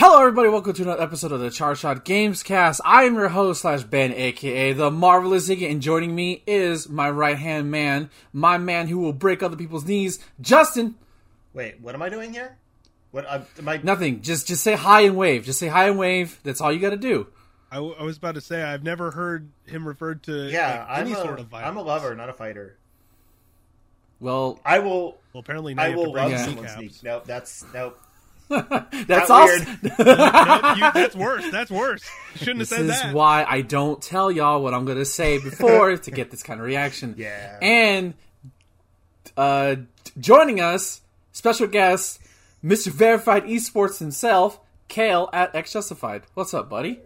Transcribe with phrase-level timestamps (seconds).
[0.00, 0.48] Hello, everybody.
[0.48, 2.80] Welcome to another episode of the Charge Shot Games Cast.
[2.84, 7.10] I am your host slash Ben, aka the Marvelous Ziggy, and joining me is my
[7.10, 10.94] right hand man, my man who will break other people's knees, Justin.
[11.52, 12.56] Wait, what am I doing here?
[13.10, 13.80] What uh, am I?
[13.82, 14.22] Nothing.
[14.22, 15.44] Just just say hi and wave.
[15.44, 16.38] Just say hi and wave.
[16.44, 17.26] That's all you got to do.
[17.72, 21.00] I, w- I was about to say I've never heard him referred to Yeah, like,
[21.00, 21.70] any I'm a, sort of violence.
[21.70, 22.78] I'm a lover, not a fighter.
[24.20, 25.18] Well, I will.
[25.32, 26.44] Well, apparently now I you have to will bring love Yeah.
[26.44, 27.02] someone's kneecaps.
[27.02, 27.10] knee.
[27.10, 27.98] Nope, that's nope.
[29.06, 29.46] that's Not all.
[29.46, 29.66] weird.
[29.82, 31.50] no, you, that's worse.
[31.50, 32.02] That's worse.
[32.36, 35.96] Shouldn't have This is why I don't tell y'all what I'm going to say before
[35.96, 37.14] to get this kind of reaction.
[37.18, 37.58] Yeah.
[37.60, 38.14] And
[39.36, 39.76] uh,
[40.18, 42.20] joining us, special guest,
[42.64, 42.88] Mr.
[42.88, 46.22] Verified Esports himself, Kale at X Justified.
[46.34, 47.00] What's up, buddy?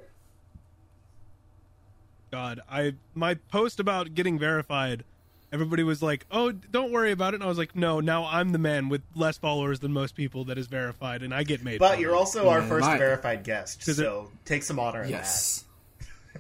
[2.31, 5.05] God, I my post about getting verified.
[5.53, 8.51] Everybody was like, "Oh, don't worry about it." And I was like, "No, now I'm
[8.51, 11.79] the man with less followers than most people that is verified, and I get made."
[11.79, 15.03] But you're of." also our first my- verified guest, 'Cause it- so take some honor
[15.03, 15.65] in Yes.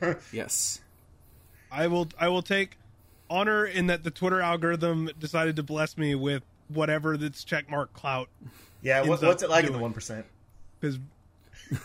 [0.32, 0.80] yes.
[1.70, 2.08] I will.
[2.18, 2.78] I will take
[3.28, 8.28] honor in that the Twitter algorithm decided to bless me with whatever that's checkmark clout.
[8.82, 10.24] Yeah, what, what's it like in the one percent?
[10.80, 10.98] because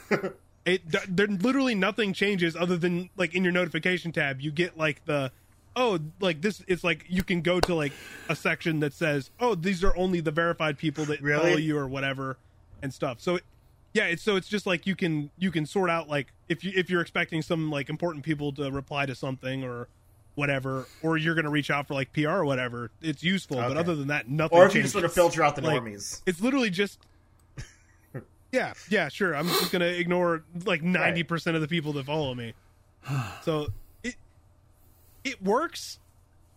[0.66, 0.82] it
[1.16, 5.32] there literally nothing changes other than like in your notification tab you get like the
[5.78, 7.94] oh like this it's like you can go to like
[8.28, 11.40] a section that says oh these are only the verified people that Really?
[11.42, 12.38] follow you or whatever
[12.82, 13.22] and stuff.
[13.22, 13.44] So it,
[13.94, 16.72] yeah it's so it's just like you can you can sort out like if you
[16.76, 19.88] if you're expecting some like important people to reply to something or
[20.36, 23.58] whatever or you're gonna reach out for like pr or whatever it's useful.
[23.58, 25.82] But other than that nothing Or if you just want to filter out the Like,
[25.82, 26.22] normies.
[26.26, 27.00] it's literally just
[28.52, 29.36] yeah yeah sure.
[29.36, 32.54] I'm just gonna ignore like 90% of the people that follow me.
[33.44, 33.68] So
[35.28, 36.00] it works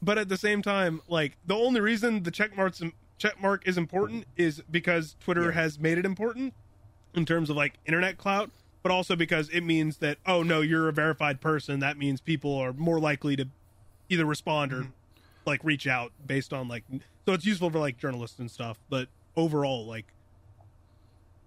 [0.03, 2.81] but at the same time like the only reason the check marks
[3.19, 5.51] check mark is important is because twitter Yeah.
[5.53, 6.55] has made it important
[7.15, 8.51] in terms of like internet clout
[8.83, 12.55] but also because it means that oh no you're a verified person that means people
[12.57, 13.47] are more likely to
[14.09, 14.87] either respond or
[15.47, 16.85] like reach out based on like
[17.27, 20.07] so it's useful for like journalists and stuff but overall like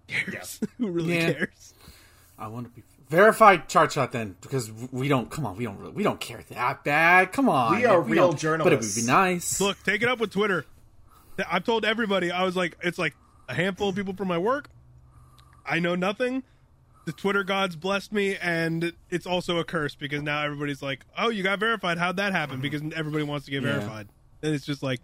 [0.08, 1.34] cares who really Yeah.
[1.34, 1.74] cares
[2.38, 5.78] I want to be verified Charge Shot then because we don't come on we don't
[5.78, 7.31] really, we don't care that bad.
[7.31, 9.62] Come on We are don't- real but it would be nice.
[9.62, 10.66] Look take it up with twitter.
[11.50, 13.16] I've told everybody i was like it's like
[13.47, 14.69] a handful of people from my work.
[15.66, 16.44] I know nothing.
[17.06, 21.30] The twitter gods blessed me and it's also a curse because now everybody's like oh
[21.30, 21.97] you got verified.
[22.00, 22.56] How'd that happen?
[22.56, 22.62] Mm-hmm.
[22.63, 23.74] Because everybody wants to get Yeah.
[23.78, 24.07] verified.
[24.41, 25.01] And it's just like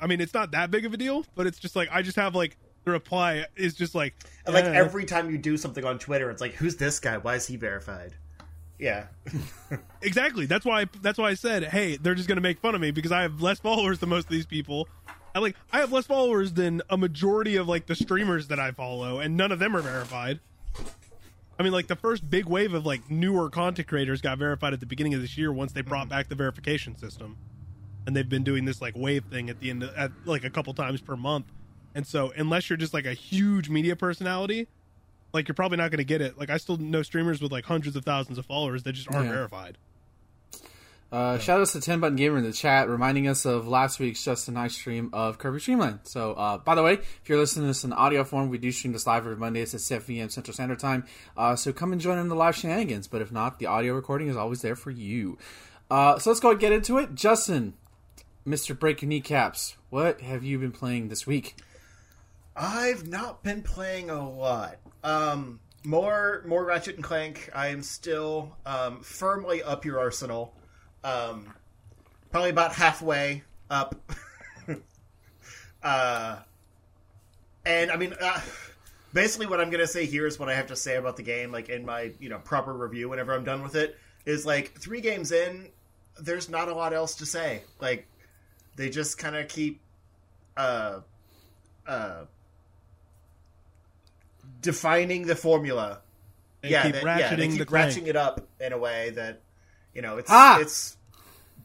[0.00, 2.16] I mean, it's not that big of a deal, but it's just like I just
[2.16, 4.14] have like the reply is just like
[4.46, 4.72] like eh.
[4.72, 7.18] every time you do something on Twitter, it's like, who's this guy?
[7.18, 8.14] Why is he verified?
[8.78, 9.06] Yeah.
[10.02, 10.44] Exactly.
[10.44, 10.84] That's why.
[11.00, 13.22] That's why I said, "Hey, they're just going to make fun of me because I
[13.22, 14.86] have less followers than most of these people."
[15.34, 15.56] I like.
[15.72, 19.34] I have less followers than a majority of like the streamers that I follow, and
[19.34, 20.40] none of them are verified.
[21.58, 24.80] I mean, like the first big wave of like newer content creators got verified at
[24.80, 27.38] the beginning of this year once they brought back the verification system,
[28.06, 30.50] and they've been doing this like wave thing at the end of, at like a
[30.50, 31.46] couple times per month.
[31.94, 34.66] And so, unless you're just like a huge media personality,
[35.32, 36.38] like you're probably not going to get it.
[36.38, 39.26] Like I still know streamers with like hundreds of thousands of followers that just aren't
[39.26, 39.32] Yeah.
[39.32, 39.78] verified.
[41.12, 44.24] Uh, shout outs to 10 Button Gamer in the chat, reminding us of last week's
[44.24, 46.00] Just a Nice stream of Kirby's Dream Land.
[46.02, 48.72] So, uh, by the way, if you're listening to this in audio form, we do
[48.72, 50.28] stream this live every Mondays at 7 p.m.
[50.28, 51.04] Central Standard Time.
[51.36, 53.06] Uh, so come and join in the live shenanigans.
[53.06, 55.38] But if not, the audio recording is always there for you.
[55.88, 57.14] Uh, so let's go and get into it.
[57.14, 57.74] Justin,
[58.44, 58.76] Mr.
[58.76, 61.54] Break Your Kneecaps, what have you been playing this week?
[62.56, 64.76] I've not been playing a lot.
[65.02, 67.50] Um, more more Ratchet and Clank.
[67.54, 70.54] I am still um, firmly up your arsenal.
[71.02, 71.52] Um,
[72.30, 73.94] probably about halfway up.
[75.82, 76.38] uh,
[77.66, 78.40] and I mean, uh,
[79.12, 81.50] basically, what I'm gonna say here is what I have to say about the game.
[81.50, 85.00] Like in my you know proper review, whenever I'm done with it, is like three
[85.00, 85.68] games in.
[86.20, 87.62] There's not a lot else to say.
[87.80, 88.06] Like
[88.76, 89.80] they just kind of keep.
[90.56, 91.00] Uh,
[91.86, 92.24] uh,
[94.64, 96.00] defining the formula.
[96.62, 97.92] They yeah, keep that- ratcheting yeah, they the keep crank.
[97.94, 99.42] ratcheting it up in a way that
[99.94, 100.58] you know it's Ah!
[100.60, 100.96] it's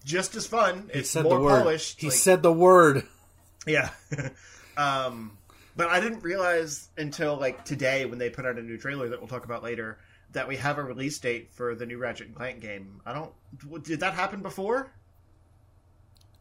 [0.05, 0.89] just as fun.
[0.93, 1.63] He It's said more the word.
[1.63, 1.99] polished.
[2.01, 3.03] He like- said the word.
[3.67, 3.89] yeah.
[4.77, 5.37] um,
[5.75, 9.19] but I didn't realize until like today when they put out a new trailer that
[9.19, 9.97] we'll talk about later
[10.33, 13.01] that we have a release date for the new Ratchet and Clank game.
[13.05, 13.83] I don't.
[13.83, 14.91] Did that happen before?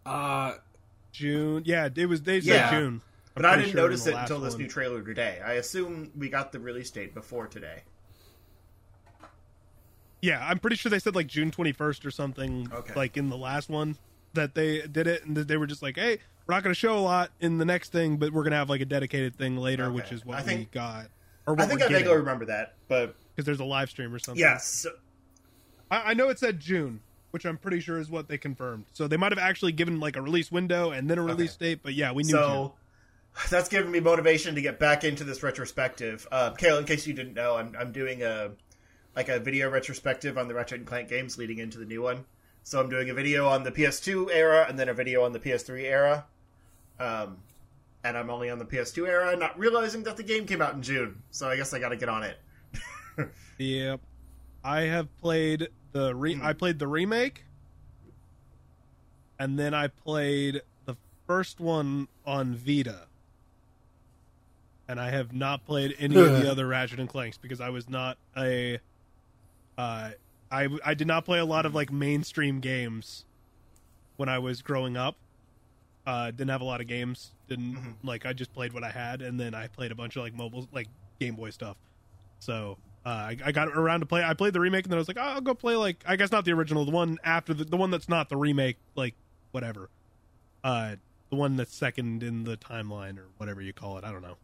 [0.04, 0.54] Uh,
[1.12, 1.62] June.
[1.64, 2.22] Yeah, it was.
[2.22, 2.70] They said Yeah.
[2.70, 3.02] June.
[3.38, 4.62] But I didn't sure notice it until this one.
[4.62, 5.40] new trailer today.
[5.44, 7.82] I assume we got the release date before today.
[10.20, 12.68] Yeah, I'm pretty sure they said like June 21st or something.
[12.72, 12.94] Okay.
[12.94, 13.96] Like in the last one
[14.34, 16.98] that they did it, and they were just like, "Hey, we're not going to show
[16.98, 19.56] a lot in the next thing, but we're going to have like a dedicated thing
[19.56, 19.94] later, Okay.
[19.94, 21.06] which is what I we think- got."
[21.46, 24.38] Or I think I vaguely remember that, but because there's a live stream or something.
[24.38, 24.86] yes,
[25.90, 27.00] I, I know it said June,
[27.30, 28.84] which I'm pretty sure is what they confirmed.
[28.92, 31.80] So they might have actually given like a release window and then a release date.
[31.82, 32.32] But yeah, we knew.
[32.32, 32.70] June.
[33.50, 36.26] that's given me motivation to get back into this retrospective.
[36.30, 38.50] Uh, Kayla, in case you didn't know, I'm I'm doing a
[39.16, 42.24] like a video retrospective on the Ratchet and Clank games leading into the new one.
[42.62, 45.40] So I'm doing a video on the PS2 era and then a video on the
[45.40, 46.26] PS3 era.
[47.00, 47.38] Um,
[48.04, 50.82] and I'm only on the PS2 era, not realizing that the game came out in
[50.82, 51.22] June.
[51.30, 52.36] So I guess I got to get on it.
[53.58, 54.00] Yep.
[54.62, 56.42] I have played the re- Hmm.
[56.44, 57.44] I played the remake,
[59.38, 60.96] and then I played the
[61.26, 63.08] first one on Vita.
[64.88, 67.88] And I have not played any of the other Ratchet and Clanks because I was
[67.88, 68.78] not a.
[69.76, 70.10] Uh,
[70.50, 73.26] I I did not play a lot of like mainstream games
[74.16, 75.16] when I was growing up.
[76.06, 77.32] Uh, didn't have a lot of games.
[77.48, 80.22] Didn't like I just played what I had, and then I played a bunch of
[80.22, 80.88] like mobile like
[81.20, 81.76] Game Boy stuff.
[82.38, 84.22] So uh, I, I got around to play.
[84.24, 86.16] I played the remake, and then I was like, oh, I'll go play like I
[86.16, 89.14] guess not the original, the one after the the one that's not the remake, like
[89.50, 89.90] whatever.
[90.64, 90.96] Uh,
[91.30, 94.04] the one that's second in the timeline or whatever you call it.
[94.04, 94.36] I don't know.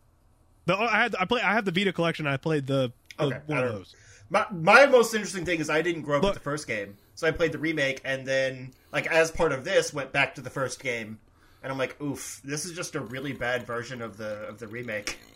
[0.66, 2.26] The, oh, I had I play I have the Vita collection.
[2.26, 3.94] I played the, the Okay, one of those.
[4.31, 6.96] My, my most interesting thing is I didn't grow up Look- with the first game,
[7.14, 10.40] so I played the remake, and then like as part of this, went back to
[10.40, 11.19] the first game,
[11.62, 14.66] and I'm like, oof, this is just a really bad version of the of the
[14.69, 15.19] remake.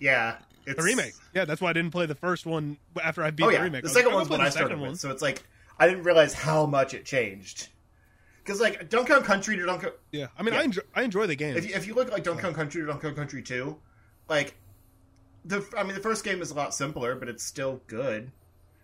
[0.00, 1.12] Yeah, it's The remake.
[1.32, 3.84] Yeah, that's why I didn't play the first one after I beat Oh the remake.
[3.84, 5.44] the I second one's the I started second with, so it's like
[5.78, 7.68] I didn't realize how much it changed.
[8.42, 10.60] Because like Donkey Kong Country to Donkey, Yeah, I mean, Yeah.
[10.60, 11.56] I enjoy I enjoy the game.
[11.56, 13.76] if you, if you look at like Donkey Kong Country to Donkey Kong Country Two,
[14.28, 14.54] like
[15.44, 18.30] the I mean the first game is a lot simpler, but it's still good.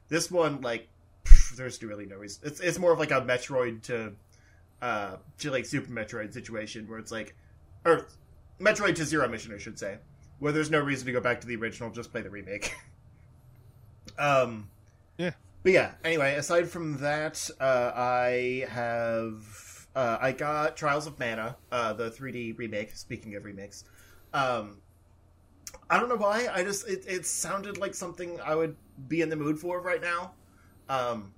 [0.09, 0.89] This one, like,
[1.25, 2.43] pff, there's really no reason.
[2.45, 4.13] It's it's more of like a Metroid to
[4.81, 7.35] uh to like Super Metroid situation where it's like,
[7.85, 8.07] or
[8.61, 9.99] Metroid to Zero Mission, I should say,
[10.39, 12.75] where there's no reason to go back to the original, just play the remake.
[14.19, 14.69] um,
[15.17, 15.33] Yeah.
[15.63, 15.93] But yeah.
[16.05, 22.11] Anyway, aside from that, uh, I have uh, I got Trials of Mana, uh, the
[22.11, 22.95] 3D remake.
[22.95, 23.85] Speaking of remakes,
[24.33, 24.79] um,
[25.91, 26.49] I don't know why.
[26.53, 28.77] I just it, it sounded like something I would
[29.09, 30.33] be in the mood for right now.
[30.89, 31.33] Um,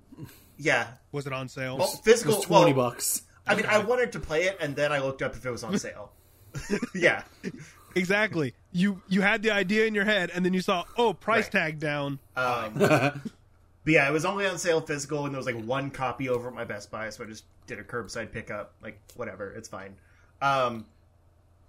[0.57, 0.87] yeah.
[1.11, 1.77] Was it on sale?
[1.77, 2.35] Well, It physical.
[2.37, 3.23] was twenty well, bucks.
[3.47, 5.63] I mean, I wanted to play it, and then I looked up if it was
[5.63, 6.11] on sale.
[6.95, 7.23] yeah.
[7.95, 8.53] exactly.
[8.71, 11.51] You you had the idea in your head, and then you saw oh price Right.
[11.51, 12.19] tag down.
[12.35, 13.17] Um, but
[13.85, 16.53] yeah, it was only on sale physical, and there was like one copy over at
[16.53, 18.73] my Best Buy, so I just did a curbside pickup.
[18.81, 19.95] Like whatever, it's fine.
[20.41, 20.85] Um,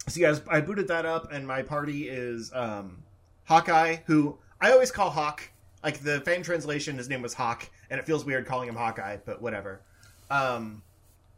[0.08, 3.02] so yeah, I booted that up, and my party is um,
[3.44, 5.48] Hawkeye, who I always call Hawk.
[5.84, 9.16] Like the fan translation, his name was Hawk, and it feels weird calling him Hawkeye,
[9.24, 9.80] but whatever.
[10.30, 10.82] Um,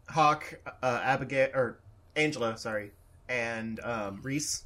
[0.09, 1.79] Hawk, uh, Abigail, or
[2.17, 2.93] Angela, sorry,
[3.29, 4.63] and um, Riesz.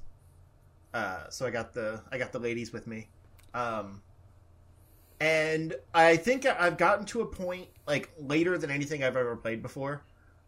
[0.93, 3.09] Uh, so I got the I got the ladies with me.
[3.55, 4.03] Um,
[5.21, 9.63] and I think I've gotten to a point like later than anything I've ever played
[9.63, 10.03] before.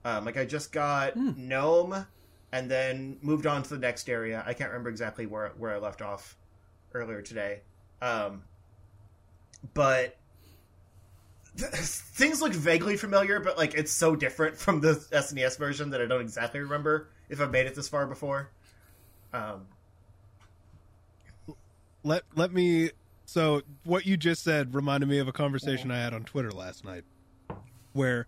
[0.05, 2.07] Um, like I just got gnome,
[2.53, 4.43] and then moved on to the next area.
[4.47, 6.37] I can't remember exactly where where I left off
[6.95, 7.61] earlier today,
[8.03, 8.43] um,
[9.75, 10.17] but
[11.57, 13.41] th- things look vaguely familiar.
[13.41, 17.41] But like it's so different from the SNES version that I don't exactly remember if
[17.41, 18.51] I've made it this far before.
[19.33, 19.67] Um,
[22.03, 22.91] let let me
[23.27, 26.85] so what you just said reminded me of a conversation I had on Twitter last
[26.85, 27.05] night
[27.93, 28.27] where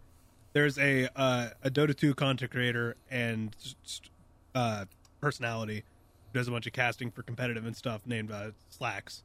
[0.52, 3.57] there's a uh, a Dota 2 content creator and
[4.54, 4.85] uh,
[5.21, 5.85] personality
[6.32, 9.23] does a bunch of casting for competitive and stuff named uh, Slacks.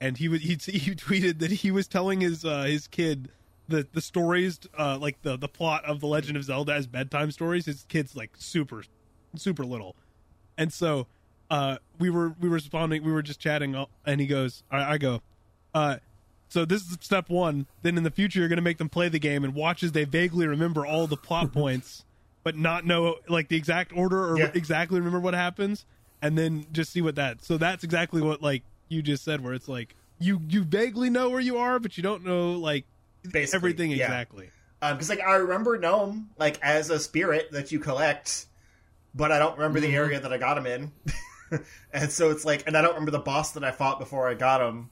[0.00, 3.28] And he was he, he tweeted that he was telling his uh, his kid
[3.68, 7.30] the the stories uh, like the the plot of the Legend of Zelda as bedtime
[7.30, 7.66] stories.
[7.66, 8.84] His kid's like super
[9.36, 9.96] super little.
[10.56, 11.06] And so
[11.50, 14.94] uh, we were we were responding we were just chatting uh, and he goes I,
[14.94, 15.22] I go
[15.74, 15.96] uh,
[16.48, 17.66] so this is step one.
[17.82, 19.92] Then in the future you're going to make them play the game and watch as
[19.92, 22.04] they vaguely remember all the plot points
[22.44, 24.50] but not know like the exact order or Yeah.
[24.54, 25.84] exactly remember what happens
[26.22, 29.54] and then just see what that so that's exactly what like you just said where
[29.54, 32.84] it's like you you vaguely know where you are but you don't know like
[33.32, 34.04] Basically, everything yeah.
[34.04, 38.44] exactly because like I remember gnome like as a spirit that you collect,
[39.14, 39.90] but I don't remember Mm-hmm.
[39.90, 40.92] the area that I got him in,
[41.92, 44.34] and so it's like, and I don't remember the boss that I fought before I
[44.34, 44.90] got him.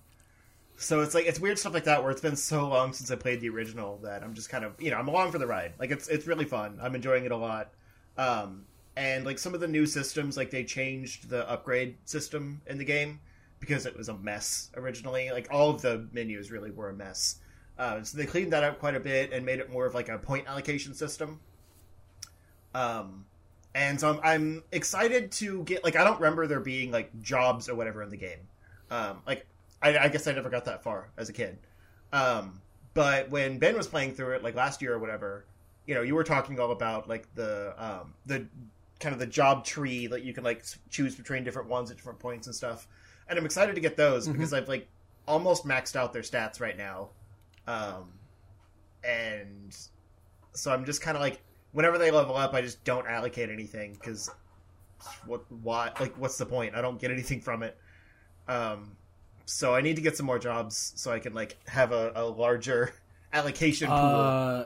[0.82, 3.14] So it's like it's weird stuff like that where it's been so long since I
[3.14, 5.74] played the original that I'm just kind of you know I'm along for the ride.
[5.78, 6.78] Like it's it's really fun.
[6.82, 7.70] I'm enjoying it a lot.
[8.18, 8.64] Um,
[8.96, 12.84] and like some of the new systems, like they changed the upgrade system in the
[12.84, 13.20] game
[13.60, 15.30] because it was a mess originally.
[15.30, 17.36] Like all of the menus really were a mess.
[17.78, 20.08] Uh, so they cleaned that up quite a bit and made it more of like
[20.08, 21.38] a point allocation system.
[22.74, 23.24] Um,
[23.74, 27.68] and so I'm, I'm excited to get like I don't remember there being like jobs
[27.68, 28.48] or whatever in the game.
[28.90, 29.46] Um, like
[29.82, 31.58] I, I guess I never got that far as a kid.
[32.12, 32.60] Um,
[32.94, 35.46] but when Ben was playing through it, like last year or whatever,
[35.86, 38.46] you know, you were talking all about like the um, the
[39.00, 42.18] kind of the job tree that you can like choose between different ones at different
[42.18, 42.86] points and stuff.
[43.28, 44.88] And I'm excited to get those because I've like
[45.26, 47.10] almost maxed out their stats right now.
[47.66, 48.12] Um,
[49.04, 49.76] and
[50.52, 51.40] so I'm just kind of like
[51.72, 54.30] whenever they level up, I just don't allocate anything because
[55.26, 56.74] what why like what's the point?
[56.74, 57.76] I don't get anything from it.
[58.48, 58.96] Um,
[59.52, 62.25] so I need to get some more jobs so I can like have a, a
[62.25, 62.92] larger
[63.32, 63.97] allocation pool.
[63.97, 64.64] Uh,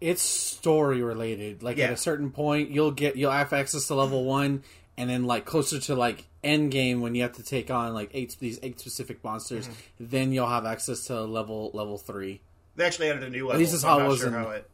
[0.00, 1.62] it's story related.
[1.62, 4.62] Like at a certain point, you'll get you'll have access to level one,
[4.96, 8.10] and then like closer to like end game when you have to take on like
[8.14, 9.74] eight these eight specific monsters, Mm-hmm.
[10.10, 12.40] then you'll have access to level level three.
[12.76, 13.58] they actually added a new level.
[13.58, 14.70] least it's so how I'm it not was sure in- how it.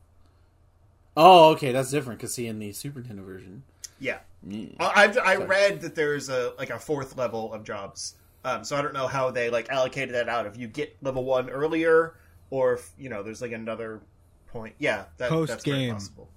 [1.16, 3.62] Oh, okay, that's different because see in the Super Nintendo version.
[4.00, 4.74] Yeah, Mm.
[4.80, 8.14] I, I I read that there's a like a fourth level of jobs.
[8.44, 10.46] Um, so I don't know how they like allocated that out.
[10.46, 12.14] If you get level one earlier,
[12.50, 14.02] or if you know there's like another
[14.48, 14.74] point.
[14.78, 15.92] Yeah, that, that's very Post-game.
[15.94, 16.28] possible.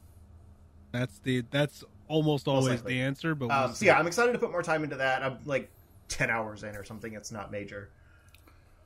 [0.91, 3.35] That's the that's almost always the answer.
[3.35, 5.21] But we'll Um, so yeah, I'm excited to put more time into that.
[5.21, 5.69] I'm like
[6.07, 7.13] ten hours in or something.
[7.13, 7.89] It's not major.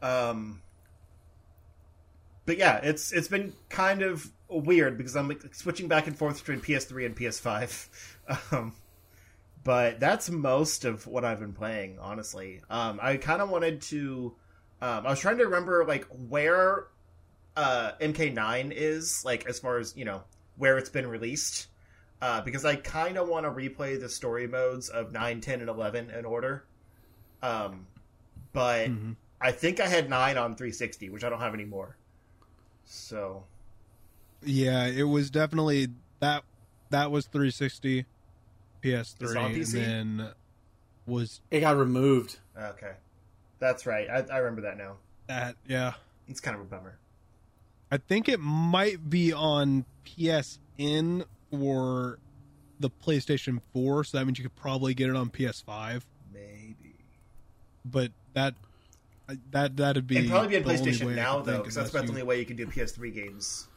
[0.01, 0.61] Um,
[2.45, 6.39] but yeah, it's it's been kind of weird because I'm like switching back and forth
[6.39, 7.87] between PS3 and PS5.
[8.51, 8.73] Um,
[9.63, 12.61] but that's most of what I've been playing, honestly.
[12.69, 14.33] Um, I kind of wanted to.
[14.81, 16.87] Um, I was trying to remember like where
[17.55, 20.23] uh, MK9 is, like as far as you know
[20.57, 21.67] where it's been released
[22.21, 25.69] uh, because I kind of want to replay the story modes of 9, 10, and
[25.69, 26.65] 11 in order.
[27.41, 27.87] Um,
[28.53, 29.15] but Mhm.
[29.39, 31.97] I think I had 9 on 360, which I don't have anymore.
[32.85, 33.45] So,
[34.43, 35.87] Yeah, it was definitely
[36.19, 36.43] that.
[36.89, 38.05] That was 360,
[38.83, 39.73] PS3, Is on PC?
[39.83, 40.29] and then
[41.05, 42.39] was It got removed.
[42.57, 42.93] okay.
[43.59, 44.09] That's right.
[44.09, 44.95] I, I remember that now.
[45.27, 45.55] that.
[45.67, 45.93] Yeah,
[46.27, 46.97] It's kind of a bummer.
[47.91, 52.17] I think it might be on PSN or
[52.79, 56.01] the PlayStation 4, so that means you could probably get it on PS5.
[56.33, 56.95] Maybe.
[57.85, 58.55] But that
[59.51, 62.11] that that'd be It'd probably be on PlayStation now, though, because that's unless about the
[62.11, 63.70] only way you can do PS3 games on.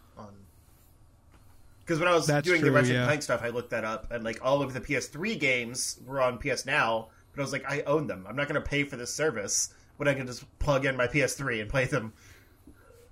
[1.85, 3.05] Because when I was That's doing the true, Ratchet yeah.
[3.05, 6.39] Clank stuff, I looked that up, and like all of the PS3 games were on
[6.39, 8.25] PS Now, but I was like, I own them.
[8.29, 11.07] I'm not going to pay for this service when I can just plug in my
[11.07, 12.15] PS3 and play them.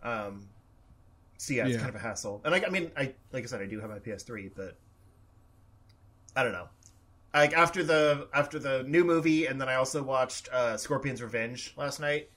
[0.02, 0.48] Um,
[1.36, 1.78] so yeah, it's Yeah.
[1.78, 2.40] kind of a hassle.
[2.44, 4.76] And like, I mean, I like I said, I do have my PS3, but
[6.34, 6.68] I don't know.
[7.34, 11.74] Like after the after the new movie, and then I also watched uh, Scorpion's Revenge
[11.76, 12.30] last night.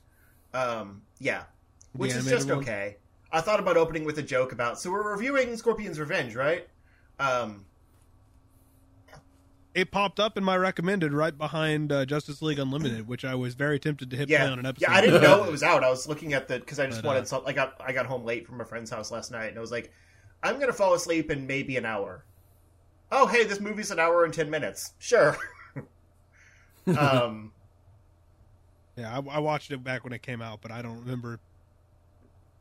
[0.53, 1.43] Um, yeah,
[1.93, 2.59] which is just one?
[2.59, 2.97] okay.
[3.35, 4.79] I thought about opening with a joke about.
[4.79, 6.67] So we're reviewing Scorpion's Revenge, right?
[7.19, 7.65] Um,
[9.73, 13.53] It popped up in my recommended right behind uh, Justice League Unlimited, which I was
[13.55, 14.89] very tempted to hit yeah, play on an episode.
[14.89, 14.95] yeah.
[14.95, 15.83] I didn't know it was out.
[15.83, 17.49] I was looking at the because I just But, uh, wanted.
[17.49, 19.71] I got I got home late from a friend's house last night, and I was
[19.71, 19.91] like,
[20.41, 22.23] I'm gonna fall asleep in maybe an hour.
[23.11, 24.93] Oh, hey, this movie's an hour and ten minutes.
[24.97, 25.35] Sure.
[26.97, 27.51] um,
[28.97, 31.41] Yeah, I, I watched it back when it came out, but I don't remember.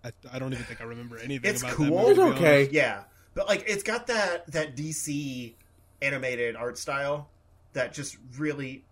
[0.05, 1.87] I, I don't even think I remember anything It's about cool.
[1.87, 2.11] that movie.
[2.11, 2.69] It's to okay.
[2.71, 5.55] Yeah, but like it's got that that DC
[6.03, 7.29] animated art style
[7.73, 8.85] that just really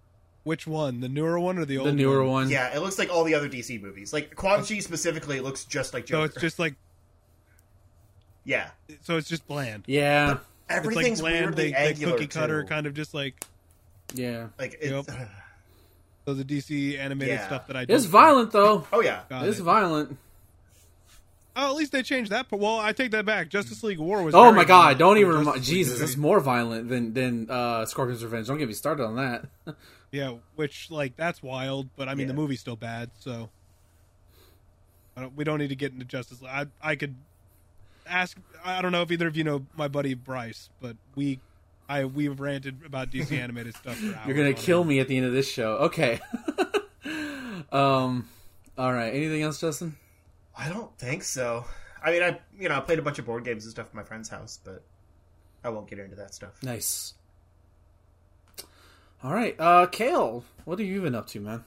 [0.45, 1.00] Which one?
[1.00, 1.88] The newer one or the old?
[1.88, 2.49] The newer one.
[2.49, 4.12] yeah, it looks like all the other DC movies.
[4.12, 6.21] Like Quan Chi specifically looks just like Joker.
[6.21, 6.75] So it's just like
[8.45, 8.71] yeah,
[9.02, 9.85] so it's just bland.
[9.87, 10.38] Yeah.
[10.69, 12.69] everything's it's like bland, weirdly they, they cookie cutter, too.
[12.69, 13.45] kind of just like
[14.14, 14.49] Yeah.
[14.59, 15.04] Like it, Yep.
[16.26, 17.47] so the DC animated Yeah.
[17.47, 17.83] stuff that I.
[17.83, 18.87] It's don't- violent though.
[18.92, 19.62] oh yeah, Got It's it.
[19.62, 20.16] violent.
[21.54, 22.47] Oh, at least they changed that.
[22.49, 23.49] But well, I take that back.
[23.50, 24.35] Justice League War was.
[24.35, 24.99] Oh my god!
[24.99, 25.62] Don't even remind.
[25.62, 28.47] Jesus, it's more violent than than uh, Scorpion's Revenge.
[28.47, 29.44] Don't get me started on that.
[30.12, 32.35] Yeah, which like that's wild, but I mean Yeah.
[32.35, 33.49] the movie's still bad, so
[35.16, 36.50] I don't, we don't need to get into Justice League.
[36.52, 37.14] I I could
[38.06, 38.37] ask.
[38.62, 41.40] I don't know if either of you know my buddy Bryce, but we
[41.88, 43.97] I we've ranted about DC animated stuff.
[43.97, 45.76] For hours You're gonna kill me at the end of this show.
[45.76, 46.21] Okay.
[47.73, 48.28] um.
[48.76, 49.14] All right.
[49.14, 49.97] Anything else, Justin?
[50.56, 51.64] I don't think so.
[52.02, 53.94] I mean, I you know I played a bunch of board games and stuff at
[53.94, 54.82] my friend's house, but
[55.64, 56.62] I won't get into that stuff.
[56.62, 57.14] Nice.
[59.25, 61.64] All right, uh, Kale, what have you been up to, man?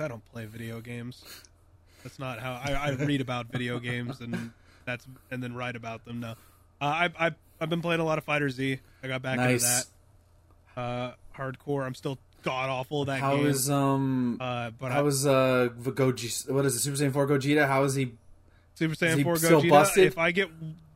[0.00, 1.22] I don't play video games.
[2.02, 4.52] That's not how I, I read about video games and
[4.86, 6.20] that's and then write about them.
[6.20, 6.34] No, uh,
[6.80, 8.78] I I I've been playing a lot of Fighter Z.
[9.02, 9.64] I got back Nice.
[9.64, 9.86] into
[10.76, 10.80] that.
[10.80, 11.84] Uh, hardcore.
[11.84, 13.46] I'm still god awful that How game.
[13.46, 14.38] is um?
[14.40, 16.48] uh, but how I, is uh Goji?
[16.50, 16.78] What is it?
[16.80, 17.66] Super Saiyan Four Gogeta?
[17.66, 18.12] How is he?
[18.74, 19.98] Super Saiyan he 4 still Gogeta.
[19.98, 20.48] If I get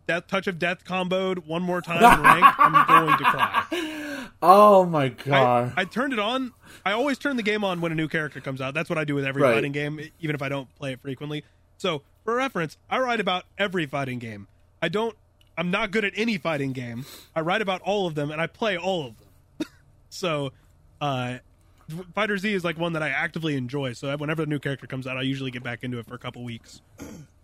[0.07, 2.73] Death Touch of Death comboed one more time in rank, I'm
[3.07, 4.27] going to cry.
[4.43, 5.73] Oh my god!
[5.77, 6.53] I, I turned it on.
[6.85, 8.73] I always turn the game on when a new character comes out.
[8.75, 9.55] That's what I do with every Right.
[9.55, 11.45] fighting game, even if I don't play it frequently.
[11.79, 14.47] So, for reference, I write about every fighting game.
[14.81, 15.17] I don't.
[15.59, 17.05] I'm not good at any fighting game.
[17.37, 19.69] I write about all of them, and I play all of them.
[20.09, 20.53] so,
[21.01, 21.39] uh,
[22.15, 23.93] Fighter Z is like one that I actively enjoy.
[23.93, 26.19] So whenever a new character comes out, I usually get back into it for a
[26.19, 26.81] couple weeks.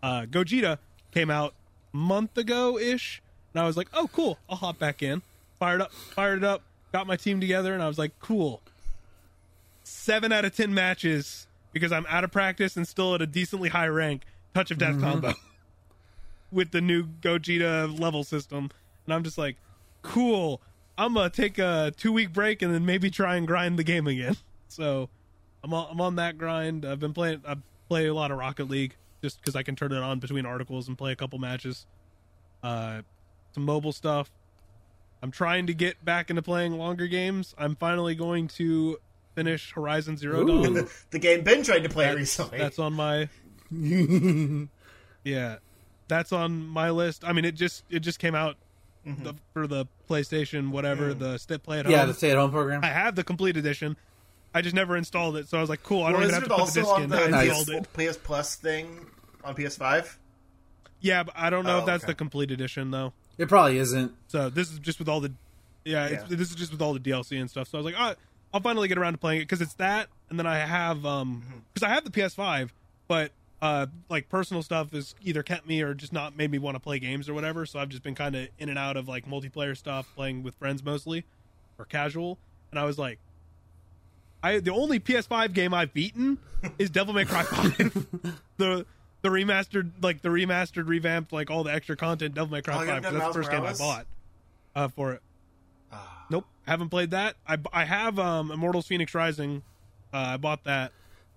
[0.03, 0.79] Uh, Gogeta
[1.13, 1.55] came out
[1.93, 3.23] month ago ish,
[3.53, 4.39] and I was like, "Oh, cool!
[4.49, 5.23] I'll hop back in."
[5.59, 8.61] Fired up, fired it up, got my team together, and I was like, "Cool."
[9.83, 13.69] Seven out of ten matches because I'm out of practice and still at a decently
[13.69, 14.23] high rank.
[14.55, 15.35] Touch of death combo
[16.53, 18.71] with the new Gogeta level system,
[19.07, 19.57] and I'm just like,
[20.03, 20.61] "Cool."
[20.99, 24.07] I'm gonna take a two week break and then maybe try and grind the game
[24.07, 24.37] again.
[24.69, 25.09] So
[25.63, 26.85] I'm on, I'm on that grind.
[26.85, 27.41] I've been playing.
[27.47, 27.57] I
[27.89, 30.89] play a lot of Rocket League just because I can turn it on between articles
[30.89, 31.87] and play a couple matches.
[32.63, 33.03] Uh,
[33.53, 34.29] some mobile stuff.
[35.23, 37.55] I'm trying to get back into playing longer games.
[37.57, 38.99] I'm finally going to
[39.35, 40.63] finish Horizon Zero Ooh.
[40.65, 40.75] Dawn.
[40.75, 42.59] the, the game Ben tried to play That's, recently.
[42.59, 43.29] that's on my
[45.25, 45.57] yeah,
[46.09, 47.25] that's on my list.
[47.25, 48.57] I mean, it just it just came out
[49.07, 52.83] the, for the PlayStation, whatever the Step Play at yeah, the stay-at-home program.
[52.85, 53.97] I have the complete edition.
[54.55, 56.49] I just never installed it, so I was like, "Cool, I don't even have to
[56.49, 57.49] put the disc in." the I Nice.
[57.59, 58.13] installed PS, it.
[58.13, 59.07] PS Plus thing
[59.45, 60.17] on PS5?
[61.01, 62.13] Yeah, but I don't know Oh, if that's okay.
[62.13, 63.13] the complete edition though.
[63.39, 64.13] It probably isn't.
[64.29, 65.33] So this is just with all the,
[65.85, 66.37] yeah, It's, Yeah.
[66.37, 67.69] this is just with all the DLC and stuff.
[67.69, 68.15] So I was like, oh,
[68.55, 71.43] I'll finally get around to playing it because it's that, and then I have um
[71.47, 71.59] Mm-hmm.
[71.75, 72.71] because I have the PS5,
[73.09, 73.31] but
[73.67, 76.81] uh like personal stuff has either kept me or just not made me want to
[76.81, 77.67] play games or whatever.
[77.67, 80.55] So I've just been kind of in and out of like multiplayer stuff, playing with
[80.55, 81.25] friends mostly,
[81.79, 82.39] or casual.
[82.71, 83.19] And I was like,
[84.43, 86.39] I the only PS5 game I've beaten
[86.79, 87.77] is Devil May Cry 5.
[88.59, 88.87] the
[89.23, 92.81] the remastered like the remastered revamped like all the extra content Devil May Cry Oh,
[92.83, 94.07] you 5 haven't 'cause done that's the Miles first game I bought
[94.75, 95.23] uh for it.
[95.93, 96.27] Ah.
[96.31, 97.37] Nope, haven't played that.
[97.49, 99.63] I I have um Immortals Phoenix Rising.
[100.13, 100.93] Uh, I bought that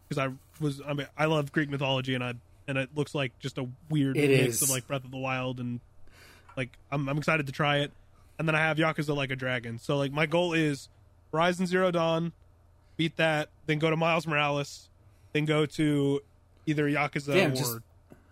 [0.10, 2.34] because I was I mean I love Greek mythology and I
[2.68, 4.62] and it looks like just a weird It mix is.
[4.64, 5.80] of like Breath of the Wild and
[6.58, 7.92] like I'm I'm excited to try it.
[8.38, 9.80] And then I have Yakuza Like a Dragon.
[9.80, 10.90] So like my goal is
[11.32, 12.32] Horizon Zero Dawn,
[12.98, 14.90] beat that, then go to Miles Morales,
[15.34, 16.22] then go to
[16.66, 17.84] either Yakuza Damn, or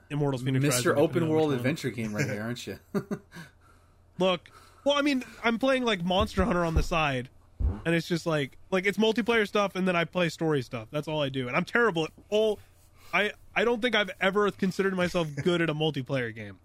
[0.09, 0.79] Immortals Phoenix Rising.
[0.79, 0.83] Mr.
[0.95, 1.53] depending Open World.
[1.53, 2.79] Adventure game right here, aren't you?
[4.19, 4.49] Look,
[4.83, 8.57] well, I mean, I'm playing like Monster Hunter on the side, and it's just like
[8.71, 10.87] like it's multiplayer stuff, and then I play story stuff.
[10.91, 12.59] That's all I do, and I'm terrible at all.
[13.13, 16.57] I I don't think I've ever considered myself good at a multiplayer game,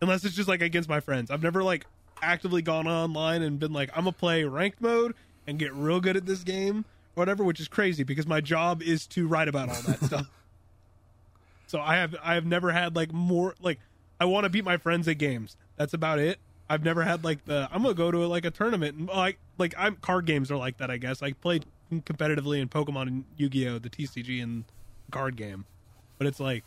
[0.00, 1.30] unless it's just like against my friends.
[1.30, 1.86] I've never like
[2.22, 5.14] actively gone online and been like I'm gonna play ranked mode
[5.46, 6.84] and get real good at this game
[7.14, 10.30] or whatever, which is crazy because my job is to write about all that stuff.
[11.72, 13.78] So I have I have never had like more like
[14.20, 15.56] I want to beat my friends at games.
[15.76, 16.38] That's about it.
[16.72, 19.74] I've never had like the I'm gonna go to like a tournament and like like
[19.76, 20.90] I'm card games are like that.
[20.90, 24.64] I guess I played competitively in Pokemon and Yu Gi Oh, the TCG and
[25.10, 25.66] card game,
[26.16, 26.64] but it's like,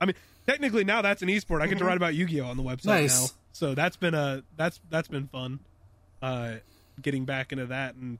[0.00, 0.14] I mean,
[0.46, 1.60] technically now that's an esport.
[1.60, 3.20] I get to write about Yu Gi Oh on the website Nice.
[3.20, 5.60] now, so that's been a that's that's been fun.
[6.22, 6.54] Uh,
[7.02, 8.18] getting back into that and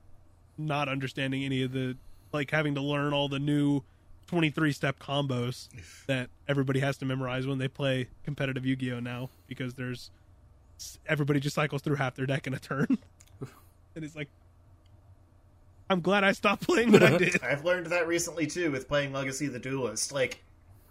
[0.59, 1.97] not understanding any of the
[2.31, 3.81] like having to learn all the new
[4.27, 5.69] 23 step combos
[6.05, 10.11] that everybody has to memorize when they play competitive Yu-Gi-Oh now because there's
[11.07, 12.87] everybody just cycles through half their deck in a turn.
[13.95, 14.29] and it's like
[15.89, 17.41] I'm glad I stopped playing when I did.
[17.43, 20.11] I've learned that recently too with playing Legacy of the Duelist.
[20.11, 20.43] Like,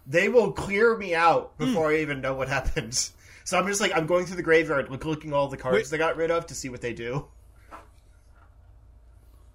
[0.07, 1.65] they will clear me out Hmm.
[1.65, 3.13] before I even know what happens.
[3.43, 5.89] So I'm just like, I'm going through the graveyard, like looking all the cards Wait.
[5.91, 7.27] they got rid of to see what they do.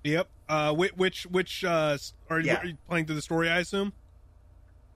[0.04, 0.28] Yep.
[0.48, 3.58] Uh which which which uh s- are you, are you playing through the story I
[3.58, 3.92] assume?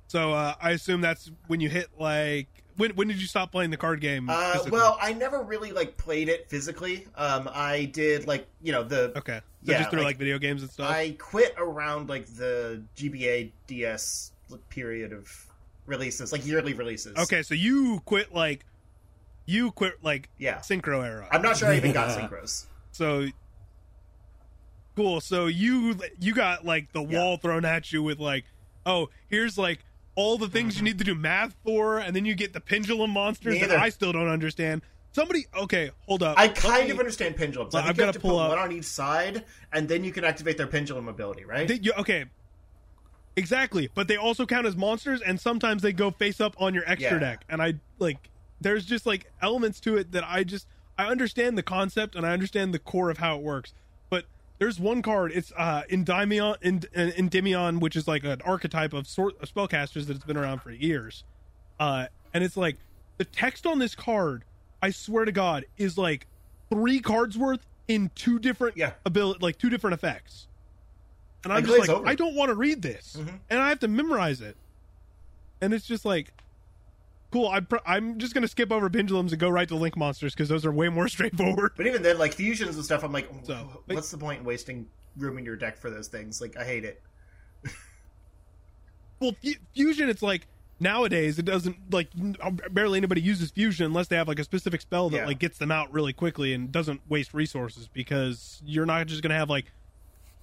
[0.09, 3.71] So uh I assume that's when you hit like when when did you stop playing
[3.71, 4.29] the card game?
[4.29, 7.07] Uh, well, I never really like played it physically.
[7.15, 9.41] Um, I did like you know the okay.
[9.65, 10.91] So yeah, just through like, like, video games and stuff.
[10.91, 14.31] I quit around like the GBA DS
[14.69, 15.29] period of
[15.87, 17.17] releases, like yearly releases.
[17.17, 18.65] Okay, so you quit like
[19.47, 20.59] you quit like Yeah.
[20.59, 21.27] synchro era.
[21.31, 22.67] I'm not sure I even got synchros.
[22.93, 23.27] So
[24.95, 25.21] cool.
[25.21, 27.19] So you you got like the Yeah.
[27.19, 28.45] wall thrown at you with like,
[28.85, 29.85] oh, here's like
[30.16, 33.11] all the things you need to do math for, and then you get the pendulum
[33.11, 33.79] monsters Me that.
[33.79, 34.83] I still don't understand.
[35.12, 36.38] Somebody, okay, hold up.
[36.38, 37.74] I kind me- of understand pendulums.
[37.74, 39.88] I Well, think I've you gotta to pull put up- one on each side, and
[39.88, 41.68] then you can activate their pendulum ability, right?
[41.68, 42.24] They, you, okay,
[43.37, 43.88] exactly.
[43.94, 47.12] But they also count as monsters, and sometimes they go face up on your extra
[47.14, 47.18] Yeah.
[47.18, 47.44] deck.
[47.48, 50.66] And I like, there's just like elements to it that I just
[50.98, 53.74] I understand the concept and I understand the core of how it works.
[54.59, 55.33] There's one card.
[55.35, 60.05] It's uh Endymion, End- uh, Endymion, which is like an archetype of sort of spellcasters
[60.07, 61.25] that's been around for years.
[61.79, 62.77] Uh, and it's like
[63.19, 64.45] the text on this card.
[64.83, 66.27] I swear to God, is like
[66.71, 68.92] three cards worth in two different Yeah.
[69.05, 70.47] ability, like two different effects.
[71.45, 72.07] And I'm just like, over.
[72.09, 73.38] I don't want to read this, Mhm.
[73.51, 74.57] and I have to memorize it.
[75.61, 76.33] And it's just like,
[77.31, 77.49] cool.
[77.49, 80.49] I'm pr- I'm just gonna skip over pendulums and go right to link monsters because
[80.49, 81.73] those are way more straightforward.
[81.77, 84.87] But even then, like fusions and stuff, I'm like, So, what's the point in wasting
[85.17, 86.41] room in your deck for those things?
[86.41, 87.03] Like, I hate it.
[89.21, 90.47] Well, fu- fusion, it's like
[90.79, 94.45] nowadays it doesn't like n- uh, barely anybody uses fusion unless they have like a
[94.45, 95.27] specific spell that Yeah.
[95.27, 99.35] like gets them out really quickly and doesn't waste resources because you're not just gonna
[99.35, 99.73] have like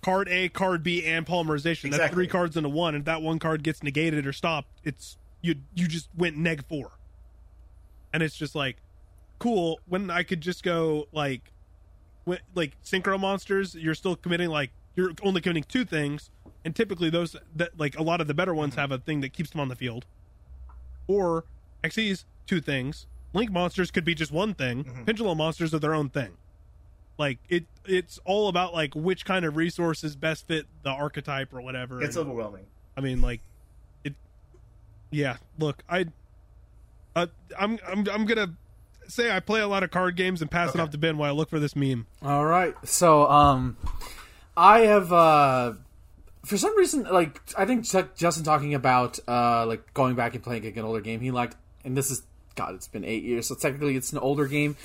[0.02, 1.92] card A, card B, and polymerization.
[1.92, 5.18] That's three cards into one, and if that one card gets negated or stopped, it's
[5.44, 6.94] you you just went neg four,
[8.12, 8.78] and it's just like
[9.38, 11.52] cool when I could just go like
[12.24, 13.76] when, like synchro monsters.
[13.76, 16.32] You're still committing like you're only committing two things,
[16.66, 18.82] and typically those that like a lot of the better ones mm-hmm.
[18.82, 20.06] have a thing that keeps them on the field.
[21.08, 21.44] Or
[21.84, 23.06] Xyz's two things.
[23.34, 24.86] Link monsters could be just one thing.
[24.86, 25.04] Mm-hmm.
[25.04, 26.32] Pendulum monsters are their own thing.
[27.18, 31.62] Like it, it's all about like which kind of resources best fit the archetype or
[31.62, 32.02] whatever.
[32.02, 32.66] It's And- overwhelming.
[32.96, 33.42] I mean, like.
[35.14, 36.06] Yeah, look, I,
[37.16, 38.56] uh, I'm, I'm, I'm gonna
[39.08, 41.30] say I play a lot of card games and pass it off to Ben while
[41.30, 42.08] I look for this meme.
[42.22, 42.76] All right.
[42.84, 43.78] So, um,
[44.56, 45.74] I have, uh,
[46.46, 50.66] for some reason, like, I think Justin talking about, uh, like, going back and playing
[50.66, 52.24] an older game he liked, and this is,
[52.56, 54.76] God, it's been eight years, so technically it's an older game.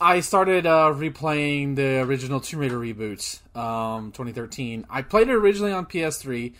[0.00, 4.86] I started, uh, replaying the original Tomb Raider reboot, um, 2013.
[4.90, 6.54] I played it originally on PS3,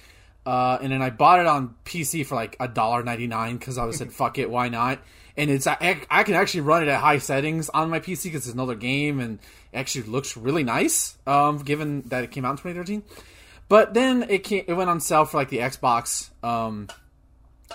[0.45, 3.79] uh, and then I bought it on PC for like a dollar ninety nine because
[3.79, 5.01] I was said fuck it, why not?
[5.37, 8.47] And it's I, I can actually run it at high settings on my PC because
[8.47, 9.39] it's another game and
[9.73, 11.17] it actually looks really nice.
[11.27, 13.03] Um, given that it came out in twenty thirteen,
[13.69, 16.29] but then it came, it went on sale for like the Xbox.
[16.45, 16.89] Um,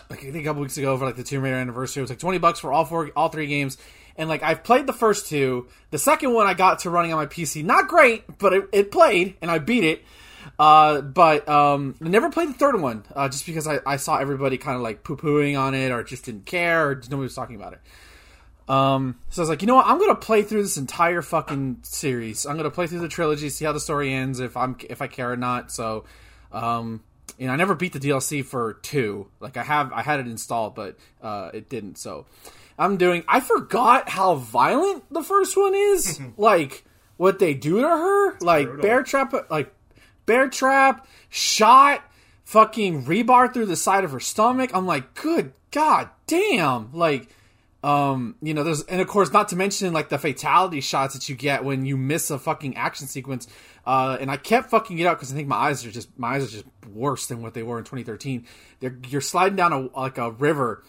[0.10, 2.01] like I think a couple weeks ago for like the Tomb Raider anniversary.
[2.01, 3.77] It was like twenty bucks for all four, all three games.
[4.17, 5.67] And like I've played the first two.
[5.91, 7.63] The second one I got to running on my PC.
[7.63, 10.03] Not great, but it, it played and I beat it.
[10.59, 14.17] Uh, but um, I never played the third one uh, just because I, I saw
[14.17, 17.25] everybody kind of like poo pooing on it or just didn't care or just nobody
[17.25, 17.81] was talking about it.
[18.67, 19.85] Um, so I was like, you know what?
[19.85, 22.45] I'm gonna play through this entire fucking series.
[22.45, 25.07] I'm gonna play through the trilogy, see how the story ends, if I'm if I
[25.07, 25.71] care or not.
[25.71, 26.05] So,
[26.51, 27.03] um,
[27.37, 29.29] you know, I never beat the DLC for two.
[29.39, 31.97] Like I have, I had it installed, but uh, it didn't.
[31.97, 32.25] So,
[32.77, 33.23] I'm doing.
[33.27, 36.19] I forgot how violent the first one is.
[36.37, 36.83] like
[37.15, 38.37] what they do to her.
[38.39, 38.81] Like brutal.
[38.81, 39.73] bear trap, like
[40.27, 42.03] bear trap, shot,
[42.43, 44.69] fucking rebar through the side of her stomach.
[44.75, 46.91] I'm like, good god damn.
[46.93, 47.29] Like,
[47.83, 51.27] um, you know, there's and of course not to mention like the fatality shots that
[51.29, 53.47] you get when you miss a fucking action sequence.
[53.85, 56.35] Uh, and I kept fucking it up because I think my eyes are just my
[56.35, 58.45] eyes are just worse than what they were in 2013.
[58.79, 60.83] They're, you're sliding down a like a river,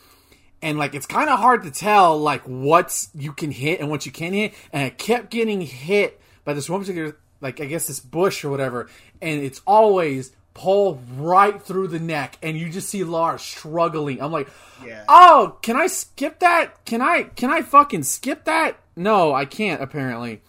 [0.63, 4.07] and like it's kind of hard to tell like what you can hit and what
[4.07, 4.55] you can't hit.
[4.73, 8.51] And I kept getting hit by this one particular like I guess this bush or
[8.51, 8.89] whatever,
[9.23, 14.21] and it's always pull right through the neck, and you just see Lara struggling.
[14.21, 14.49] I'm like,
[14.85, 15.05] Yeah.
[15.09, 16.85] oh, can I skip that?
[16.85, 18.77] Can I can I fucking skip that?
[18.97, 20.43] No, I can't apparently.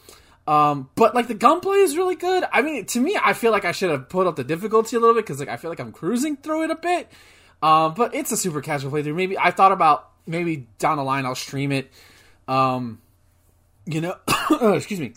[0.48, 2.44] Um, but like the gunplay is really good.
[2.52, 5.00] I mean, to me, I feel like I should have put up the difficulty a
[5.00, 7.08] little bit because like I feel like I'm cruising through it a bit.
[7.62, 9.14] Um, but it's a super casual playthrough.
[9.14, 11.92] Maybe I thought about maybe down the line I'll stream it.
[12.48, 13.00] Um,
[13.86, 14.16] you know,
[14.74, 15.14] excuse me.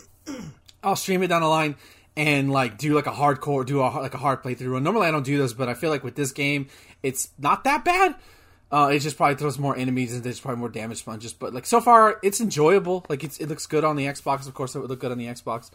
[0.83, 1.77] I'll stream it down the line
[2.17, 4.77] and like do like a hardcore, do a like a hard playthrough.
[4.77, 6.69] And normally I don't do this, but I feel like with this game,
[7.03, 8.17] it's not that bad.
[8.71, 11.35] Uh, it just probably throws more enemies and there's probably more damage sponges.
[11.35, 13.05] But like so far, it's enjoyable.
[13.09, 14.47] Like it's, it looks good on the Xbox.
[14.47, 15.71] Of course, it would look good on the Xbox.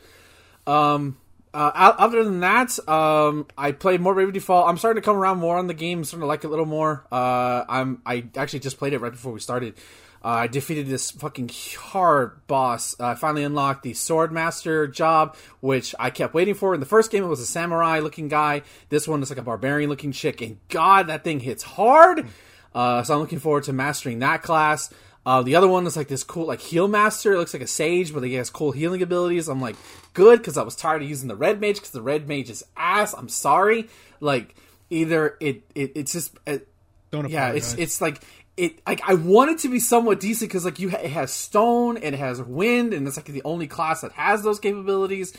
[0.66, 1.18] Um,
[1.54, 4.68] uh, other than that, um, I played more Bravely Default.
[4.68, 6.04] I'm starting to come around more on the game.
[6.04, 7.06] starting to like it a little more.
[7.12, 9.76] Uh, I'm I actually just played it right before we started.
[10.24, 13.00] Uh, I defeated this fucking hard boss.
[13.00, 16.74] Uh, I finally unlocked the Sword Master job, which I kept waiting for.
[16.74, 18.64] In the first game, it was a samurai looking guy.
[18.90, 22.26] This one is like a barbarian looking chick, and God, that thing hits hard.
[22.74, 24.94] Uh, so I'm looking forward to mastering that class.
[25.26, 27.34] Uh, the other one is like this cool, like heal master.
[27.34, 29.48] It looks like a sage, but he has cool healing abilities.
[29.48, 29.76] I'm like,
[30.14, 32.64] good, because I was tired of using the red mage, because the red mage is
[32.76, 33.14] ass.
[33.14, 33.90] I'm sorry.
[34.20, 34.56] Like,
[34.90, 36.68] either it, it it's just, it,
[37.12, 38.22] Don't yeah, it's it's like
[38.58, 38.80] it.
[38.86, 41.98] Like I want it to be somewhat decent because like you, ha- it has stone
[41.98, 45.34] and it has wind, and it's like the only class that has those capabilities.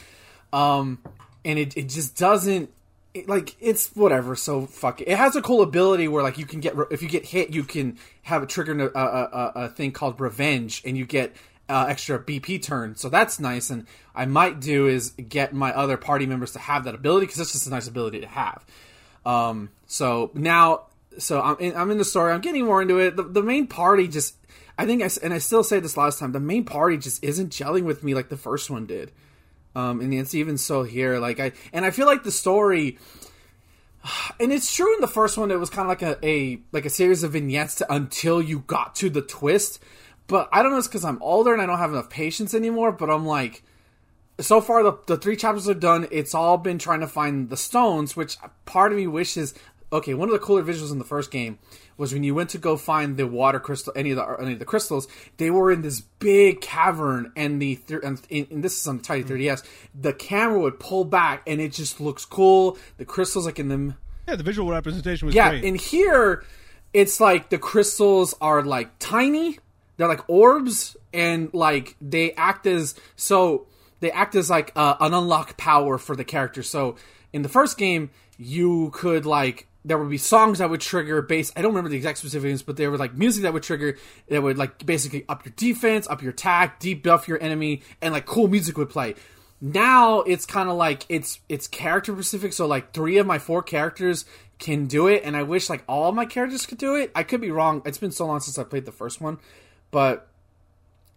[0.52, 0.98] Um,
[1.44, 2.70] and it it just doesn't.
[3.14, 4.36] It, like it's whatever.
[4.36, 5.08] So fuck it.
[5.08, 7.64] It has a cool ability where like you can get if you get hit, you
[7.64, 11.34] can have it trigger a, a, a, a thing called revenge, and you get
[11.68, 12.96] uh, extra BP turn.
[12.96, 13.70] So that's nice.
[13.70, 17.40] And I might do is get my other party members to have that ability because
[17.40, 18.64] it's just a nice ability to have.
[19.26, 20.86] Um, so now,
[21.18, 22.32] so I'm in, I'm in the story.
[22.32, 23.16] I'm getting more into it.
[23.16, 24.36] The, the main party just,
[24.76, 27.50] I think, I, and I still say this last time, the main party just isn't
[27.52, 29.12] gelling with me like the first one did.
[29.74, 31.18] Um, and it's even so here.
[31.18, 32.98] Like I and I feel like the story
[34.40, 36.84] and it's true in the first one it was kind of like a, a like
[36.84, 39.82] a series of vignettes to, until you got to the twist
[40.26, 42.92] but i don't know it's because i'm older and i don't have enough patience anymore
[42.92, 43.62] but i'm like
[44.40, 47.56] so far the, the three chapters are done it's all been trying to find the
[47.56, 49.54] stones which part of me wishes
[49.92, 51.58] okay one of the cooler visuals in the first game
[51.96, 54.58] was when you went to go find the water crystal any of the any of
[54.58, 58.98] the crystals they were in this big cavern and the and, and this is on
[58.98, 59.64] the tiny 3ds
[59.98, 62.76] the camera would pull back and it just looks cool.
[62.98, 63.94] The crystals like in them
[64.26, 65.64] Yeah, the visual representation was yeah great.
[65.64, 66.44] and here
[66.92, 69.58] it's like the crystals are like tiny.
[69.96, 73.66] They're like orbs and like they act as so
[74.00, 76.62] they act as like uh, an unlock power for the character.
[76.62, 76.96] So
[77.32, 81.52] in the first game you could like there would be songs that would trigger base
[81.56, 83.96] i don't remember the exact specifics but there were like music that would trigger
[84.28, 88.26] that would like basically up your defense up your attack debuff your enemy and like
[88.26, 89.14] cool music would play.
[89.60, 93.62] Now it's kind of like it's it's character specific so like three of my four
[93.62, 94.24] characters
[94.58, 97.10] can do it and i wish like all my characters could do it.
[97.14, 99.38] I could be wrong it's been so long since i played the first one
[99.90, 100.27] but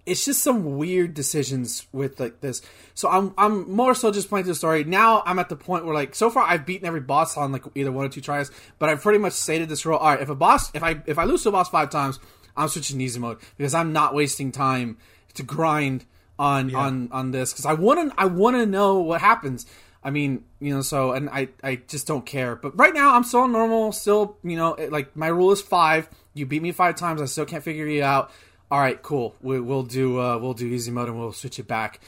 [0.05, 2.61] it's just some weird decisions with like this.
[2.93, 4.83] So I'm I'm more so just playing through the story.
[4.83, 7.63] Now I'm at the point where like so far I've beaten every boss on like
[7.75, 9.97] either one or two tries, but I've pretty much stated this rule.
[9.97, 12.19] All right, if a boss if I if I lose to a boss five times,
[12.57, 14.97] I'm switching to easy mode because I'm not wasting time
[15.35, 16.05] to grind
[16.39, 19.65] on on on this because I want to I want to know what happens.
[20.03, 22.55] I mean, you know, so and I I just don't care.
[22.55, 23.91] But right now I'm still normal.
[23.91, 26.09] Still, you know, it- like my rule is five.
[26.33, 27.21] You beat me five times.
[27.21, 28.31] I still can't figure you out.
[28.71, 29.35] All right, cool.
[29.41, 31.99] We, we'll do uh, we'll do easy mode and we'll switch it back.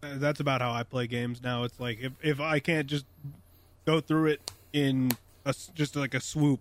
[0.00, 1.64] Uh, that's about how I play games now.
[1.64, 3.04] It's like if if I can't just
[3.84, 5.10] go through it in
[5.44, 6.60] a just like a swoop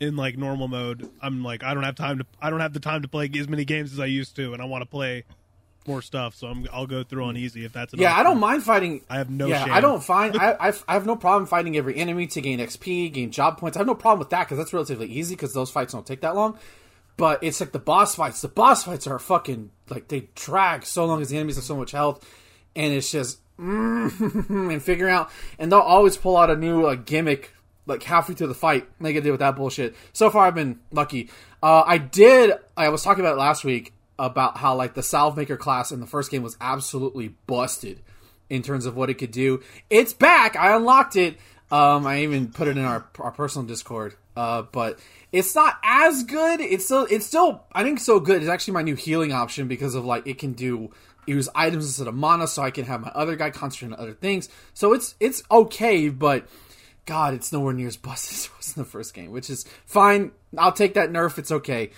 [0.00, 2.80] in like normal mode, I'm like I don't have time to I don't have the
[2.80, 5.24] time to play as many games as I used to, and I want to play
[5.86, 6.34] more stuff.
[6.34, 9.02] So I'm I'll go through on easy if that's an Yeah, I don't mind fighting.
[9.10, 9.74] I have no Yeah, shame.
[9.74, 10.34] I don't find.
[10.40, 13.76] I, I I have no problem fighting every enemy to gain XP, gain job points.
[13.76, 16.22] I have no problem with that because that's relatively easy because those fights don't take
[16.22, 16.56] that long.
[17.18, 18.40] But it's like the boss fights.
[18.40, 21.76] The boss fights are fucking like they drag so long as the enemies have so
[21.76, 22.26] much health,
[22.74, 25.30] and it's just mm, and figuring out.
[25.58, 27.52] And they'll always pull out a new like gimmick
[27.86, 28.86] like halfway through the fight.
[29.02, 29.96] Get to deal with that bullshit.
[30.12, 31.28] So far, I've been lucky.
[31.62, 32.52] Uh, I did.
[32.76, 36.00] I was talking about it last week about how like the salve maker class in
[36.00, 38.00] the first game was absolutely busted
[38.48, 39.62] in terms of what it could do.
[39.90, 40.56] It's back.
[40.56, 41.36] I unlocked it.
[41.70, 44.14] Um, I even put it in our our personal Discord.
[44.38, 45.00] Uh, but
[45.32, 46.60] it's not as good.
[46.60, 48.40] It's still it's still I think so good.
[48.40, 50.92] It's actually my new healing option because of like it can do
[51.26, 54.14] use items instead of mana, so I can have my other guy concentrate on other
[54.14, 54.48] things.
[54.74, 56.46] So it's it's okay, but
[57.04, 59.64] God, it's nowhere near as busted as it was in the first game, which is
[59.86, 60.30] fine.
[60.56, 61.36] I'll take that nerf.
[61.38, 61.90] It's okay.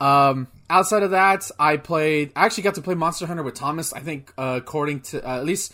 [0.00, 2.32] Um, outside of that, I played.
[2.34, 3.92] I actually got to play Monster Hunter with Thomas.
[3.92, 5.72] I think, uh, according to uh, at least,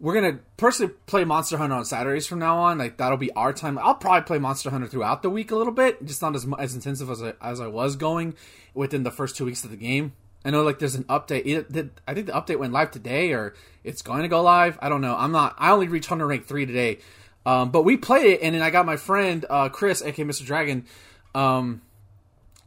[0.00, 2.78] we're gonna personally play Monster Hunter on Saturdays from now on.
[2.78, 3.78] Like that'll be our time.
[3.78, 6.74] I'll probably play Monster Hunter throughout the week a little bit, just not as as
[6.74, 8.34] intensive as I, as I was going
[8.74, 10.14] within the first two weeks of the game.
[10.44, 11.44] I know like there's an update.
[11.44, 14.78] It, I think the update went live today, or it's going to go live.
[14.80, 15.14] I don't know.
[15.14, 15.54] I'm not.
[15.58, 16.98] I only reached Hunter rank three today,
[17.44, 20.46] um, but we played it, and then I got my friend uh, Chris, aka Mr.
[20.46, 20.86] Dragon.
[21.34, 21.82] Um,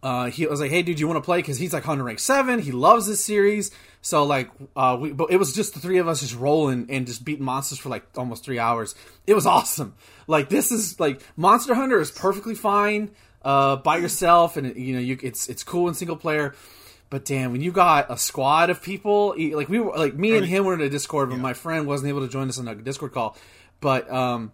[0.04, 2.20] uh, he was like, "Hey, dude, you want to play?" Because he's like Hunter rank
[2.20, 2.60] seven.
[2.60, 3.72] He loves this series.
[4.04, 7.08] So like, uh, we but it was just the three of us just rolling and
[7.08, 8.96] just beating monsters for like almost three hours.
[9.26, 9.96] It was awesome.
[10.28, 13.12] Like this is like Monster Hunter is perfectly fine
[13.44, 16.54] uh, by yourself, and you know you it's it's cool in single player.
[17.10, 20.46] But damn, when you got a squad of people, like we were, like me and
[20.46, 22.76] him were in a Discord, but my friend wasn't able to join us on a
[22.76, 23.38] Discord call.
[23.80, 24.52] But um,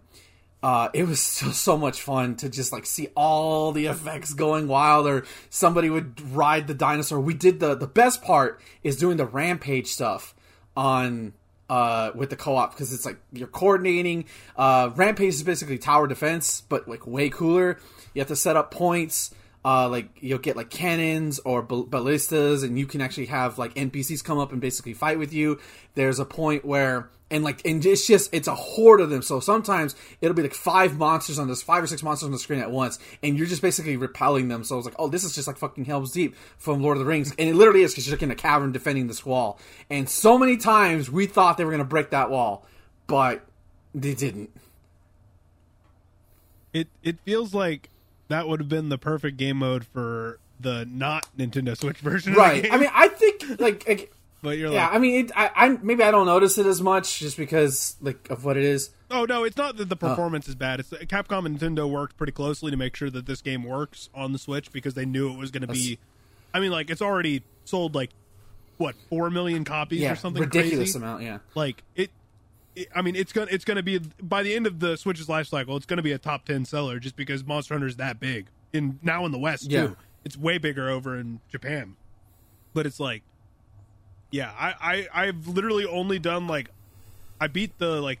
[0.62, 4.68] uh, it was so, so much fun to just like see all the effects going
[4.68, 7.20] wild or somebody would ride the dinosaur.
[7.20, 10.34] We did the the best part is doing the rampage stuff
[10.76, 11.32] on
[11.68, 14.24] uh, with the co-op because it's like you're coordinating.
[14.56, 17.78] Uh, rampage is basically tower defense but like way cooler.
[18.14, 19.32] You have to set up points
[19.64, 23.74] uh, like you'll get like cannons or ball- ballistas and you can actually have like
[23.74, 25.60] npcs come up and basically fight with you.
[25.94, 29.22] There's a point where and like and it's just it's a horde of them.
[29.22, 32.38] So sometimes it'll be like five monsters on this five or six monsters on the
[32.38, 34.64] screen at once and you're just basically repelling them.
[34.64, 37.08] So it's like oh this is just like fucking helm's deep from lord of the
[37.08, 37.30] rings.
[37.38, 40.38] And it literally is because you're like in a cavern defending this wall and so
[40.38, 42.66] many times we thought they were going to break that wall
[43.06, 43.44] but
[43.94, 44.50] they didn't.
[46.72, 47.90] It it feels like
[48.28, 52.32] that would have been the perfect game mode for the not Nintendo Switch version.
[52.32, 52.72] Of the right.
[52.72, 55.68] i mean i think like, like but you're yeah like, i mean it, I, I
[55.82, 59.24] maybe i don't notice it as much just because like of what it is oh
[59.24, 60.08] no, it's not that the oh.
[60.08, 60.80] performance is bad.
[60.80, 64.32] It's Capcom and Nintendo worked pretty closely to make sure that this game works on
[64.32, 65.98] the Switch because they knew it was going to be.
[66.54, 68.10] I mean, like it's already sold like
[68.78, 70.98] what four million copies yeah or something ridiculous crazy.
[70.98, 72.10] amount yeah Like it,
[72.94, 75.76] I mean, it's gonna it's gonna be by the end of the Switch's life cycle,
[75.76, 78.98] it's gonna be a top ten seller just because Monster Hunter is that big in
[79.02, 79.88] now in the West Yeah.
[79.88, 79.96] too.
[80.24, 81.96] It's way bigger over in Japan,
[82.74, 83.22] but it's like,
[84.30, 84.74] yeah, I,
[85.12, 86.68] I I've literally only done like,
[87.40, 88.20] I beat the like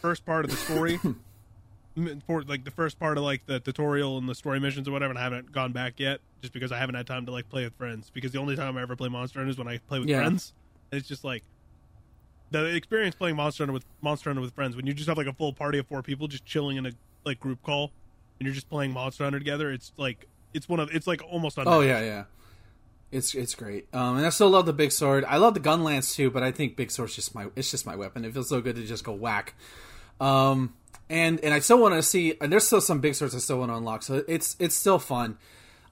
[0.00, 1.00] first part of the story.
[2.26, 5.10] For like the first part of like the tutorial and the story missions or whatever,
[5.10, 7.62] and I haven't gone back yet, just because I haven't had time to like play
[7.62, 8.10] with friends.
[8.12, 10.18] Because the only time I ever play Monster Hunter is when I play with Yeah.
[10.18, 10.52] friends.
[10.90, 11.44] And it's just like
[12.50, 15.28] the experience playing Monster Hunter with Monster Hunter with friends when you just have like
[15.28, 16.90] a full party of four people just chilling in a
[17.24, 17.92] like group call
[18.40, 19.70] and you're just playing Monster Hunter together.
[19.70, 21.76] It's like it's one of it's like almost unmatched.
[21.76, 22.24] Oh yeah, yeah.
[23.14, 23.86] It's it's great.
[23.94, 25.24] Um, and I still love the big sword.
[25.24, 27.86] I love the gun lance too, but I think big sword's just my it's just
[27.86, 28.24] my weapon.
[28.24, 29.54] It feels so good to just go whack.
[30.20, 30.74] Um,
[31.08, 32.34] and and I still want to see.
[32.40, 34.02] And there's still some big swords I still want to unlock.
[34.02, 35.38] So it's it's still fun.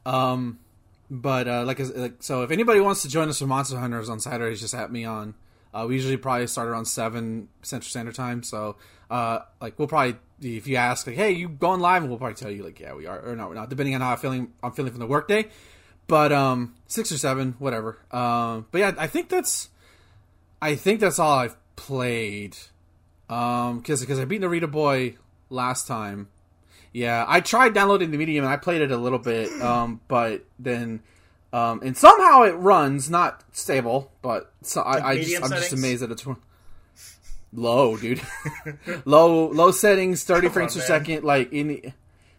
[0.05, 0.59] Um,
[1.11, 4.19] but uh, like, like so, if anybody wants to join us for Monster Hunters on
[4.19, 5.35] Saturdays, just at me on.
[5.75, 8.43] Uh, we usually probably start around seven Central Standard Time.
[8.43, 8.77] So,
[9.11, 12.35] uh, like we'll probably if you ask like, hey, you going live, And we'll probably
[12.35, 14.53] tell you like, yeah, we are or no, we're not, depending on how I'm feeling.
[14.63, 15.49] I'm feeling from the workday.
[16.07, 17.99] But um, six or seven, whatever.
[18.11, 19.71] Um, but yeah, I think that's,
[20.61, 22.57] I think that's all I've played.
[23.29, 25.17] Um, because because I beat Narita Boy
[25.49, 26.29] last time.
[26.93, 29.51] Yeah, I tried downloading the medium and I played it a little bit.
[29.63, 31.01] Um, but then,
[31.53, 34.11] um, and somehow it runs not stable.
[34.21, 36.27] But so I, I just, I'm just amazed that it's
[37.53, 38.21] low, dude.
[39.05, 41.01] low low settings, thirty Come frames on, per man.
[41.01, 41.25] second.
[41.25, 41.95] Like in,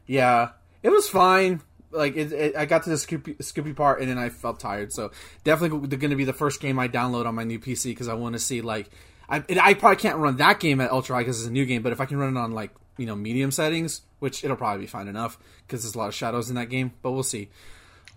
[0.06, 0.50] yeah,
[0.84, 1.62] it was fine.
[1.94, 4.92] Like it, it, I got to the Scoopy, Scoopy part and then I felt tired.
[4.92, 5.12] So
[5.44, 8.16] definitely going to be the first game I download on my new PC because I
[8.16, 8.90] want to see like
[9.30, 11.66] I it, I probably can't run that game at ultra high because it's a new
[11.66, 11.82] game.
[11.82, 14.82] But if I can run it on like you know medium settings, which it'll probably
[14.82, 16.94] be fine enough because there's a lot of shadows in that game.
[17.02, 17.50] But we'll see.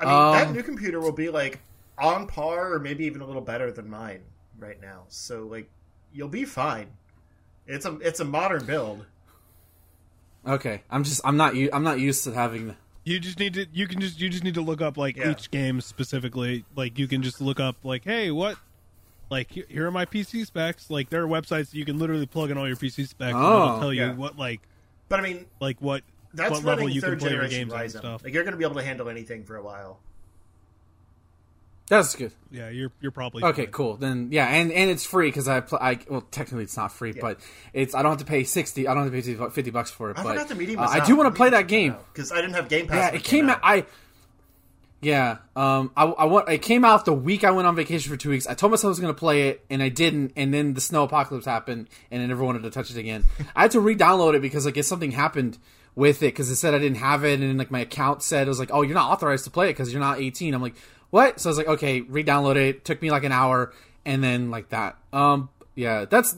[0.00, 1.60] I mean, that Um, new computer will be like
[1.98, 4.20] on par or maybe even a little better than mine
[4.58, 5.04] right now.
[5.08, 5.70] So like,
[6.12, 6.88] you'll be fine.
[7.66, 9.06] It's a it's a modern build.
[10.46, 12.76] Okay, I'm just I'm not I'm not used to having.
[13.06, 15.30] You just need to you can just you just need to look up like Yeah.
[15.30, 16.64] each game specifically.
[16.74, 18.58] Like you can just look up like, hey, what
[19.30, 20.90] like here are my PC specs.
[20.90, 23.36] Like there are websites that you can literally plug in all your PC specs and
[23.36, 24.12] Oh, it'll tell you yeah.
[24.14, 24.60] what like
[25.08, 26.02] But I mean, like what
[26.34, 28.24] that's what level you can third play your generation games on and stuff.
[28.24, 30.00] Like you're going to be able to handle anything for a while.
[31.88, 32.33] That's good.
[32.51, 33.72] Yeah, you're you're probably Okay, fine.
[33.72, 33.96] cool.
[33.96, 37.12] Then yeah, and and it's free because I, pl- I well technically it's not free,
[37.12, 37.38] but
[37.72, 38.88] it's I don't have to pay sixty.
[38.88, 40.18] I don't have to pay 50 50 bucks for it.
[40.18, 40.81] I but forgot the medium.
[40.81, 41.94] uh, Was I do want to play that game.
[42.12, 43.12] because I didn't have Game Pass.
[43.12, 43.61] Yeah, it came out.
[43.62, 43.87] I
[45.03, 45.38] yeah.
[45.55, 46.49] Um, I I want.
[46.49, 48.46] It came out the week I went on vacation for two weeks.
[48.46, 50.33] I told myself I was going to play it, and I didn't.
[50.37, 53.25] And then the snow apocalypse happened, and I never wanted to touch it again.
[53.57, 55.59] I had to re-download it because I guess something happened
[55.94, 58.46] with it because it said I didn't have it, and then, like my account said
[58.46, 60.55] it was like, oh, you're not authorized to play it because you're not 18.
[60.55, 60.75] I'm like,
[61.10, 61.40] what?
[61.40, 62.84] So I was like, okay, re-download it.
[62.84, 63.72] Took me like an hour,
[64.04, 64.96] and then like that.
[65.12, 66.36] Um, yeah, that's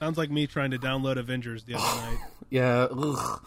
[0.00, 2.18] Sounds like me trying to download Avengers the other night.
[2.48, 2.86] yeah.
[2.90, 3.40] Ugh.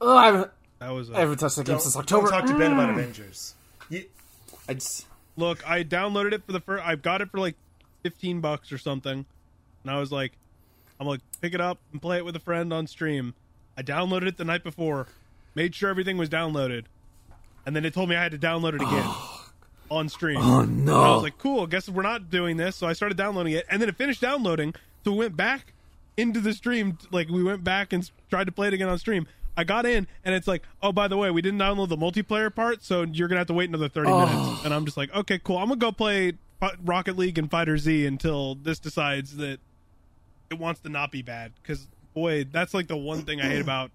[0.00, 2.28] Ugh, I haven't, That was I a, haven't touched the game don't, since don't October.
[2.28, 3.54] talk to Ben about Avengers.
[3.88, 4.04] You,
[4.68, 5.06] I just.
[5.36, 5.68] look.
[5.68, 6.84] I downloaded it for the first.
[6.84, 7.54] I got it for like
[8.02, 9.24] fifteen bucks or something,
[9.82, 10.32] and I was like,
[11.00, 13.34] I'm like pick it up and play it with a friend on stream.
[13.76, 15.06] I downloaded it the night before,
[15.54, 16.84] made sure everything was downloaded,
[17.64, 19.08] and then it told me I had to download it again
[19.90, 20.38] on stream.
[20.40, 21.14] Oh And I no!
[21.14, 22.76] was like, cool, guess we're not doing this.
[22.76, 24.74] So I started downloading it, and then it finished downloading.
[25.04, 25.72] So we went back
[26.16, 26.98] into the stream.
[27.10, 29.26] Like, we went back and tried to play it again on stream.
[29.56, 32.54] I got in, and it's like, oh, by the way, we didn't download the multiplayer
[32.54, 34.26] part, so you're going to have to wait another 30 Oh.
[34.26, 34.64] minutes.
[34.64, 35.58] And I'm just like, okay, cool.
[35.58, 36.34] I'm going to go play
[36.84, 39.58] Rocket League and Fighter Z until this decides that
[40.50, 41.52] it wants to not be bad.
[41.60, 43.90] Because, boy, that's like the one thing I hate about,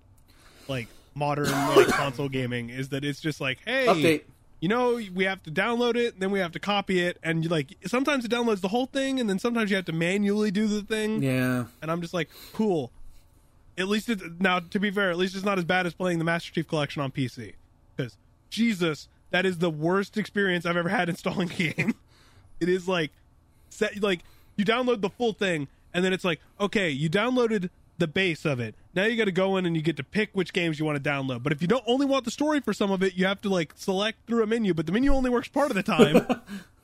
[0.68, 4.22] like, modern like console gaming is that it's just like, hey, Update.
[4.64, 7.50] You know, we have to download it, then we have to copy it, and you
[7.50, 10.68] like sometimes it downloads the whole thing, and then sometimes you have to manually do
[10.68, 11.22] the thing.
[11.22, 11.66] Yeah.
[11.82, 12.90] And I'm just like, cool.
[13.78, 16.18] At least it now, to be fair, at least it's not as bad as playing
[16.18, 17.56] the Master Chief Collection on PC.
[17.94, 18.16] Because
[18.50, 21.96] Jesus, that is the worst experience I've ever had installing a game.
[22.62, 23.12] it is like,
[23.70, 24.22] set like
[24.56, 28.60] you download the full thing, and then it's like, okay, you downloaded the base of
[28.60, 28.76] it.
[28.94, 31.02] Now you got to go in and you get to pick which games you want
[31.02, 31.44] to download.
[31.44, 33.50] But if you don't only want the story for some of it, you have to
[33.50, 34.74] like select through a menu.
[34.74, 36.26] But the menu only works part of the time.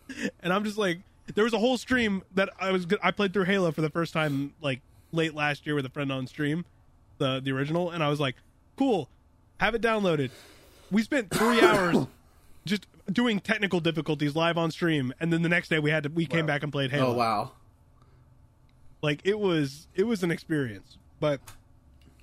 [0.41, 0.99] and I'm just like,
[1.35, 4.13] there was a whole stream that I was I played through Halo for the first
[4.13, 4.81] time like
[5.11, 6.65] late last year with a friend on stream,
[7.17, 8.35] the the original, and I was like,
[8.75, 9.09] cool,
[9.59, 10.31] have it downloaded.
[10.91, 12.07] We spent three hours
[12.65, 16.09] just doing technical difficulties live on stream, and then the next day we had to
[16.09, 17.13] we came back and played Halo.
[17.13, 17.51] Oh wow.
[19.01, 20.97] Like it was it was an experience.
[21.19, 21.41] But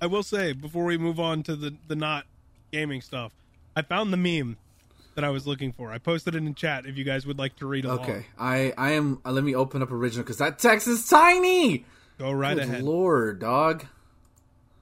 [0.01, 2.25] I will say before we move on to the the not
[2.71, 3.31] gaming stuff,
[3.75, 4.57] I found the meme
[5.15, 5.91] that I was looking for.
[5.91, 8.01] I posted it in chat if you guys would like to read along.
[8.01, 9.19] Okay, I I am.
[9.25, 11.85] Uh, let me open up original because that text is tiny.
[12.19, 12.83] Go right Good ahead.
[12.83, 13.85] lord, dog.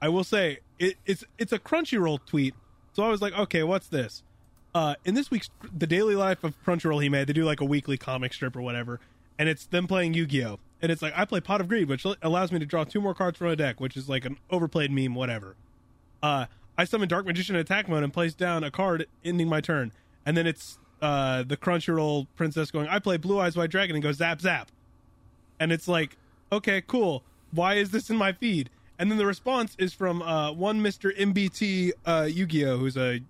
[0.00, 2.54] I will say it, it's it's a Crunchyroll tweet.
[2.92, 4.22] So I was like, okay, what's this?
[4.74, 7.64] Uh, in this week's the daily life of Crunchyroll, he made they do like a
[7.64, 9.00] weekly comic strip or whatever,
[9.38, 10.58] and it's them playing Yu Gi Oh.
[10.82, 13.14] And it's like I play Pot of Greed, which allows me to draw two more
[13.14, 15.56] cards from a deck, which is like an overplayed meme, whatever.
[16.22, 16.46] Uh,
[16.76, 19.92] I summon Dark Magician in attack mode and place down a card, ending my turn.
[20.26, 24.02] And then it's uh, the Crunchyroll princess going, I play Blue Eyes White Dragon and
[24.02, 24.70] go zap zap.
[25.58, 26.16] And it's like,
[26.52, 27.22] okay, cool.
[27.52, 28.68] Why is this in my feed?
[28.98, 31.16] And then the response is from uh, one Mr.
[31.16, 33.20] MBT uh, Yu Gi Oh!, who's a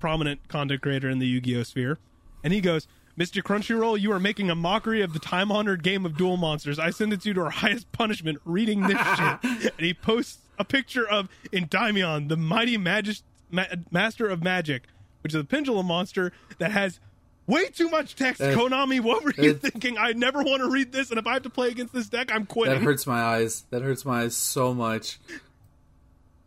[0.00, 1.62] prominent content creator in the Yu Gi Oh!
[1.62, 1.98] sphere.
[2.42, 2.86] And he goes,
[3.18, 3.42] Mr.
[3.42, 6.78] Crunchyroll, you are making a mockery of the time honored game of Duel Monsters.
[6.78, 9.38] I sentence you to our highest punishment reading this shit.
[9.42, 14.84] And he posts a picture of Endymion, the mighty magis- ma- master of magic,
[15.22, 16.98] which is a pendulum monster that has
[17.46, 18.40] way too much text.
[18.42, 19.96] Konami, what were you thinking?
[19.96, 22.32] I never want to read this, and if I have to play against this deck,
[22.32, 22.74] I'm quitting.
[22.74, 23.64] That hurts my eyes.
[23.70, 25.20] That hurts my eyes so much.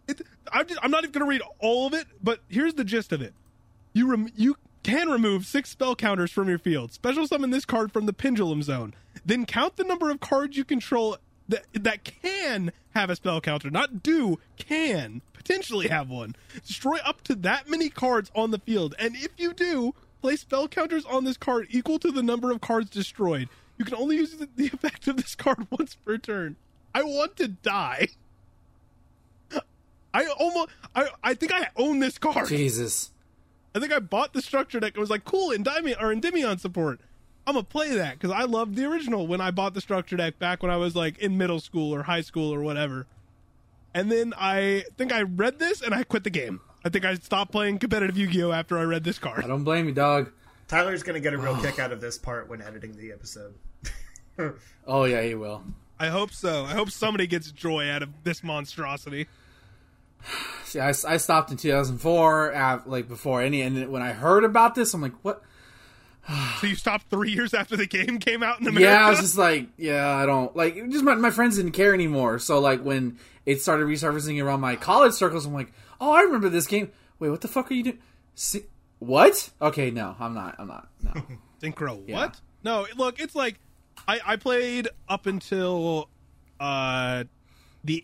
[0.08, 2.84] It, I'm, just, I'm not even going to read all of it, but here's the
[2.84, 3.34] gist of it.
[3.94, 4.56] You rem- you
[4.88, 6.94] can remove six spell counters from your field.
[6.94, 8.94] Special summon this card from the Pendulum Zone.
[9.26, 11.18] Then count the number of cards you control
[11.50, 16.38] that that can have a spell counter, not do, can potentially have one.
[16.66, 20.70] Destroy up to that many cards on the field, and if you do, place spell
[20.70, 23.50] counters on this card equal to the number of cards destroyed.
[23.78, 26.56] You can only use the, effect of this card once per turn.
[26.96, 28.08] I want to die.
[30.14, 32.48] I almost, I, I think I own this card.
[32.48, 33.12] Jesus.
[33.78, 34.98] I think I bought the structure deck.
[34.98, 37.00] I was like, cool, Endymion or Endymion support.
[37.46, 40.38] I'm gonna play that because I loved the original when I bought the structure deck
[40.40, 43.08] back when I was like in middle school or high school or whatever.
[43.94, 46.60] And then I think I read this and I quit the game.
[46.84, 49.44] I think I stopped playing competitive Yu-Gi-Oh after I read this card.
[49.44, 50.32] I don't blame you, dog.
[50.68, 53.54] Tyler's going to get a real kick out of this part when editing the episode.
[54.86, 55.64] Oh yeah, he will.
[56.00, 56.64] I hope so.
[56.64, 59.28] I hope somebody gets joy out of this monstrosity.
[60.66, 64.76] See, I, I stopped in 2004, uh, like before any, and when I heard about
[64.76, 65.42] this, I'm like, what?
[66.60, 68.92] So you stopped three years after the game came out in America.
[68.92, 70.76] Yeah, I was just like, yeah, I don't like.
[70.90, 72.40] Just my, my friends didn't care anymore.
[72.40, 76.50] So like when it started resurfacing around my college circles, I'm like, oh, I remember
[76.50, 76.92] this game.
[77.20, 78.00] Wait, what the fuck are you doing?
[78.36, 78.64] See,
[79.00, 79.50] what?
[79.62, 80.56] Okay, no, I'm not.
[80.60, 80.90] I'm not.
[81.02, 81.14] No.
[81.62, 82.04] Synchro.
[82.06, 82.16] Yeah.
[82.16, 82.42] What?
[82.64, 83.60] No, look, it's like
[84.08, 86.10] I I played up until
[86.60, 87.24] uh
[87.84, 88.04] the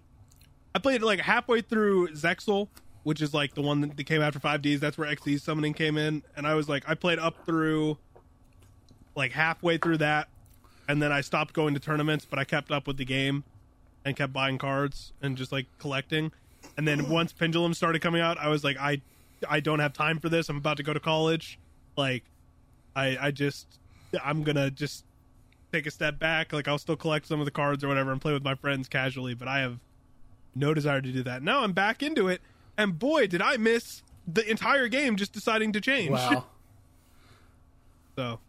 [0.75, 2.67] I played like halfway through Zexal,
[3.03, 4.79] which is like the one that came after 5Ds.
[4.79, 7.97] That's where Xyz summoning came in, and I was like I played up through
[9.15, 10.29] like halfway through that,
[10.87, 13.43] and then I stopped going to tournaments, but I kept up with the game
[14.05, 16.31] and kept buying cards and just like collecting.
[16.77, 19.01] And then once Pendulum started coming out, I was like I
[19.47, 20.49] I don't have time for this.
[20.49, 21.59] I'm about to go to college.
[21.95, 22.23] Like
[22.95, 23.67] I I just
[24.23, 25.05] I'm gonna just
[25.71, 26.51] take a step back.
[26.51, 28.87] Like I'll still collect some of the cards or whatever and play with my friends
[28.87, 29.79] casually, but I have
[30.55, 31.43] no desire to do that.
[31.43, 32.41] Now I'm back into it,
[32.77, 36.11] and boy, did I miss the entire game just deciding to change.
[36.11, 36.45] Wow.
[38.15, 38.39] so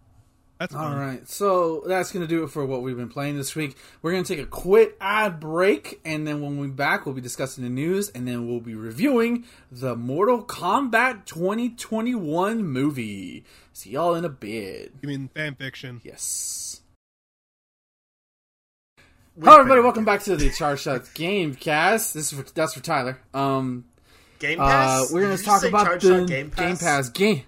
[0.59, 0.99] that's All fun.
[0.99, 3.77] right, so that's gonna do it for what we've been playing this week.
[4.03, 7.65] We're gonna take a quick ad break, and then when we're back, we'll be discussing
[7.65, 13.45] the news, and then we'll be reviewing the Mortal Kombat 2021 movie.
[13.73, 14.93] See y'all in a bit.
[15.03, 16.01] You mean fan fiction?
[16.05, 16.64] Yes.
[19.39, 19.81] Hello, everybody.
[19.81, 22.13] Welcome back to the Charge Shot Gamecast.
[22.13, 23.19] This is for, that's for Tyler.
[23.33, 23.85] Um,
[24.39, 24.69] Game Pass.
[24.69, 25.13] uh, Pass?
[25.13, 26.67] we're gonna you talk about Charge the Shot Game Pass?
[26.67, 27.43] Game Pass game.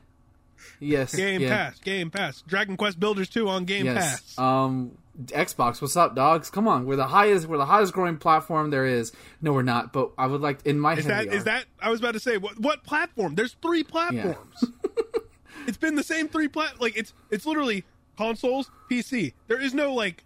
[0.80, 1.48] Yes, Game yeah.
[1.48, 4.20] Pass, Game Pass, Dragon Quest Builders 2 on Game Yes.
[4.34, 4.38] Pass.
[4.38, 6.50] Um, Xbox, what's up, dogs?
[6.50, 9.12] Come on, we're the highest, we're the highest growing platform there is.
[9.40, 9.92] No, we're not.
[9.92, 11.12] But I would like in my is head.
[11.26, 11.64] that we is that?
[11.80, 13.36] I was about to say what what platform?
[13.36, 14.64] There's three platforms.
[15.68, 16.80] it's been the same three plat.
[16.80, 17.84] Like it's it's literally
[18.18, 19.34] consoles, PC.
[19.46, 20.24] There is no like.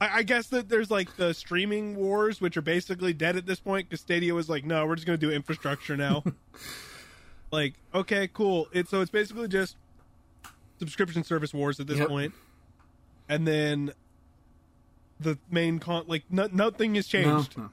[0.00, 3.60] I, I guess that there's like the streaming wars, which are basically dead at this
[3.60, 6.22] point because Stadia was like, no, we're just gonna do infrastructure now.
[7.50, 8.68] like, okay, cool.
[8.72, 9.76] It's so it's basically just
[10.78, 12.08] subscription service wars at this Yep.
[12.08, 12.34] point,
[13.28, 13.92] and then
[15.18, 17.56] the main con like no, nothing has changed.
[17.58, 17.70] no.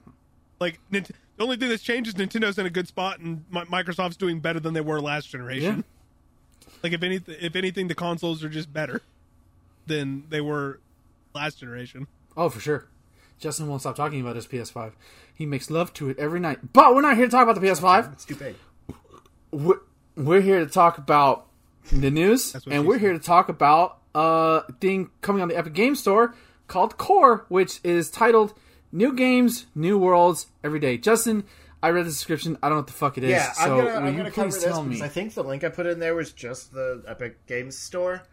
[0.60, 3.62] Like Nint- the only thing that's changed is Nintendo's in a good spot and Mi-
[3.62, 5.84] Microsoft's doing better than they were last generation.
[6.84, 9.02] Like if anything, if anything, the consoles are just better
[9.86, 10.80] than they were
[11.36, 12.08] last generation.
[12.38, 12.88] Oh, for sure.
[13.40, 14.94] Justin won't stop talking about his PS5.
[15.34, 16.74] He makes love to it every night.
[16.74, 18.14] But we're not here to talk about the PS5.
[18.14, 18.56] It's too big.
[19.52, 19.80] We're,
[20.16, 21.48] we're here to talk about
[21.92, 23.02] the news, and we're said.
[23.02, 26.36] here to talk about a thing coming on the Epic Game Store
[26.68, 28.54] called Core, which is titled
[28.92, 31.46] "New Games, New Worlds Every Day." Justin,
[31.82, 32.58] I read the description.
[32.62, 33.32] I don't know what the fuck it is.
[33.32, 35.02] Yeah, so I'm gonna, will I'm you gonna cover please this tell me?
[35.02, 38.24] I think the link I put in there was just the Epic Games Store.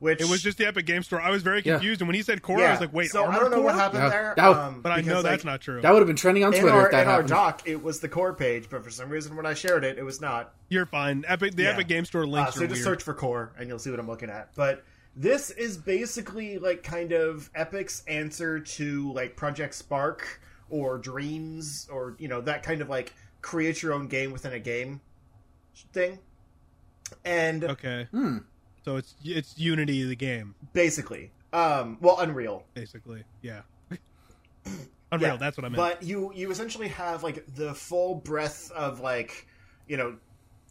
[0.00, 1.20] Which It was just the Epic Game Store.
[1.20, 1.74] I was very Yeah.
[1.74, 3.74] confused, and when he said core, I was like, "Wait, so I don't know what
[3.74, 4.08] happened Yeah.
[4.10, 4.34] there.
[4.36, 5.80] That- um, But I know like, that's not true.
[5.80, 7.82] That would have been trending on in Twitter our, if that in our doc, it
[7.82, 10.54] was the core page, but for some reason, when I shared it, it was not.
[10.68, 11.24] You're fine.
[11.26, 11.70] Epic, the Yeah.
[11.70, 12.76] Epic Game Store Uh, so are just weird.
[12.84, 14.54] search for core, and you'll see what I'm looking at.
[14.54, 14.84] But
[15.16, 20.40] this is basically like kind of Epic's answer to like Project Spark
[20.70, 24.58] or Dreams or you know that kind of like create your own game within a
[24.60, 25.00] game
[25.92, 26.18] thing.
[27.24, 28.38] And Okay, Hmm.
[28.88, 32.64] So it's it's Unity the game basically, um, well, Unreal.
[32.72, 33.22] basically.
[33.42, 33.60] Yeah,
[35.12, 35.32] Unreal.
[35.32, 35.76] Yeah, That's what I meant.
[35.76, 39.46] But you you essentially have like the full breadth of like
[39.88, 40.16] you know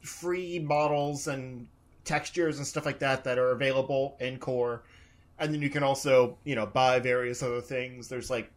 [0.02, 1.68] free models and
[2.06, 4.82] textures and stuff like that that are available in core,
[5.38, 8.08] and then you can also you know buy various other things.
[8.08, 8.52] There's like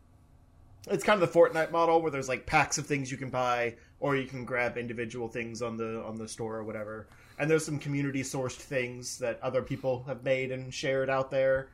[0.88, 3.74] it's kind of the Fortnite model where there's like packs of things you can buy,
[3.98, 7.08] or you can grab individual things on the on the store or whatever.
[7.40, 11.70] And there's some community sourced things that other people have made and shared out there.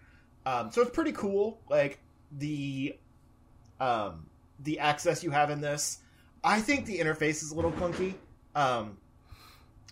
[0.46, 1.60] Um, so it's pretty cool.
[1.68, 1.98] Like
[2.30, 2.96] the
[3.80, 4.26] um,
[4.60, 5.98] the access you have in this.
[6.42, 8.14] I think the interface is a little clunky.
[8.54, 8.96] Um,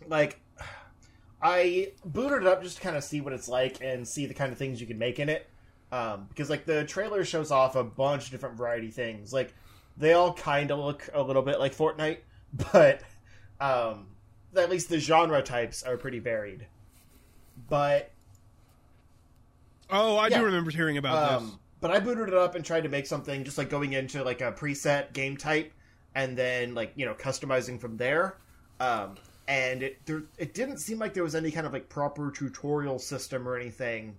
[0.07, 0.41] like,
[1.43, 4.35] I booted it up just to kind of see what it's like and see the
[4.35, 5.49] kind of things you can make in it.
[5.93, 9.33] Um, because like the trailer shows off a bunch of different variety things.
[9.33, 9.55] Like
[9.97, 12.19] they all kind of look a little bit like Fortnite,
[12.73, 13.03] but
[13.61, 14.07] um,
[14.57, 16.67] at least the genre types are pretty varied.
[17.69, 18.11] But
[19.91, 20.39] oh, I yeah.
[20.39, 21.51] do remember hearing about this.
[21.51, 24.25] um, but I booted it up and tried to make something just like going into
[24.25, 25.73] like a preset game type
[26.15, 28.37] and then like you know customizing from there.
[28.81, 32.31] Um, and it there, it didn't seem like there was any kind of like proper
[32.31, 34.17] tutorial system or anything.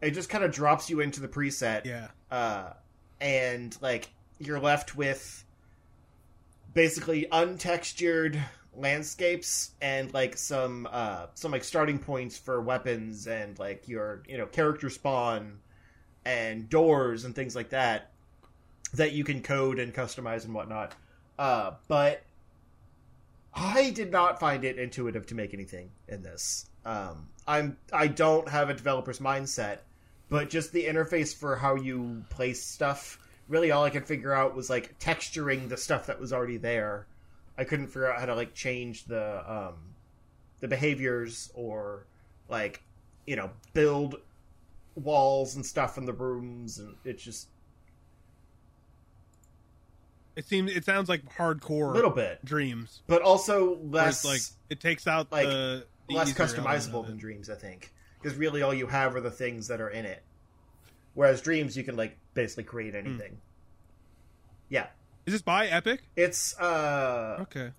[0.00, 2.72] It just kind of drops you into the preset, Yeah, uh,
[3.20, 5.44] and like you're left with
[6.74, 8.40] basically untextured
[8.78, 14.38] landscapes and like some uh some like starting points for weapons and like your you
[14.38, 15.58] know character spawn
[16.24, 18.12] and doors and things like that
[18.94, 20.94] that you can code and customize and whatnot.
[21.38, 22.22] Uh but
[23.54, 26.66] i did not find it intuitive to make anything in this.
[26.84, 29.78] Um i'm i don't have a developer's mindset
[30.28, 33.18] but just the interface for how you place stuff
[33.48, 37.06] really all i could figure out was like texturing the stuff that was already there
[37.58, 39.74] i couldn't figure out how to like change the um
[40.60, 42.06] the behaviors or
[42.48, 42.82] like
[43.26, 44.16] you know build
[44.94, 47.48] walls and stuff in the rooms and it's just
[50.36, 52.44] it seems it sounds like hardcore a little bit.
[52.44, 53.02] dreams.
[53.08, 54.40] but also less like
[54.70, 57.92] it takes out like, the, the less customizable than dreams i think.
[58.20, 60.24] Because really all you have are the things that are in it.
[61.14, 63.06] Whereas dreams you can like basically create Hmm.
[63.06, 63.40] anything.
[64.68, 64.86] Yeah
[65.28, 66.00] Is this by Epic?
[66.16, 67.70] it's uh Okay.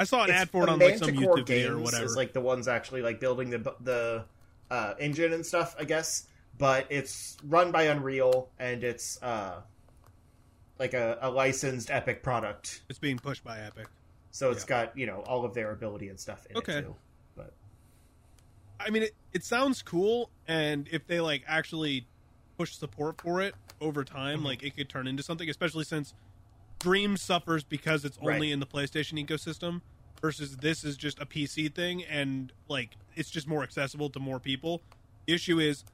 [0.00, 2.06] I saw an ad for it on like some Manticore YouTube video or whatever.
[2.06, 4.24] Is like the ones actually like building the the
[4.70, 6.28] uh, engine and stuff, I guess.
[6.56, 9.60] But it's run by Unreal and it's uh,
[10.78, 13.86] like a, a licensed Epic product, it's being pushed by Epic.
[14.30, 16.78] so it's got you know all of their ability and stuff in Okay.
[16.78, 16.96] it too.
[17.36, 17.52] But
[18.80, 22.06] I mean, it, it sounds cool, and if they like actually
[22.62, 24.44] push support for it over time, Mhm.
[24.44, 25.50] like it could turn into something.
[25.50, 26.14] Especially since
[26.78, 28.50] Dream suffers because it's only Right.
[28.52, 29.82] in the PlayStation ecosystem,
[30.20, 34.38] versus this is just a PC thing, and like it's just more accessible to more
[34.40, 34.80] people.
[35.26, 35.84] The issue is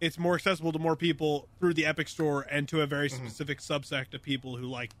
[0.00, 3.16] it's more accessible to more people through the Epic Store and to a very Mhm.
[3.16, 4.92] specific subsect of people who like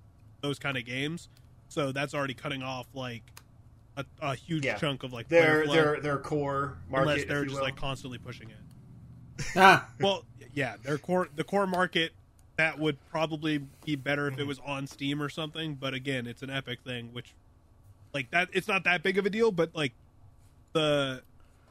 [0.42, 1.28] those kind of games.
[1.68, 3.22] So that's already cutting off like
[3.96, 4.76] a, a huge Yeah.
[4.76, 7.62] chunk of like their their their core market, unless they're just will.
[7.62, 8.56] like constantly pushing it.
[9.56, 10.24] Ah, Well,
[10.54, 12.12] yeah, their core the core market
[12.56, 14.48] that would probably be better if it Mhm.
[14.48, 15.74] was on Steam or something.
[15.76, 17.34] But again, it's an Epic thing, which
[18.12, 19.50] like that it's not that big of a deal.
[19.52, 19.92] But like
[20.72, 21.22] the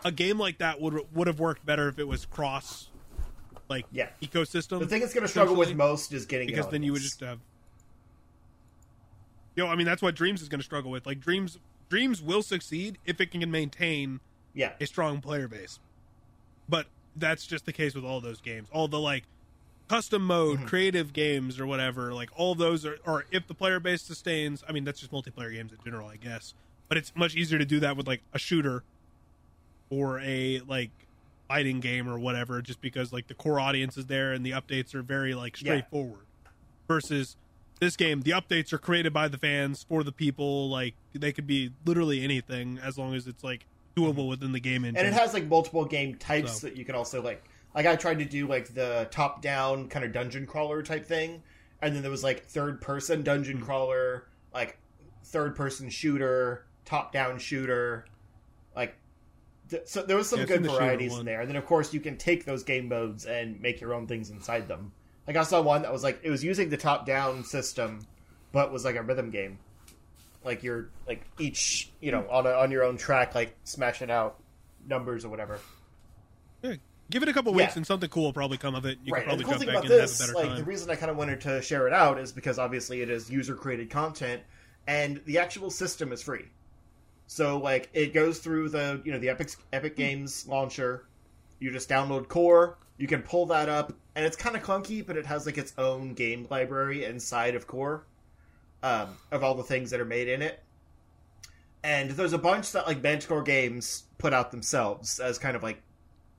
[0.04, 2.90] a game like that would would have worked better if it was cross
[3.70, 4.10] like Yeah.
[4.22, 4.80] ecosystem.
[4.80, 7.02] the thing it's going to struggle with most is getting it because then you would
[7.02, 7.40] just have.
[9.56, 11.06] Yo, I mean that's what Dreams is going to struggle with.
[11.06, 11.60] Like Dreams,
[11.90, 14.22] Dreams will succeed if it can maintain
[14.54, 15.80] yeah a strong player base.
[16.68, 18.68] But that's just the case with all those games.
[18.72, 19.24] All the like
[19.88, 20.68] custom mode, Mhm.
[20.68, 24.72] creative games or whatever, like all those are or if the player base sustains, I
[24.72, 26.54] mean that's just multiplayer games in general, I guess.
[26.88, 28.84] But it's much easier to do that with like a shooter
[29.90, 30.92] or a like
[31.48, 34.94] fighting game or whatever just because like the core audience is there and the updates
[34.94, 35.66] are very like Yeah.
[35.66, 36.26] straightforward.
[36.88, 37.36] Versus
[37.80, 41.48] this game, the updates are created by the fans for the people, like they could
[41.48, 43.66] be literally anything as long as it's like
[44.00, 45.06] doable within the game engine.
[45.06, 46.68] and it has like multiple game types So.
[46.68, 47.44] that you can also like
[47.76, 51.44] like i tried to do like the top down kind of dungeon crawler type thing
[51.82, 53.64] and then there was like third person dungeon Hmm.
[53.66, 54.78] crawler like
[55.26, 58.06] third person shooter top down shooter
[58.76, 58.96] like
[59.70, 61.20] th- so there was some Yeah, in good the varieties one.
[61.22, 63.94] in there, and then of course you can take those game modes and make your
[63.94, 64.92] own things inside them.
[65.28, 68.08] Like I saw one that was like it was using the top-down system,
[68.52, 69.60] but was like a rhythm game.
[70.44, 74.40] Like you're like each you know on a, on your own track, like smashing out
[74.88, 75.60] numbers or whatever.
[76.62, 76.76] Yeah,
[77.10, 77.80] give it a couple weeks Yeah.
[77.80, 79.00] and something cool will probably come of it.
[79.04, 79.20] You right.
[79.22, 80.58] can probably cool jump thing back about in and have a this, better like time.
[80.58, 83.30] the reason I kind of wanted to share it out is because obviously it is
[83.30, 84.42] user-created content,
[84.88, 86.46] and the actual system is free.
[87.28, 90.02] So like it goes through the you know the Epic Epic hmm.
[90.02, 91.06] Games launcher.
[91.60, 92.78] You just download Core.
[92.98, 95.74] You can pull that up, and it's kind of clunky, but it has like its
[95.78, 98.04] own game library inside of Core
[98.84, 100.60] um, of all the things that are made in it.
[101.84, 105.82] And there's a bunch that like Manticore Games put out themselves as kind of like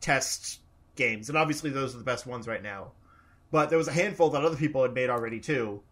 [0.00, 0.60] test
[0.96, 2.92] games, and obviously those are the best ones right now.
[3.50, 5.82] But there was a handful that other people had made already too,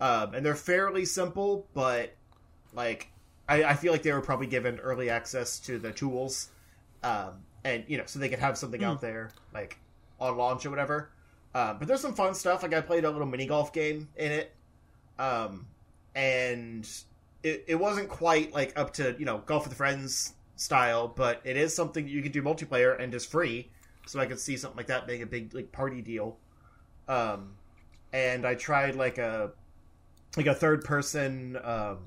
[0.00, 2.14] um, and they're fairly simple, but
[2.74, 3.08] like
[3.48, 6.48] I, I feel like they were probably given early access to the tools,
[7.02, 7.34] um,
[7.64, 9.78] and you know, so they could have something out there like
[10.20, 11.10] on launch or whatever.
[11.54, 12.62] Um, but there's some fun stuff.
[12.62, 14.52] Like I played a little mini golf game in it,
[15.18, 15.66] um,
[16.14, 16.88] and
[17.42, 21.40] it, it wasn't quite like up to you know golf with the friends style, but
[21.44, 23.70] it is something you can do multiplayer and is free.
[24.06, 26.36] So I could see something like that being a big like party deal.
[27.08, 27.54] Um,
[28.12, 29.52] and I tried like a
[30.36, 31.98] like a third person um,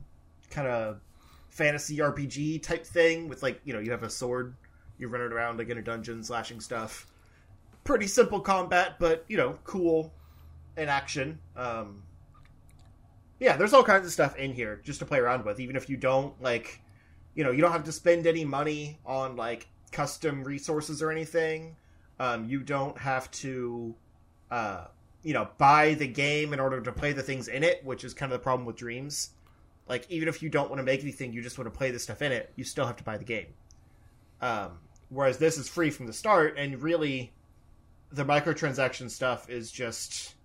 [0.49, 1.01] kind of
[1.49, 4.55] fantasy RPG type thing with like you know you have a sword,
[4.97, 7.07] you're running around like in a dungeon slashing stuff.
[7.83, 10.13] Pretty simple combat, but you know cool
[10.77, 11.39] in action.
[11.55, 12.03] Um,
[13.43, 15.89] yeah, there's all kinds of stuff in here just to play around with, even if
[15.89, 16.79] you don't like,
[17.35, 21.75] you know, you don't have to spend any money on like custom resources or anything.
[22.21, 23.95] Um, you don't have to,
[24.49, 24.85] uh,
[25.23, 28.13] you know, buy the game in order to play the things in it, which is
[28.13, 29.31] kind of the problem with Dreams.
[29.89, 31.99] Like, even if you don't want to make anything, you just want to play the
[31.99, 33.47] stuff in it, you still have to buy the game.
[34.39, 34.79] Um,
[35.09, 37.33] whereas this is free from the start, and really,
[38.09, 40.35] the microtransaction stuff is just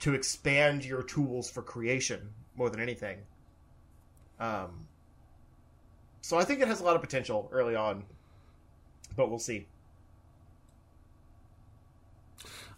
[0.00, 3.18] to expand your tools for creation more than anything.
[4.38, 4.86] Um,
[6.20, 8.04] so I think it has a lot of potential early on,
[9.16, 9.66] but we'll see.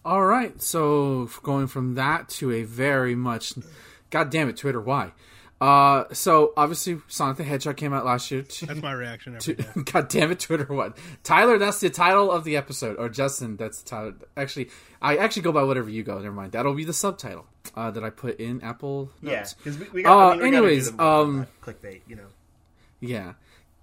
[0.04, 3.54] All right, so going from that to a very much,
[4.10, 5.12] God damn it, Twitter, why?
[5.62, 8.42] Uh, so obviously Sonic the Hedgehog came out last year.
[8.42, 9.64] To, That's my reaction every day.
[9.92, 10.98] God damn it, Twitter, what?
[11.22, 14.14] Tyler, that's the title of the episode, or Justin, that's the title.
[14.36, 16.18] Actually, I actually go by whatever you go.
[16.18, 17.46] Never mind, that'll be the subtitle
[17.76, 20.18] uh, that I put in Apple Yeah, because we, we got.
[20.18, 22.26] Uh, I mean, we gotta do anyways, them um, clickbait, you know.
[22.98, 23.34] Yeah.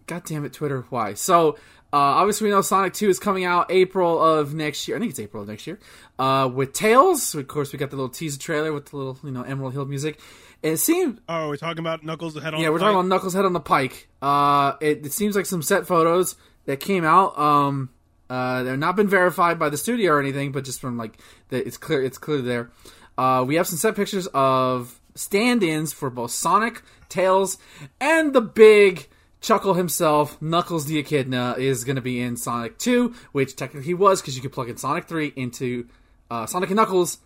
[0.06, 0.86] God damn it, Twitter.
[0.90, 1.14] Why?
[1.14, 1.52] So,
[1.94, 4.98] uh, obviously, we know Sonic 2 is coming out April of next year.
[4.98, 5.80] I think it's April of next year.
[6.18, 7.36] Uh, with Tails.
[7.36, 9.86] Of course, we got the little teaser trailer with the little, you know, Emerald Hill
[9.86, 10.20] music.
[10.62, 11.22] It seemed.
[11.30, 12.62] Oh, we're talking about Knuckles head on.
[12.62, 14.10] Yeah, we're talking about Knuckles' head on the pike.
[14.22, 16.36] Uh, it, it seems like some set photos
[16.66, 17.38] that came out.
[17.40, 17.90] Um,
[18.30, 21.66] uh, they're not been verified by the studio or anything, but just from like the,
[21.66, 22.72] it's clear, it's clear there.
[23.18, 27.58] Uh, we have some set pictures of stand-ins for both Sonic, Tails,
[28.00, 29.08] and the big
[29.42, 33.94] Chuckle himself, Knuckles the Echidna, is going to be in Sonic 2, which technically he
[33.94, 35.88] was because you could plug in Sonic 3 into
[36.30, 37.20] uh, Sonic and Knuckles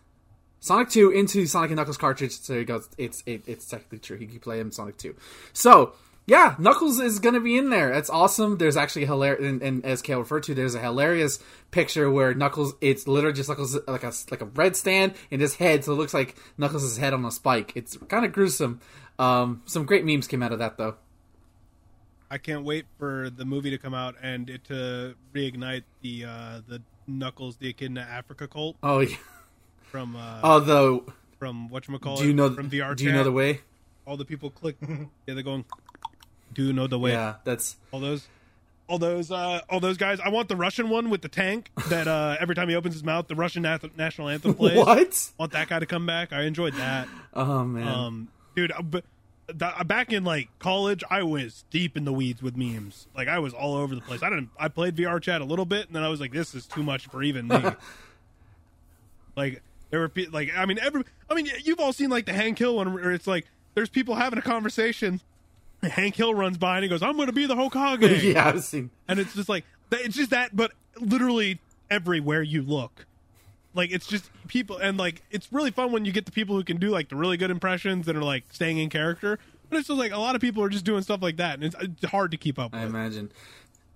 [0.64, 2.40] Sonic 2 into Sonic and Knuckles cartridge.
[2.40, 4.16] So it goes, it's it, it's technically true.
[4.16, 5.14] He can play him Sonic 2.
[5.52, 5.94] So
[6.26, 7.92] yeah, Knuckles is gonna be in there.
[7.92, 8.58] That's awesome.
[8.58, 11.40] There's actually a hilarious, and, and as Kale referred to, there's a hilarious
[11.72, 15.56] picture where Knuckles, it's literally just Knuckles like a like a red stand in his
[15.56, 17.74] head, so it looks like Knuckles' head on a spike.
[17.76, 18.80] It's kind of gruesome.
[19.20, 20.96] Um, some great memes came out of that though.
[22.32, 26.62] I can't wait for the movie to come out and it to reignite the uh,
[26.66, 29.18] the Knuckles the Echidna Africa cult Oh yeah.
[29.94, 31.06] From uh, Although,
[31.38, 32.96] from what you call do you know from VR.
[32.96, 33.62] Do you know the way?
[34.08, 34.76] All the people click.
[34.90, 35.66] yeah, they're going.
[36.52, 37.12] Do you know the way?
[37.12, 38.28] Yeah, that's All those.
[38.88, 40.20] All those, uh, all those guys.
[40.20, 43.04] I want the Russian one with the tank that uh, every time he opens his
[43.04, 44.76] mouth, the Russian nath- national anthem plays.
[44.78, 45.32] what?
[45.38, 46.34] Want that guy to come back?
[46.34, 47.08] I enjoyed that.
[47.36, 47.88] Oh man.
[47.88, 49.06] Um, dude, uh, but
[49.86, 53.08] back in like college, I was deep in the weeds with memes.
[53.16, 54.24] Like I was all over the place.
[54.24, 54.50] I didn't.
[54.58, 56.82] I played VR chat a little bit, and then I was like, this is too
[56.82, 57.64] much for even me.
[59.36, 59.62] like
[59.94, 62.58] there were pe- like I mean every I mean you've all seen like the Hank
[62.58, 65.22] Hill one where it's like there's people having a conversation.
[65.84, 68.48] and Hank Hill runs by and he goes, "I'm going to be the Hokage." yeah,
[68.48, 68.90] I've seen.
[69.08, 71.60] and it's just like it's just that but literally
[71.92, 73.06] everywhere you look
[73.76, 76.64] like it's just people and like it's really fun when you get the people who
[76.64, 79.38] can do like the really good impressions that are like staying in character
[79.70, 81.64] but it's just like a lot of people are just doing stuff like that and
[81.66, 83.32] it's, it's hard to keep up I with imagine.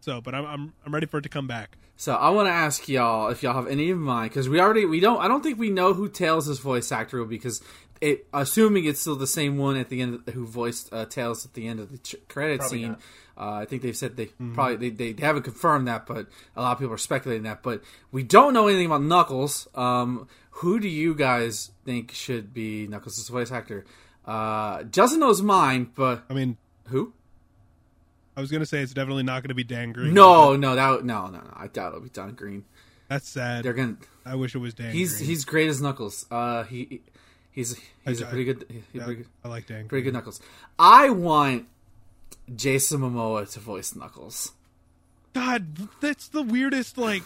[0.08, 1.78] So, but I'm I'm, I'm ready for it to come back.
[1.98, 4.86] So I want to ask y'all if y'all have any in mind because we already
[4.86, 7.62] we don't I don't think we know who Tails' voice actor will be because
[8.00, 11.56] it assuming it's still the same one at the end who voiced uh, Tails at
[11.56, 12.96] the end of the ch- credit Probably scene.
[13.38, 16.72] Uh, I think they've said they probably they, they haven't confirmed that, but a lot
[16.72, 17.62] of people are speculating that.
[17.62, 19.68] But we don't know anything about Knuckles.
[19.76, 23.84] Um, who do you guys think should be Knuckles' voice actor?
[24.26, 26.56] Uh, Justin knows mine, but I mean,
[26.86, 27.12] who?
[28.38, 30.14] I was gonna say it's definitely not gonna be Dan Green.
[30.14, 31.54] No, no, that no, no, no.
[31.56, 32.64] I doubt it'll be Don Green.
[33.10, 33.64] that's sad.
[33.66, 33.98] They're gonna.
[34.26, 34.94] I wish it was Dan.
[34.94, 35.30] He's Green.
[35.30, 36.26] he's great as Knuckles.
[36.32, 37.02] Uh, he
[37.52, 39.88] he's he's a I- pretty good he's Yeah, pretty, good- I like Dan.
[39.88, 40.04] pretty Green.
[40.06, 40.40] good Knuckles.
[40.78, 41.66] I want
[42.56, 44.52] Jason Momoa to voice Knuckles.
[45.34, 45.66] God,
[46.00, 46.98] that's the weirdest.
[46.98, 47.24] Like,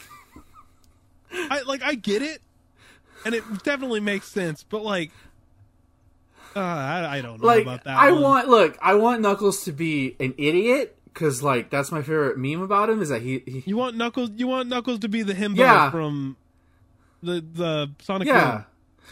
[1.34, 2.42] I like I get it,
[3.26, 4.64] and it definitely makes sense.
[4.64, 5.12] But like,
[6.56, 7.98] uh, I, I don't know Like about that.
[7.98, 8.22] I one.
[8.22, 12.62] want look, I want Knuckles to be an idiot because like that's my favorite meme
[12.62, 14.32] about him is that he, he You want Knuckles?
[14.36, 15.92] You want Knuckles to be the himbo Yeah.
[15.92, 16.38] from
[17.24, 18.28] the the Sonic.
[18.28, 18.52] yeah.
[18.52, 18.66] Boom.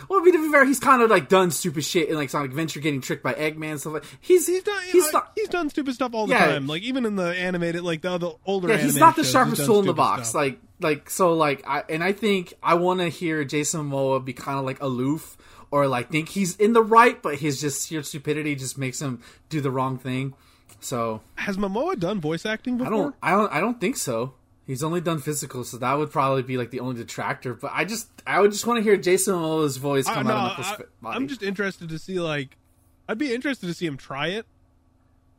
[0.07, 2.79] Well, to be fair, he's kind of like done stupid shit in like Sonic Adventure,
[2.79, 4.05] getting tricked by Eggman and stuff like.
[4.21, 4.81] He's He's done.
[4.85, 5.31] He's He's, not.
[5.35, 6.45] he's done stupid stuff all the Yeah.
[6.45, 6.67] time.
[6.67, 8.69] Like even in the animated, like the other older.
[8.69, 10.29] Yeah, he's not the shows, sharpest tool in the box.
[10.29, 10.35] stuff.
[10.41, 14.31] Like, like so, like, I and I think I want to hear Jason Momoa be
[14.31, 15.35] kind of like aloof,
[15.69, 19.19] or like think he's in the right, but his just sheer stupidity just makes him
[19.49, 20.33] do the wrong thing.
[20.79, 22.93] So has Momoa done voice acting before?
[22.93, 24.33] I don't, I don't, I don't think so.
[24.65, 27.55] He's only done physical, so that would probably be like the only detractor.
[27.55, 30.33] But I just, I would just want to hear Jason Momoa's voice I, come no,
[30.33, 31.07] out of Knuckles' I.
[31.09, 32.55] I'm just interested to see like
[33.07, 34.45] I'd be interested to see him try it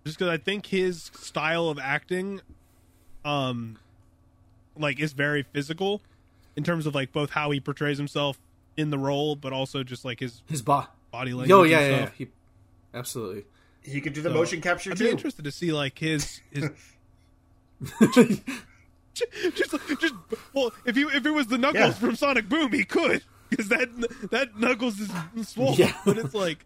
[0.05, 2.41] just because I think his style of acting
[3.24, 3.78] um
[4.76, 6.03] like is very physical
[6.57, 8.38] in terms of like both how he portrays himself
[8.76, 11.97] in the role but also just like his his bo- body language and yeah, yeah,
[12.01, 12.11] yeah.
[12.16, 12.28] He,
[12.95, 13.45] absolutely.
[13.83, 15.05] He could do the So, motion capture I'd too.
[15.05, 16.70] be interested to see like his his
[19.14, 20.14] just just
[20.55, 21.91] well if you if it was the Knuckles Yeah.
[21.93, 23.89] from Sonic Boom he could because that
[24.31, 25.11] that Knuckles is
[25.49, 25.93] swole Yeah.
[26.05, 26.64] but it's like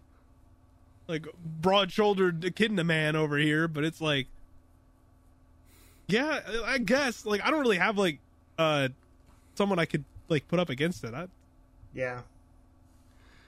[1.08, 1.26] like
[1.60, 4.26] broad shouldered echidna man over here but it's like
[6.08, 8.18] yeah I guess like I don't really have like
[8.58, 8.88] uh
[9.54, 11.28] someone I could like put up against it I
[11.94, 12.20] Yeah.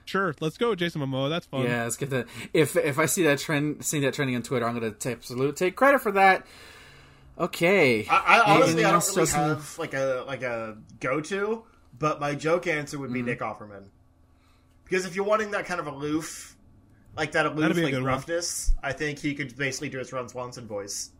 [0.07, 2.27] Sure let's go Jason Momoa that's fun Yeah, let's get that.
[2.53, 5.55] If if I see that trend, see that trending on Twitter, I'm gonna take absolute
[5.55, 6.45] take credit for that.
[7.39, 8.07] Okay.
[8.09, 9.39] I, I honestly I don't really Justin?
[9.49, 11.63] have like a like a go to,
[11.99, 13.27] but my joke answer would be Mm-hmm.
[13.27, 13.85] Nick Offerman.
[14.85, 16.55] Because if you're wanting that kind of aloof,
[17.15, 18.11] like that aloof That'd be a like good one.
[18.13, 21.11] roughness, I think he could basically do his Ron Swanson voice.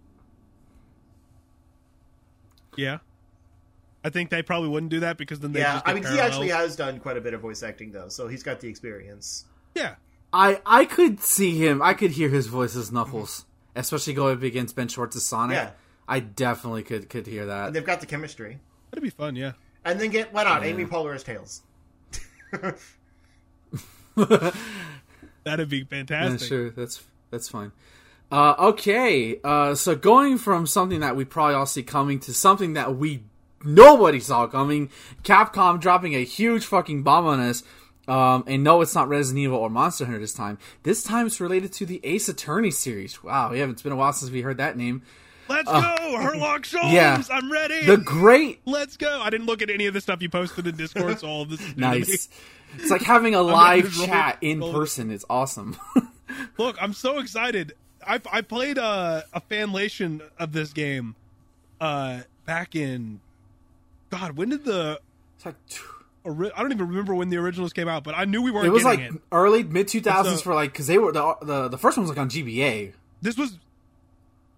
[2.76, 2.98] yeah
[4.04, 6.14] I think they probably wouldn't do that because then they Yeah, just I get mean
[6.14, 8.68] he actually has done quite a bit of voice acting though, so he's got the
[8.70, 9.46] experience.
[9.76, 9.96] yeah
[10.34, 11.82] I I could see him.
[11.82, 13.46] I could hear his voice as Knuckles,
[13.76, 15.56] especially going up against Ben Schwartz's Sonic.
[15.56, 15.72] Yeah.
[16.08, 17.74] I definitely could could hear And that.
[17.74, 18.60] they've got the chemistry.
[18.92, 19.54] that'd be fun yeah
[19.86, 20.70] And then get why not Yeah.
[20.70, 21.62] Amy Poehler as Tails.
[25.44, 27.72] that'd be Yeah, fantastic sure, that's that's fine.
[28.32, 32.74] Uh, okay, uh, so going from something that we probably all see coming to something
[32.74, 33.24] that we
[33.64, 34.90] nobody saw coming,
[35.24, 37.64] Capcom dropping a huge fucking bomb on us.
[38.08, 40.58] Um, and no, it's not Resident Evil or Monster Hunter this time.
[40.84, 43.22] This time it's related to the Ace Attorney series.
[43.22, 45.02] Wow, yeah, it's been a while since we heard that name.
[45.50, 46.86] Let's go, Herlock Sholmes.
[46.86, 47.22] Uh, yeah.
[47.32, 47.86] I'm ready.
[47.86, 49.20] The great Let's go.
[49.22, 51.50] I didn't look at any of the stuff you posted in Discord, so all of
[51.50, 52.00] this is new to me.
[52.00, 52.30] nice.
[52.76, 55.10] It's like having a live just roll- chat in roll- person.
[55.12, 55.78] It's awesome.
[56.58, 57.74] Look, I'm so excited.
[58.06, 61.16] I I played a a fanlation of this game
[61.82, 63.20] uh back in
[64.10, 65.00] God, when did the
[65.36, 65.56] it's like
[66.24, 68.68] ori- I don't even remember when the originals came out, but I knew we weren't
[68.68, 69.14] it was like it.
[69.32, 72.10] early mid two thousands for like because they were the, the the first one was
[72.10, 72.94] like on GBA.
[73.22, 73.58] This was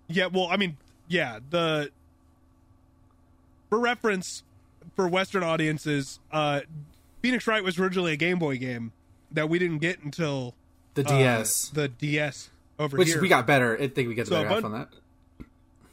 [0.08, 0.78] Yeah, well, I mean,
[1.08, 1.92] yeah, the
[3.70, 4.44] for reference
[4.96, 6.62] for western audiences, uh
[7.22, 8.92] Phoenix Wright was originally a Game Boy game
[9.32, 10.54] that we didn't get until
[10.94, 13.22] The uh, DS, the DS over which here.
[13.22, 13.76] we got better.
[13.80, 14.90] I think we get the So better a half bun- on that.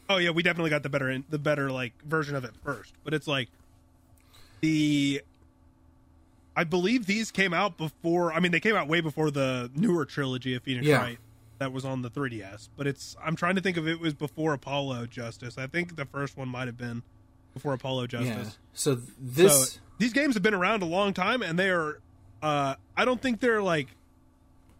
[0.09, 2.93] Oh yeah, we definitely got the better the better like version of it first.
[3.05, 3.49] But it's like
[4.61, 5.23] the
[6.57, 10.05] I believe these came out before I mean they came out way before the newer
[10.05, 10.99] trilogy of Phoenix Yeah.
[10.99, 11.19] Wright
[11.59, 12.69] that was on the 3DS.
[12.77, 15.59] But it's I'm trying to think if it was before Apollo Justice.
[15.59, 17.03] I think the first one might have been
[17.55, 18.07] before Apollo Yeah.
[18.09, 18.59] Justice.
[18.75, 22.01] So this So these games have been around a long time and they are
[22.43, 23.89] uh I don't think they're like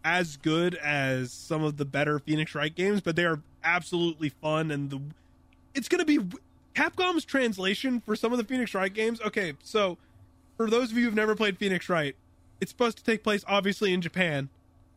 [0.03, 4.71] as good as some of the better Phoenix Wright games, but they are absolutely fun
[4.71, 4.99] and the
[5.75, 6.19] it's going to be
[6.73, 9.19] Capcom's translation for some of the Phoenix Wright games.
[9.21, 9.97] Okay, so
[10.55, 12.15] for those of you who've never played Phoenix Wright,
[12.61, 14.49] it's supposed to take place obviously in Japan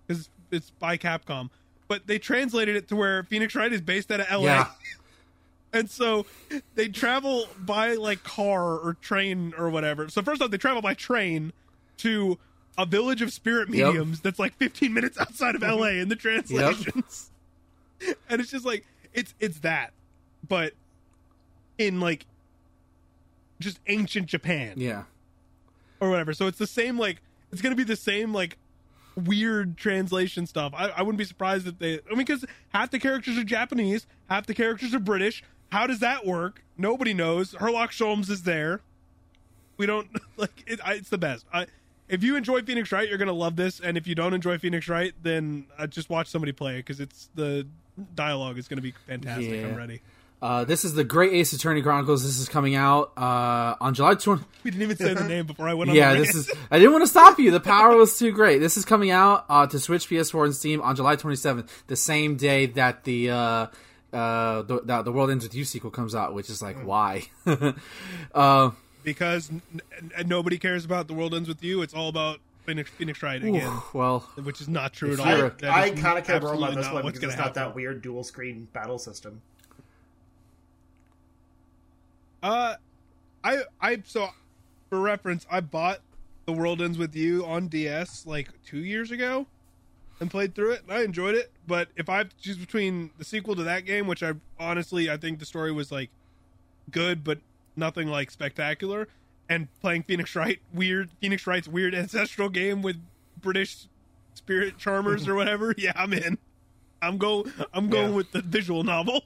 [0.08, 1.50] cuz it's by Capcom,
[1.88, 4.44] but they translated it to where Phoenix Wright is based out of LA.
[4.44, 4.66] yeah,
[5.72, 6.26] And so
[6.74, 10.08] they travel by like car or train or whatever.
[10.08, 11.52] So first off, they travel by train
[11.98, 12.38] to
[12.76, 13.86] a village of spirit Yep.
[13.88, 17.29] mediums that's like 15 minutes outside of LA in the translations.
[18.28, 19.92] and it's just like it's it's that,
[20.48, 20.72] but
[21.78, 22.26] in like
[23.58, 25.04] just ancient Japan Yeah.
[26.00, 26.32] or whatever.
[26.32, 27.20] So it's the same like
[27.52, 28.56] it's gonna be the same like
[29.16, 30.72] weird translation stuff.
[30.74, 31.94] I, I wouldn't be surprised if they.
[31.94, 35.42] I mean, because half the characters are Japanese, half the characters are British.
[35.72, 36.62] How does that work?
[36.78, 37.52] Nobody knows.
[37.54, 38.80] Herlock Sholmes is there.
[39.76, 40.80] We don't like it.
[40.84, 41.44] I, it's the best.
[41.52, 41.66] I,
[42.08, 44.88] if you enjoy Phoenix Wright, you're gonna love this, and if you don't enjoy Phoenix
[44.88, 47.66] Wright, then uh, just watch somebody play it because it's the
[48.14, 49.50] dialogue is gonna be fantastic.
[49.50, 49.68] Yeah.
[49.68, 50.00] I'm ready.
[50.42, 52.22] Uh, this is the Great Ace Attorney Chronicles.
[52.24, 54.42] This is coming out uh, on July 20.
[54.62, 55.96] We didn't even say the name before I went on.
[55.96, 56.50] Yeah, the this is.
[56.70, 57.50] I didn't want to stop you.
[57.50, 58.58] The power was too great.
[58.58, 62.36] This is coming out uh, to Switch, PS4, and Steam on July 27th, the same
[62.36, 63.66] day that the uh,
[64.12, 66.34] uh, the, the the World Ends with You sequel comes out.
[66.34, 67.24] Which is like, why?
[68.34, 68.70] uh,
[69.02, 69.62] because n-
[70.18, 71.80] n- nobody cares about the world ends with you.
[71.80, 72.40] It's all about
[72.70, 75.26] Phoenix Phoenix Wright again, well, which is not true at all.
[75.46, 77.46] a- That I is kind of care more absolutely about this one because it's gonna
[77.46, 79.42] not that weird dual screen battle system.
[82.42, 82.74] Uh,
[83.44, 84.28] I I so
[84.88, 86.00] for reference, I bought
[86.46, 89.46] the World Ends with You on DS like two years ago,
[90.20, 90.82] and played through it.
[90.84, 93.84] and I enjoyed it, but if I have to choose between the sequel to that
[93.84, 96.10] game, which I honestly I think the story was like
[96.90, 97.38] good, but
[97.76, 99.08] nothing like spectacular,
[99.50, 102.96] and playing Phoenix Wright weird Phoenix Wright's weird ancestral game with
[103.42, 103.86] British
[104.34, 106.38] spirit charmers or whatever, yeah, I'm in.
[107.02, 107.44] I'm go
[107.74, 108.16] I'm going Yeah.
[108.16, 109.22] with the visual novel.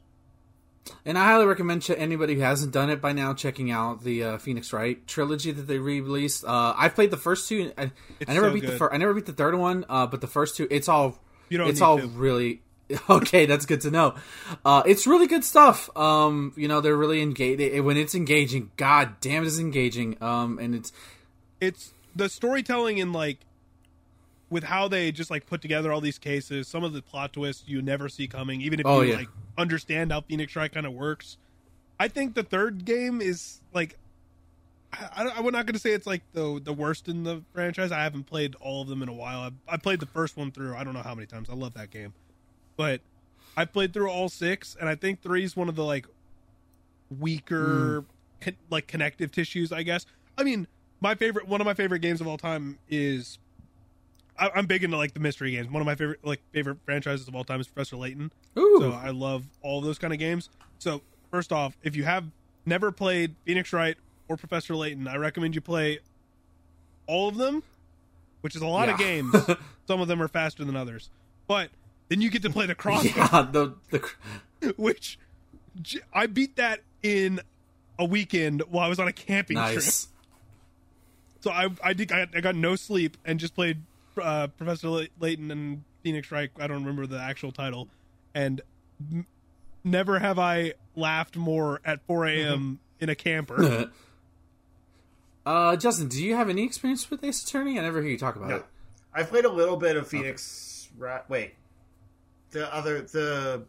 [1.07, 4.22] and I highly recommend ch- anybody who hasn't done it by now checking out the
[4.25, 6.45] uh, Phoenix Wright trilogy that they re-released.
[6.45, 7.72] Uh, I've played the first two.
[7.79, 7.91] I,
[8.29, 8.79] I never so beat the good.
[8.79, 8.95] first.
[8.95, 9.85] I never beat the third one.
[9.89, 11.18] Uh, but the first two, it's all
[11.49, 12.07] You don't it's all to.
[12.09, 12.61] really
[13.11, 13.47] okay.
[13.47, 14.14] That's good to know.
[14.64, 15.95] Uh, it's really good stuff.
[15.97, 17.80] Um, you know, they're really engaged.
[17.80, 20.22] When it's engaging, god damn, it's engaging.
[20.22, 20.93] Um, and it's
[21.61, 23.39] it's the storytelling in like
[24.51, 27.64] with how they just like put together all these cases some of the plot twists
[27.66, 29.16] you never see coming even if Oh, you yeah.
[29.16, 29.28] like
[29.59, 31.39] understand how phoenix wright kind of works
[31.99, 33.97] i think the third game is like
[34.93, 37.91] I, I, i'm not going to say it's like the the worst in the franchise
[37.91, 40.53] i haven't played all of them in a while I, I played the first one
[40.53, 42.12] through i don't know how many times i love that game
[42.77, 43.01] but
[43.57, 46.07] i played through all six and i think three is one of the like
[47.18, 48.07] weaker mm.
[48.41, 50.07] con- like connective tissues i guess.
[50.37, 50.66] I mean
[51.01, 53.39] my favorite one of my favorite games of all time is
[54.39, 55.70] I, i'm big into like the mystery games.
[55.70, 58.33] One of my favorite like favorite franchises of all time is professor layton.
[58.59, 60.49] Ooh, so i love all those kind of games.
[60.79, 62.25] So first off if you have
[62.66, 63.97] never played phoenix wright
[64.29, 65.99] or professor layton i recommend you play
[67.07, 67.62] all of them
[68.45, 69.35] which is a lot of games.
[69.89, 71.09] Some of them are faster than others.
[71.47, 71.70] But
[72.09, 75.18] then you get to play the cross yeah, the the which
[76.12, 77.40] I beat that in
[77.98, 79.82] a weekend while I was on a camping trip.
[81.40, 83.82] So I I did I, I got no sleep and just played
[84.20, 86.50] uh, Professor Lay- Layton and Phoenix Wright.
[86.59, 87.88] I don't remember the actual title,
[88.34, 88.61] and
[89.12, 89.26] m-
[89.82, 92.78] never have I laughed more at 4 a.m.
[93.00, 93.90] in a camper.
[95.46, 97.78] Uh, Justin, do you have any experience with Ace Attorney?
[97.78, 98.57] I never hear you talk about No.
[98.57, 98.66] it.
[99.12, 100.88] I've played a little bit of Phoenix.
[100.96, 101.55] Ra- wait,
[102.55, 103.62] the other the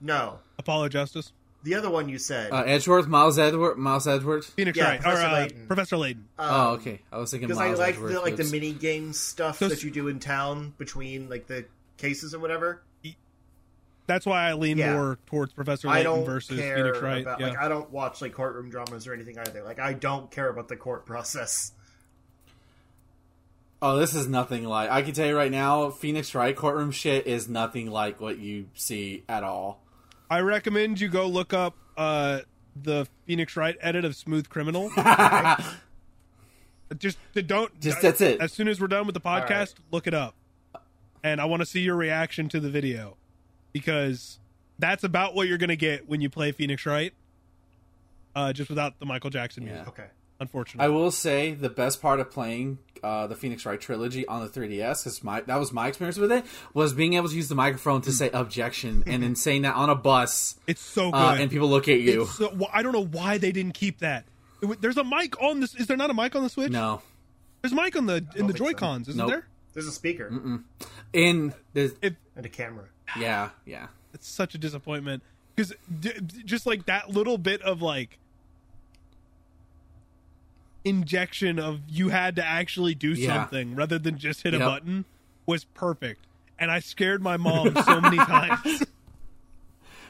[0.00, 1.32] no, Apollo Justice,
[1.62, 2.50] the other one you said.
[2.52, 4.46] Uh, Edgeworth, Miles Edgeworth, Miles Edgeworth.
[4.46, 5.66] Phoenix Yeah, Wright, or Professor uh, Layton.
[5.68, 6.28] Professor Layton.
[6.38, 7.00] oh, Um, okay.
[7.12, 8.12] I was thinking because I like Edgeworth.
[8.12, 11.64] the like the mini game stuff So- that you do in town between like the
[11.96, 12.82] cases or whatever.
[14.08, 14.94] That's why I lean Yeah.
[14.94, 17.22] more towards Professor I Layton don't versus care Phoenix Wright.
[17.22, 17.50] about yeah.
[17.50, 19.62] like I don't watch like courtroom dramas or anything either.
[19.62, 21.70] Like I don't care about the court process.
[23.82, 24.90] Oh, this is nothing like.
[24.90, 28.68] I can tell you right now, Phoenix Wright courtroom shit is nothing like what you
[28.74, 29.82] see at all.
[30.30, 32.40] I recommend you go look up uh,
[32.80, 34.92] the Phoenix Wright edit of Smooth Criminal.
[36.98, 37.80] just don't.
[37.80, 38.40] Just that's it.
[38.40, 39.74] As soon as we're done with the podcast, right.
[39.90, 40.36] look it up,
[41.24, 43.16] and I want to see your reaction to the video
[43.72, 44.38] because
[44.78, 47.12] that's about what you're going to get when you play Phoenix Wright.
[48.34, 49.90] Uh, just without the Michael Jackson music, Yeah.
[49.90, 50.06] Okay.
[50.42, 50.84] Unfortunately.
[50.84, 54.48] I will say the best part of playing uh, the Phoenix Wright trilogy on the
[54.48, 57.54] 3DS, is my that was my experience with it, was being able to use the
[57.54, 61.16] microphone to say objection and then saying that on a bus, it's so good.
[61.18, 62.22] uh, and people look at you.
[62.22, 64.24] It's so, wh- I don't know why they didn't keep that.
[64.62, 65.74] It There's a mic on this.
[65.74, 66.70] Is there not a mic on the Switch?
[66.70, 67.02] No,
[67.62, 68.52] There's a mic on the in the.
[68.52, 69.30] Joy Cons, isn't Nope.
[69.30, 69.46] there?
[69.74, 70.30] There's a speaker
[71.12, 72.84] in there's It, and a camera.
[73.18, 73.86] yeah yeah.
[74.14, 75.22] it's such a disappointment
[75.54, 78.18] because d- d- just like that little bit of like
[80.84, 83.34] injection of you had to actually do Yeah.
[83.42, 85.04] something rather than just hit a button
[85.46, 86.26] was perfect
[86.58, 88.84] and i scared my mom so many times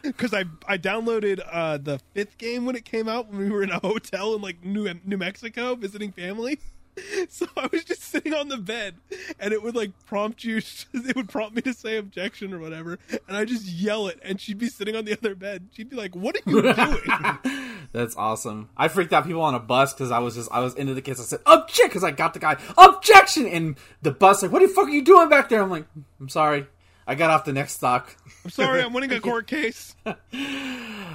[0.02, 3.62] because I I downloaded uh, the fifth game when it came out when we were
[3.62, 6.58] in a hotel in like New New Mexico visiting family.
[7.28, 8.96] So I was just sitting on the bed,
[9.40, 10.60] and it would like prompt you.
[10.92, 14.40] It would prompt me to say objection or whatever, and I just yell it, and
[14.40, 15.68] she'd be sitting on the other bed.
[15.74, 16.62] She'd be like, "What are you
[17.42, 18.68] doing?" That's awesome.
[18.76, 21.02] I freaked out people on a bus because I was just I was into the
[21.02, 21.18] kids.
[21.20, 24.68] I said object because I got the guy objection, and the bus like, "What the
[24.68, 25.86] fuck are you doing back there?" I'm like,
[26.20, 26.66] "I'm sorry,
[27.06, 28.14] I got off the next stock."
[28.44, 29.94] I'm sorry, I'm winning a court case.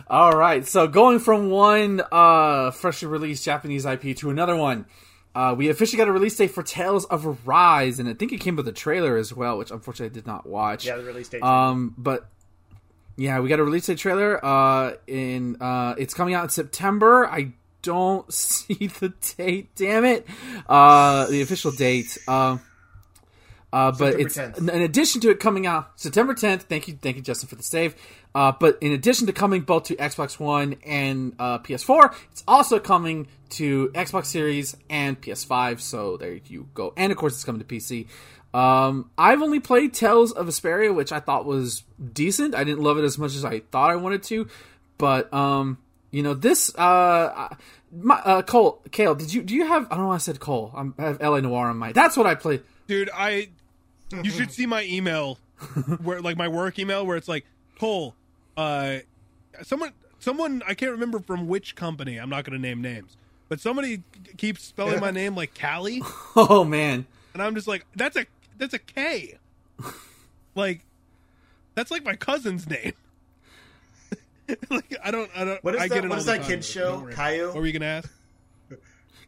[0.09, 4.85] All right, so going from one uh, freshly released Japanese IP to another one,
[5.37, 8.39] uh, we officially got a release date for Tales of Arise, and I think it
[8.39, 10.83] came with a trailer as well, which unfortunately I did not watch.
[10.87, 11.43] Yeah, the release date.
[11.43, 12.27] Um, but
[13.17, 14.43] yeah, we got a release date trailer.
[14.43, 17.27] Uh, in uh, it's coming out in September.
[17.27, 17.51] I
[17.83, 19.75] don't see the date.
[19.75, 20.25] Damn it.
[20.67, 22.17] Uh, the official date.
[22.27, 22.61] Um.
[23.71, 24.57] Uh, but September it's 10th.
[24.57, 26.61] in in addition to it coming out September 10th.
[26.63, 27.95] Thank you, thank you, Justin, for the save.
[28.37, 32.77] Uh, but in addition to coming both to Xbox One and uh, PS4, it's also
[32.77, 35.79] coming to Xbox Series and PS5.
[35.79, 36.93] So there you go.
[36.95, 38.05] And of course, it's coming to PC.
[38.53, 41.81] Um, I've only played Tales of Vesperia, which I thought was
[42.13, 42.53] decent.
[42.53, 44.47] I didn't love it as much as I thought I wanted to,
[44.99, 45.79] but um,
[46.11, 46.75] you know this.
[46.75, 47.55] Uh,
[47.91, 49.87] my, uh, Cole, Kale, did you do you have?
[49.89, 50.11] I don't know.
[50.11, 50.71] I said Cole.
[50.75, 51.41] I'm, I have L.A.
[51.41, 51.91] Noire on my.
[51.91, 52.61] That's what I played.
[52.85, 53.49] dude i
[54.23, 55.39] you should see my email
[56.03, 57.43] where like my work email where it's like
[57.79, 58.15] cole
[58.57, 58.97] uh
[59.63, 63.15] someone someone i can't remember from which company i'm not going to name names
[63.49, 64.01] but somebody
[64.37, 66.01] keeps spelling my name like callie
[66.35, 67.05] Oh man.
[67.33, 68.25] and i'm just like that's a
[68.57, 69.37] that's a k
[70.55, 70.81] like
[71.75, 72.93] that's like my cousin's name
[74.71, 75.93] like i don't i don't what is I that?
[75.93, 77.03] get it What all is the that time, kids but don't show?
[77.03, 77.13] worry.
[77.13, 77.47] Caillou.
[77.47, 78.09] what were you gonna ask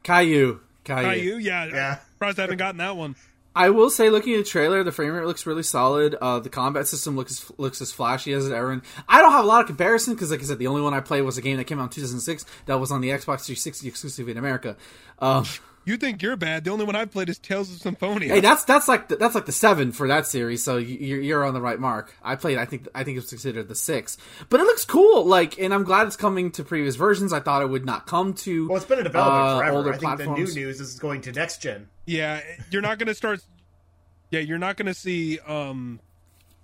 [0.03, 0.59] Caillou.
[0.85, 1.09] Caillou.
[1.09, 1.37] Caillou?
[1.37, 1.97] yeah Yeah.
[2.13, 3.15] surprised i haven't gotten that one
[3.59, 6.15] I will say, looking at the trailer, the frame rate looks really solid.
[6.15, 8.81] Uh, the combat system looks looks as flashy as it ever.
[9.05, 11.01] I don't have a lot of comparison because, like I said, the only one I
[11.01, 13.89] played was a game that came out in 2006 that was on the Xbox 360
[13.89, 14.77] exclusive in America.
[15.19, 15.43] Um,
[15.85, 18.63] you think you're bad the only one i've played is tales of symphonia hey, that's
[18.65, 21.53] that's like the, that's like the seven for that series, so you- you're, you're on
[21.53, 22.15] the right mark.
[22.23, 24.17] I played, I think I think it's considered the six,
[24.49, 25.25] but it looks cool.
[25.25, 27.33] Like, and I'm glad it's coming to previous versions.
[27.33, 29.77] I thought it would not come to Well, it's been in development uh, forever.
[29.77, 30.53] older I think platforms.
[30.53, 31.87] the new news is going to next gen.
[32.05, 33.41] Yeah, you're not going to start.
[34.31, 35.99] Yeah, you're not going to see um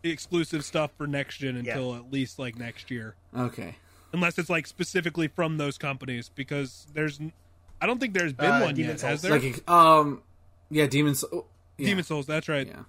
[0.03, 3.75] exclusive stuff for next gen until at least like next year, Okay.
[4.13, 6.29] unless it's like specifically from those companies.
[6.33, 7.33] Because there's, n-
[7.85, 9.39] I don't think there's been Uh, one Demon's yet, has Souls.
[9.41, 9.51] there?
[9.53, 10.23] Like, um,
[10.71, 11.23] yeah, Demons.
[11.31, 11.45] oh,
[11.77, 11.85] Yeah.
[11.89, 12.65] Demon Souls, that's right.
[12.65, 12.81] Yeah.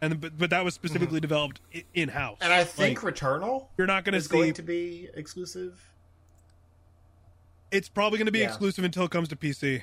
[0.00, 1.60] And but but that was specifically developed
[1.92, 2.38] in house.
[2.40, 4.30] And I think Returnal you're not going to is see.
[4.36, 5.88] going to be exclusive.
[7.72, 8.46] It's probably going to be Yeah.
[8.46, 9.82] exclusive until it comes to PC,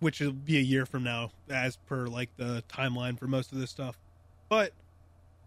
[0.00, 3.58] which will be a year from now, as per like the timeline for most of
[3.58, 3.96] this stuff.
[4.48, 4.72] But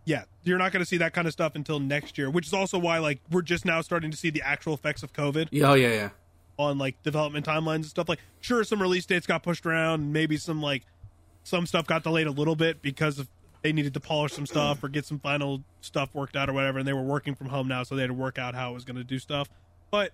[0.05, 2.53] yeah, you're not going to see that kind of stuff until next year, which is
[2.53, 5.71] also why like we're just now starting to see the actual effects of COVID Yeah,
[5.71, 6.09] oh, yeah, yeah.
[6.57, 8.09] On like development timelines and stuff.
[8.09, 10.83] Like, sure, some release dates got pushed around, maybe some like
[11.43, 13.27] some stuff got delayed a little bit because of
[13.61, 16.79] they needed to polish some stuff or get some final stuff worked out or whatever,
[16.79, 18.73] and they were working from home now, so they had to work out how it
[18.73, 19.49] was going to do stuff.
[19.89, 20.11] But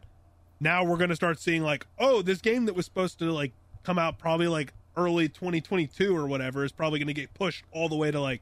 [0.60, 3.54] now we're going to start seeing like, oh, this game that was supposed to like
[3.84, 7.90] come out probably like early 2022 or whatever is probably going to get pushed all
[7.90, 8.42] the way to like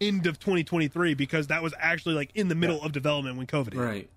[0.00, 3.74] end of 2023 because that was actually like in the middle of development when COVID
[3.74, 3.80] hit.
[3.80, 4.10] Right.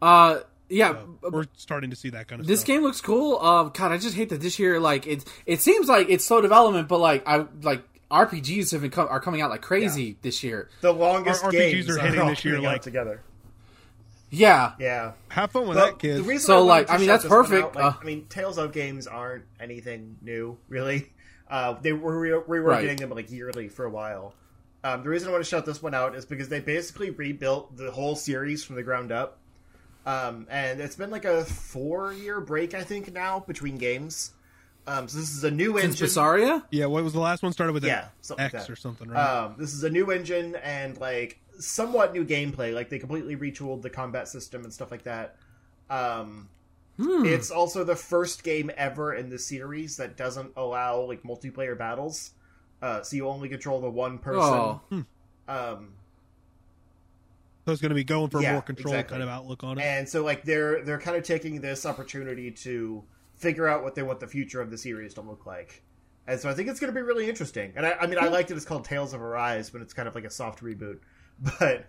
[0.00, 0.92] Uh, yeah.
[1.22, 2.66] So we're starting to see that kind of This stuff.
[2.68, 3.38] game looks cool.
[3.38, 5.24] Um, God, I just hate that this year, like it.
[5.46, 9.20] It seems like it's slow development, but like I like RPGs have been co- are
[9.20, 10.68] coming out like crazy this year.
[10.80, 13.22] The longest Our RPGs games are hitting all this year, coming out like- together.
[14.30, 15.12] Yeah, Yeah.
[15.30, 16.18] Have fun with But that, kids.
[16.20, 17.62] The reason So, I wanted like, to I mean, that's perfect.
[17.64, 21.10] out, like, Uh, I mean, Tales of games aren't anything new, really.
[21.50, 22.82] Uh, they were we, we were Right.
[22.82, 24.34] getting them like yearly for a while.
[24.84, 27.74] Um, the reason I want to shout this one out is because they basically rebuilt
[27.78, 29.37] the whole series from the ground up.
[30.08, 34.32] Um, and it's been like a four-year break, I think, now between games.
[34.86, 36.06] Um, so this is a new since engine.
[36.06, 36.64] Vesperia.
[36.70, 37.52] Yeah, what was the last one?
[37.52, 38.72] Started with Yeah, something like X that.
[38.72, 39.20] or something, right?
[39.22, 42.72] Um, this is a new engine and like somewhat new gameplay.
[42.72, 45.36] Like they completely retooled the combat system and stuff like that.
[45.90, 46.48] Um,
[47.00, 47.24] Hmm.
[47.26, 52.32] It's also the first game ever in the series that doesn't allow like multiplayer battles.
[52.82, 54.40] Uh, so you only control the one person.
[54.42, 54.80] Oh,
[55.46, 55.92] Um,
[57.68, 59.18] so it's going to be going for a yeah, more controlled exactly.
[59.18, 59.82] kind of outlook on it.
[59.82, 63.04] and so like they're they're kind of taking this opportunity to
[63.34, 65.82] figure out what they want the future of the series to look like.
[66.26, 67.74] And so I think it's going to be really interesting.
[67.76, 68.56] And I, I mean, I liked it.
[68.56, 71.00] It's called Tales of Arise, but it's kind of like a soft reboot.
[71.60, 71.84] But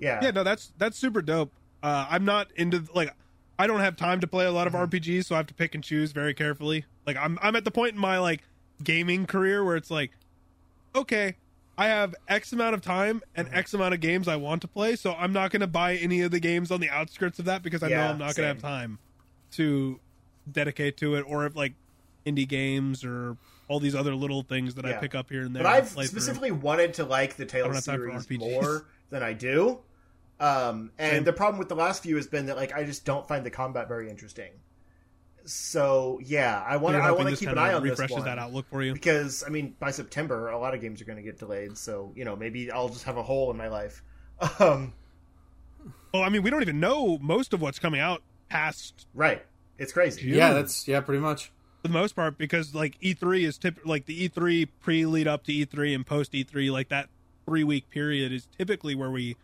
[0.00, 1.52] yeah, yeah, no, that's that's super dope.
[1.80, 3.14] Uh, I'm not into like
[3.60, 4.96] I don't have time to play a lot of Mm-hmm.
[4.96, 6.86] RPGs, so I have to pick and choose very carefully.
[7.06, 8.42] Like I'm I'm at the point in my like
[8.82, 10.10] gaming career where it's like,
[10.96, 11.36] okay,
[11.78, 14.96] I have X amount of time and X amount of games I want to play,
[14.96, 17.62] so I'm not going to buy any of the games on the outskirts of that
[17.62, 18.98] because I know I'm not going to have time
[19.52, 20.00] to
[20.50, 21.74] dedicate to it, or if like
[22.24, 23.36] indie games or
[23.68, 25.62] all these other little things that I pick up here and there.
[25.62, 26.20] But I've play through.
[26.20, 29.80] specifically wanted to like the Tales have time for series more than I do.
[30.38, 31.24] Um, and Same.
[31.24, 33.50] the problem with the last few has been that like I just don't find the
[33.50, 34.50] combat very interesting.
[35.48, 38.38] So yeah, I want You're I want to keep an eye on this one that
[38.38, 38.92] outlook for you.
[38.92, 41.78] because I mean by September a lot of games are going to get delayed.
[41.78, 44.02] So you know maybe I'll just have a hole in my life.
[44.60, 44.92] Um,
[46.12, 49.44] Well, I mean, we don't even know most of what's coming out past right,
[49.78, 50.22] it's crazy.
[50.22, 50.34] June.
[50.34, 51.50] Yeah, that's yeah, pretty much.
[51.82, 55.44] for the most part because like E3 is tip like the E3 pre lead up
[55.44, 57.08] to E3 and post E3 like that
[57.46, 59.36] three week period is typically where we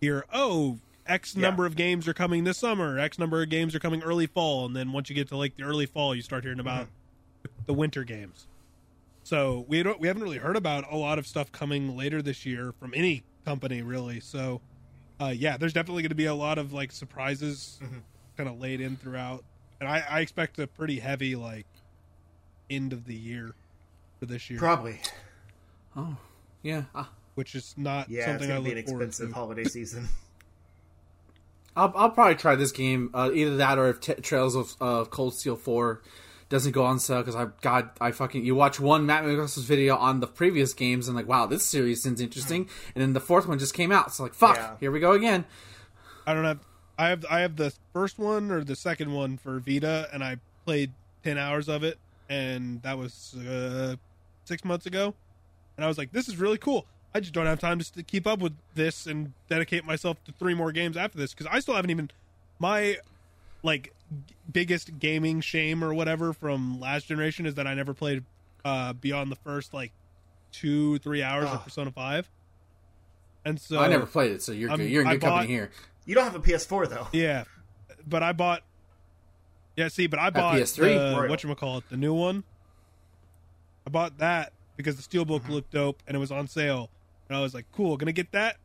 [0.00, 1.42] hear oh X Yeah.
[1.42, 4.66] number of games are coming this summer, X number of games are coming early fall,
[4.66, 6.88] and then once you get to like the early fall, you start hearing about
[7.66, 8.46] the winter games.
[9.24, 12.44] So we don't we haven't really heard about a lot of stuff coming later this
[12.46, 14.20] year from any company really.
[14.20, 14.60] So
[15.20, 17.78] uh, yeah, there's definitely going to be a lot of like surprises
[18.36, 19.44] kind of laid in throughout,
[19.80, 21.66] and I, I expect a pretty heavy like
[22.70, 23.54] end of the year
[24.18, 25.00] for this year, Probably.
[25.96, 26.16] Oh,
[26.62, 26.84] yeah.
[26.94, 29.28] Ah, which is not Yeah, it's something I going to be look an forward expensive
[29.30, 29.34] to.
[29.34, 30.08] holiday season.
[31.76, 33.10] I'll I'll probably try this game.
[33.14, 36.02] Uh, either that or if t- Trails of uh, Cold Steel Four
[36.48, 39.96] doesn't go on sale because I God I fucking you watch one Matt McGuire's video
[39.96, 43.48] on the previous games and like wow this series seems interesting and then the fourth
[43.48, 44.76] one just came out so like fuck Yeah.
[44.78, 45.46] here we go again.
[46.26, 46.58] I don't have
[46.98, 50.36] I have I have the first one or the second one for Vita, and I
[50.66, 50.90] played
[51.24, 51.96] ten hours of it,
[52.28, 53.96] and that was uh,
[54.44, 55.14] six months ago,
[55.76, 56.84] and I was like, this is really cool.
[57.14, 60.54] I just don't have time to keep up with this and dedicate myself to three
[60.54, 62.10] more games after this because I still haven't even
[62.58, 62.96] my
[63.62, 63.92] like
[64.28, 68.24] g- biggest gaming shame or whatever from last generation is that I never played
[68.64, 69.92] uh beyond the first like
[70.52, 71.54] two three hours Ugh.
[71.56, 72.30] of Persona Five,
[73.44, 74.90] and so I never played it so you're I'm- good.
[74.90, 75.70] you're in I good company here.
[76.06, 77.08] you don't have a PS4 though.
[77.12, 77.44] Yeah,
[78.06, 78.62] but I bought.
[79.76, 80.76] Yeah, see, but I bought PS3?
[80.76, 81.28] the Royal.
[81.30, 82.44] what you call it, the new one.
[83.86, 86.88] I bought that because the steelbook looked dope and it was on sale,
[87.32, 88.58] and I was like, "Cool, gonna get that."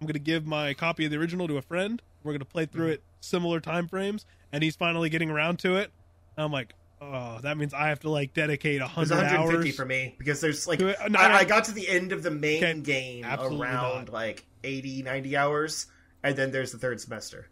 [0.00, 2.00] I'm gonna give my copy of the original to a friend.
[2.22, 2.94] We're gonna play through mm-hmm.
[2.94, 5.90] it similar time frames, and he's finally getting around to it.
[6.36, 9.74] And I'm like, "Oh, that means I have to like dedicate a hundred 150 hours."
[9.74, 11.38] for me because there's like no, I.
[11.38, 14.12] I got to the end of the main Okay, game around not.
[14.12, 15.86] like 80 90 hours
[16.22, 17.48] and then there's the third semester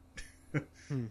[0.87, 1.07] hmm.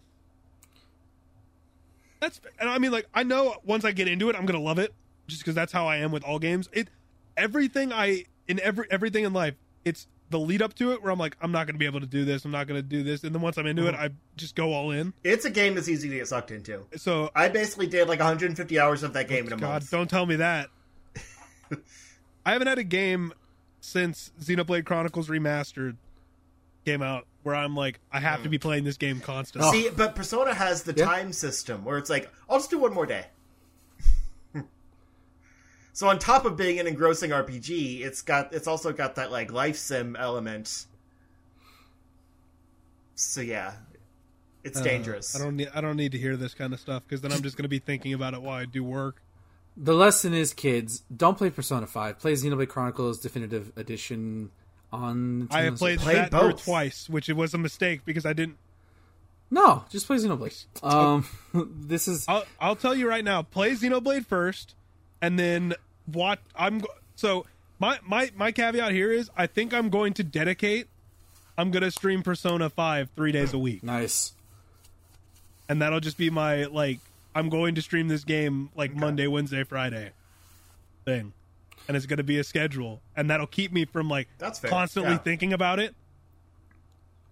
[2.20, 4.78] That's and I mean like I know once I get into it I'm gonna love
[4.78, 4.94] it
[5.26, 6.70] just because that's how I am with all games.
[6.72, 6.88] It
[7.36, 11.18] everything I in every everything in life it's the lead up to it where I'm
[11.18, 13.34] like I'm not gonna be able to do this I'm not gonna do this and
[13.34, 14.02] then once I'm into it mm-hmm.
[14.02, 15.12] I just go all in.
[15.22, 18.78] it's a game that's easy to get sucked into So i basically did like 150
[18.78, 20.68] hours of that game in a God month don't tell me that.
[22.44, 23.32] I haven't had a game
[23.80, 25.96] since Xenoblade Chronicles Remastered
[26.84, 28.52] came out where I'm like I have to mm.
[28.52, 29.70] be playing this game constantly.
[29.70, 31.04] see but persona has the Yeah.
[31.04, 33.26] time system where it's like i'll just do one more day
[35.92, 39.52] so on top of being an engrossing rpg it's got it's also got that like
[39.52, 40.86] life sim element
[43.14, 43.72] so yeah
[44.62, 47.02] it's Uh, dangerous I don't need I don't need to hear this kind of stuff
[47.06, 49.22] because then I'm just gonna be thinking about it while I do work.
[49.76, 52.18] The lesson is, kids, don't play Persona Five.
[52.18, 54.50] Play Xenoblade Chronicles Definitive Edition
[54.92, 55.48] on.
[55.50, 56.62] I have Nintendo played that both.
[56.64, 58.58] twice, which it was a mistake because I didn't.
[59.50, 60.66] No, just play Xenoblade.
[60.82, 61.24] Um,
[61.86, 63.40] this is I'll, I'll tell you right now.
[63.42, 64.74] Play Xenoblade first,
[65.22, 65.74] and then
[66.06, 66.38] what?
[66.54, 67.46] I'm go- so
[67.78, 70.86] my my my caveat here is I think I'm going to dedicate.
[71.58, 74.32] I'm gonna stream Persona Five three days a week, nice.
[75.68, 77.00] and that'll just be my like.
[77.32, 80.10] I'm going to stream this game like Monday, Wednesday, Friday
[81.04, 81.32] thing,
[81.86, 85.12] and it's gonna be a schedule, and that'll keep me from like That's fair, constantly
[85.12, 85.18] yeah.
[85.18, 85.94] thinking about it.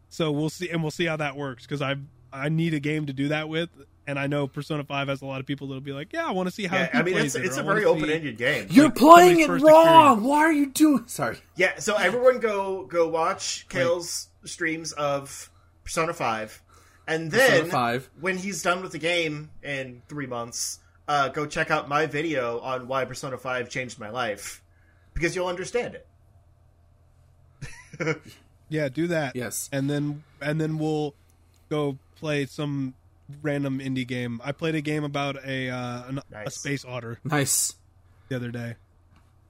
[0.08, 1.96] So we'll see, and we'll see how that works because I
[2.32, 3.70] I need a game to do that with,
[4.08, 6.32] and I know Persona Five has a lot of people that'll be like, yeah, I
[6.32, 6.76] want to see how.
[6.78, 8.66] yeah, he I mean plays it's it, it's or a I wanna very open-ended game
[8.70, 9.58] You're Like, playing it wrong.
[9.60, 10.22] experience.
[10.22, 11.04] Why are you doing?
[11.06, 11.38] Sorry.
[11.56, 15.50] Yeah, so everyone go go watch Kale's streams of
[15.84, 16.62] Persona 5.
[17.06, 18.10] And then 5.
[18.20, 22.60] when he's done with the game in 3 months, uh, go check out my video
[22.60, 24.62] on why Persona 5 changed my life
[25.14, 26.06] because you'll understand it.
[28.68, 29.34] Yeah, do that.
[29.34, 29.68] Yes.
[29.72, 31.14] and then and then we'll
[31.70, 32.94] go play some
[33.42, 34.40] random indie game.
[34.44, 37.74] I played a game about a uh, an, a space otter Nice.
[38.28, 38.76] the other day.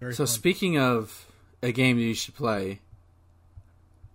[0.01, 0.35] Very So fun.
[0.35, 1.27] speaking of
[1.63, 2.81] a game you should play,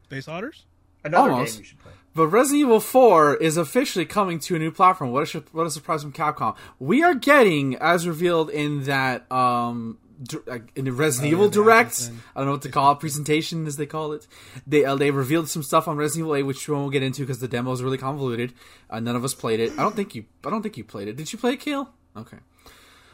[0.06, 0.65] space otters.
[1.03, 1.56] Another Almost.
[1.56, 1.91] game you should play.
[2.15, 5.11] but Resident Evil 4 is officially coming to a new platform.
[5.11, 6.56] What a, what a surprise from Capcom.
[6.80, 9.98] We are getting, as revealed in that um,
[10.45, 12.11] like, in the Resident Oh, Evil yeah, the Direct.
[12.35, 14.27] I don't know what to call it, presentation as they call it.
[14.67, 17.21] They uh, they revealed some stuff on Resident Evil 8, which we won't get into
[17.23, 18.53] because the demo is really convoluted.
[18.89, 19.71] Uh, none of us played it.
[19.73, 20.25] I don't think you.
[20.45, 21.15] I don't think you played it.
[21.17, 21.89] Did you play it, Kale?
[22.15, 22.37] Okay.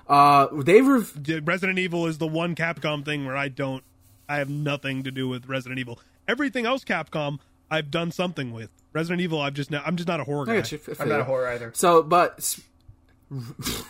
[0.07, 3.84] Uh, they rev- Dude, Resident Evil is the one Capcom thing where I don't,
[4.27, 5.99] I have nothing to do with Resident Evil.
[6.27, 8.69] Everything else Capcom, I've done something with.
[8.91, 10.61] Resident Evil, I've just, not, I'm just not a horror guy.
[10.61, 10.73] got.
[10.73, 11.72] I I'm not a horror either.
[11.76, 12.60] So, but s-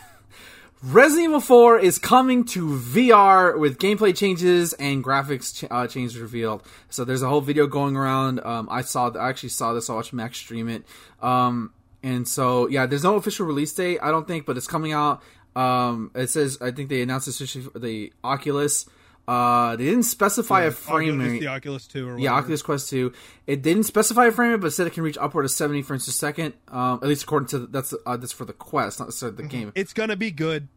[0.81, 6.17] Resident Evil 4 is coming to VR with gameplay changes and graphics ch- uh, changes
[6.17, 6.63] revealed.
[6.89, 8.39] So there's a whole video going around.
[8.45, 9.89] Um, I saw, I actually saw this.
[9.89, 10.85] I watched Max stream it.
[11.21, 13.99] Um, and so yeah, there's no official release date.
[14.01, 15.21] I don't think, but it's coming out.
[15.53, 18.85] Um, it says I think they announced this issue for the Oculus.
[19.29, 21.39] Uh, they didn't specify a frame rate.
[21.39, 22.19] the Oculus 2 or whatever.
[22.23, 23.13] Yeah, Oculus Quest 2.
[23.45, 26.05] It didn't specify a frame rate, but said it can reach upward of 70 frames
[26.05, 26.55] per second.
[26.67, 29.43] Um, at least according to the, that's uh, that's for the Quest, not necessarily the
[29.43, 29.71] game.
[29.75, 30.67] It's gonna be good.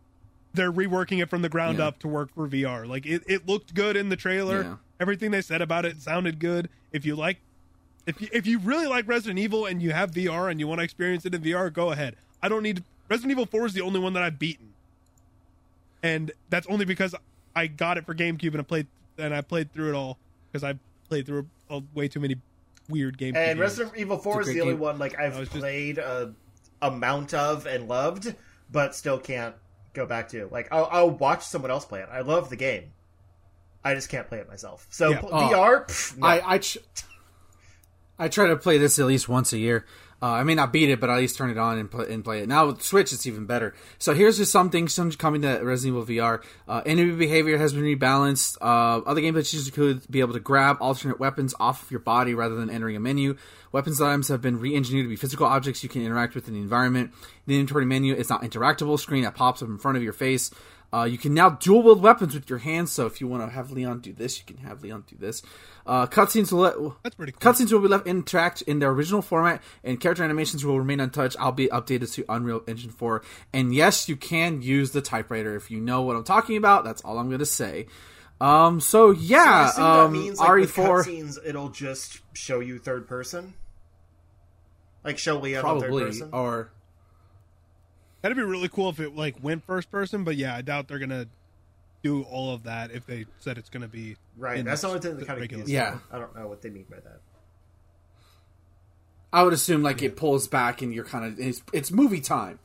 [0.52, 1.86] They're reworking it from the ground Yeah.
[1.86, 2.86] up to work for VR.
[2.86, 4.62] Like it, it looked good in the trailer.
[4.62, 4.76] Yeah.
[5.00, 6.68] Everything they said about it sounded good.
[6.92, 7.38] If you like,
[8.06, 10.80] if you, if you really like Resident Evil and you have VR and you want
[10.80, 12.16] to experience it in VR, go ahead.
[12.42, 14.74] I don't need Resident Evil 4 is the only one that I've beaten,
[16.02, 17.14] and that's only because
[17.54, 18.86] I got it for GameCube and I played
[19.18, 20.18] and I played through it all
[20.50, 22.36] because I played through a way too many
[22.88, 23.36] weird GameCube.
[23.36, 23.60] And games.
[23.60, 24.80] Resident Evil Four is the great only game.
[24.80, 26.34] one like I've I was just- played a
[26.80, 28.34] amount of and loved,
[28.70, 29.54] but still can't
[29.92, 30.48] go back to.
[30.50, 32.08] Like I'll, I'll watch someone else play it.
[32.10, 32.92] I love the game.
[33.84, 34.86] I just can't play it myself.
[34.90, 35.20] So Yeah.
[35.20, 35.48] pl- Oh.
[35.50, 36.26] VR, pff, no.
[36.26, 36.78] I I, ch-
[38.18, 39.84] I try to play this at least once a year.
[40.22, 42.06] Uh, I may not beat it, but I at least turn it on and play,
[42.08, 42.48] and play it.
[42.48, 43.74] Now with Switch, it's even better.
[43.98, 46.44] So here's just some things coming to Resident Evil VR.
[46.68, 48.56] Uh, enemy behavior has been rebalanced.
[48.60, 52.34] Uh, other gameplay changes could be able to grab alternate weapons off of your body
[52.34, 53.36] rather than entering a menu.
[53.72, 56.60] Weapons items have been re-engineered to be physical objects you can interact with in the
[56.60, 57.12] environment.
[57.46, 60.52] The inventory menu is not interactable screen that pops up in front of your face.
[60.92, 62.92] Uh, you can now dual wield weapons with your hands.
[62.92, 65.42] So if you want to have Leon do this, you can have Leon do this.
[65.86, 67.40] Uh, cutscenes will let That's pretty cool.
[67.40, 71.36] Cutscenes will be left intact in their original format, and character animations will remain untouched.
[71.40, 73.22] I'll be updated to Unreal Engine 4.
[73.54, 76.84] And yes, you can use the typewriter if you know what I'm talking about.
[76.84, 77.86] That's all I'm going to say.
[78.40, 83.06] Um, so yeah, assume um, that means like RE4 cutscenes, it'll just show you third
[83.06, 83.54] person,
[85.04, 86.30] like show Leon in third probably person.
[86.32, 86.72] or
[88.22, 90.98] That'd be really cool if it like went first person, but yeah, I doubt they're
[90.98, 91.26] gonna
[92.02, 95.00] do all of that if they said it's gonna be right, in that's the only
[95.00, 95.98] thing that the kind of regular- confused Yeah.
[96.10, 97.20] I don't know what they mean by that.
[99.32, 102.58] I would assume like it pulls back and you're kind of it's, it's movie time.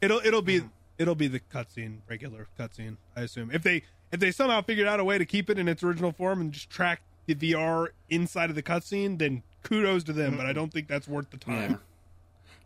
[0.00, 0.68] it'll it'll be mm-hmm.
[0.98, 2.96] it'll be the cutscene, regular cutscene.
[3.16, 3.82] I assume if they
[4.12, 6.52] if they somehow figured out a way to keep it in its original form and
[6.52, 10.30] just track the VR inside of the cutscene, then kudos to them.
[10.30, 10.36] Mm-hmm.
[10.38, 11.70] But I don't think that's worth the time.
[11.72, 11.76] Yeah.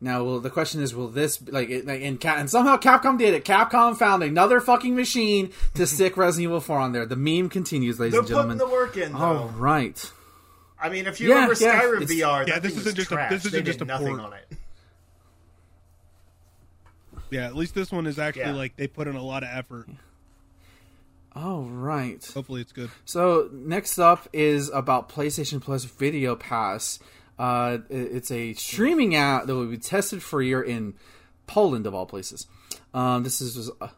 [0.01, 3.19] Now, well, the question is, will this like, it, like in Cap- and somehow Capcom
[3.19, 3.45] did it?
[3.45, 7.05] Capcom found another fucking machine to stick Resident Evil 4 on there.
[7.05, 8.59] The meme continues, ladies They're and putting gentlemen.
[8.59, 9.19] the work in, though.
[9.19, 10.13] All right.
[10.81, 13.11] I mean, if you Yeah, remember yeah, Skyrim VR, Yeah, that this isn't was just
[13.11, 13.31] a- trash.
[13.33, 14.21] this isn't just a nothing port.
[14.21, 14.47] on it.
[17.31, 18.53] Yeah, at least this one is actually Yeah.
[18.55, 19.89] like they put in a lot of effort.
[21.35, 22.25] All right.
[22.35, 22.91] Hopefully, it's good.
[23.05, 26.99] So next up is about PlayStation Plus Video Pass.
[27.39, 30.95] Uh, it's a streaming app that will be tested for a year in
[31.47, 32.47] Poland, of all places.
[32.95, 33.89] Um, this is uh, uh,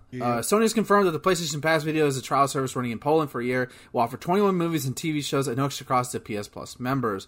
[0.41, 3.31] Sony has confirmed that the PlayStation Pass Video is a trial service running in Poland
[3.31, 3.71] for a year.
[3.93, 7.27] Will offer 21 movies and TV shows at no extra cost to PS Plus members.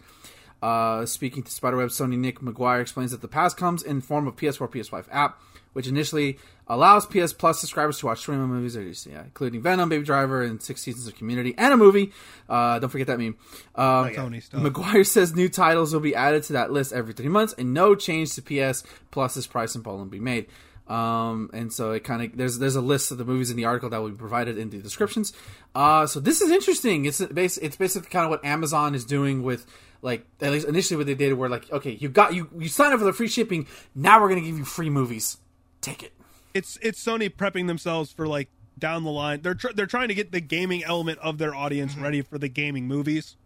[0.60, 4.36] Uh, speaking to Spiderweb, Sony Nick McGuire explains that the pass comes in form of
[4.36, 5.40] PS4, PS5 app,
[5.72, 10.42] which initially allows PS Plus subscribers to watch 21 movies, yeah, including Venom, Baby Driver,
[10.42, 12.12] and six seasons of Community, and a movie.
[12.48, 13.36] Uh, don't forget that meme.
[13.74, 14.62] Um, Sony stuff.
[14.62, 17.94] McGuire says new titles will be added to that list every three months, and no
[17.94, 20.46] change to PS Plus's price in Poland will be made.
[20.88, 23.64] Um, and so it kind of there's there's a list of the movies in the
[23.64, 25.32] article that will be provided in the descriptions.
[25.74, 27.04] Uh, so this is interesting.
[27.06, 29.64] It's bas- it's basically kind of what Amazon is doing with
[30.02, 32.92] like at least initially what they did, where like okay, you got you you signed
[32.92, 35.38] up for the free shipping, now we're gonna give you free movies.
[35.82, 36.12] Take it.
[36.54, 38.48] it's it's Sony prepping themselves for like
[38.78, 39.42] down the line.
[39.42, 42.02] They're tr- they're trying to get the gaming element of their audience Mm-hmm.
[42.02, 43.36] ready for the gaming movies.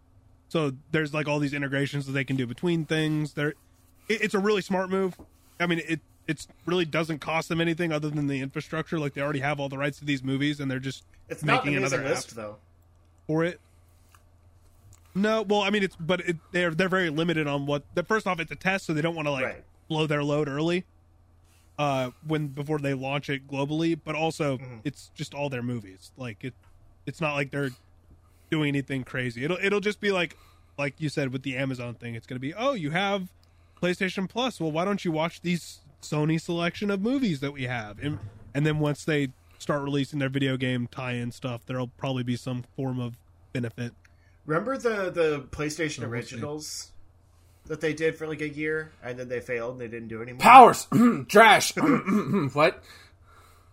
[0.47, 3.33] So there's like all these integrations that they can do between things.
[3.33, 3.55] They're
[4.07, 5.17] it, it's a really smart move.
[5.59, 8.99] I mean, it it's really doesn't cost them anything other than the infrastructure.
[8.99, 11.73] Like they already have all the rights to these movies, and they're just It's making
[11.73, 12.57] an another app list, though.
[13.27, 13.59] for it.
[15.15, 17.83] No, well, I mean it's but it, they're they're very limited on what.
[17.95, 19.63] The, first off, it's a test, so they don't want to like Right.
[19.87, 20.85] blow their load early.
[21.79, 24.77] Uh, when before they launch it globally, but also Mm-hmm.
[24.83, 26.11] it's just all their movies.
[26.17, 26.53] Like it,
[27.05, 27.69] it's not like they're
[28.49, 29.43] doing anything crazy.
[29.43, 30.35] It'll it'll just be like
[30.77, 32.15] like you said with the Amazon thing.
[32.15, 33.29] It's gonna be oh you have
[33.81, 34.59] PlayStation Plus.
[34.59, 37.99] Well, why don't you watch these Sony selection of movies that we have?
[37.99, 38.17] And
[38.55, 39.29] and then once they
[39.59, 43.17] start releasing their video game tie-in stuff, there'll probably be some form of
[43.53, 43.93] benefit.
[44.47, 46.91] Remember the the PlayStation we'll originals
[47.67, 50.21] that they did for like a year, and then they failed and they didn't do
[50.21, 50.41] anymore.
[50.41, 50.87] Powers,
[51.27, 51.73] trash.
[52.53, 52.83] what?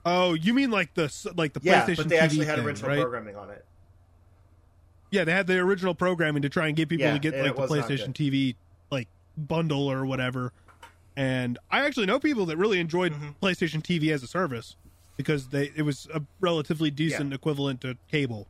[0.07, 2.67] Oh, you mean like the like the Yeah, PlayStation but they TV actually had thing,
[2.67, 2.99] original right?
[2.99, 3.65] programming on it.
[5.11, 7.57] Yeah, they had the original programming to try and get people Yeah, to get like
[7.57, 8.13] the PlayStation.
[8.13, 8.57] TV
[8.91, 10.53] like bundle or whatever.
[11.17, 13.45] And I actually know people that really enjoyed Mm-hmm.
[13.47, 14.77] PlayStation TV as a service
[15.17, 18.49] because they it was a relatively decent equivalent to cable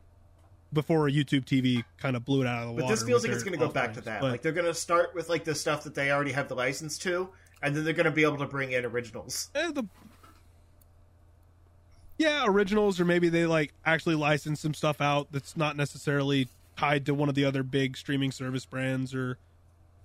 [0.75, 2.95] before YouTube TV kind of blew it out of the But water.
[2.95, 4.21] this feels like it's going to go back to that.
[4.21, 6.55] But- Like they're going to start with like the stuff that they already have the
[6.55, 7.29] license to,
[7.63, 9.49] and then they're going to be able to bring in originals.
[9.55, 9.83] Eh, the
[12.17, 16.47] yeah originals or maybe they like actually license some stuff out that's not necessarily
[16.77, 19.37] tied to one of the other big streaming service brands or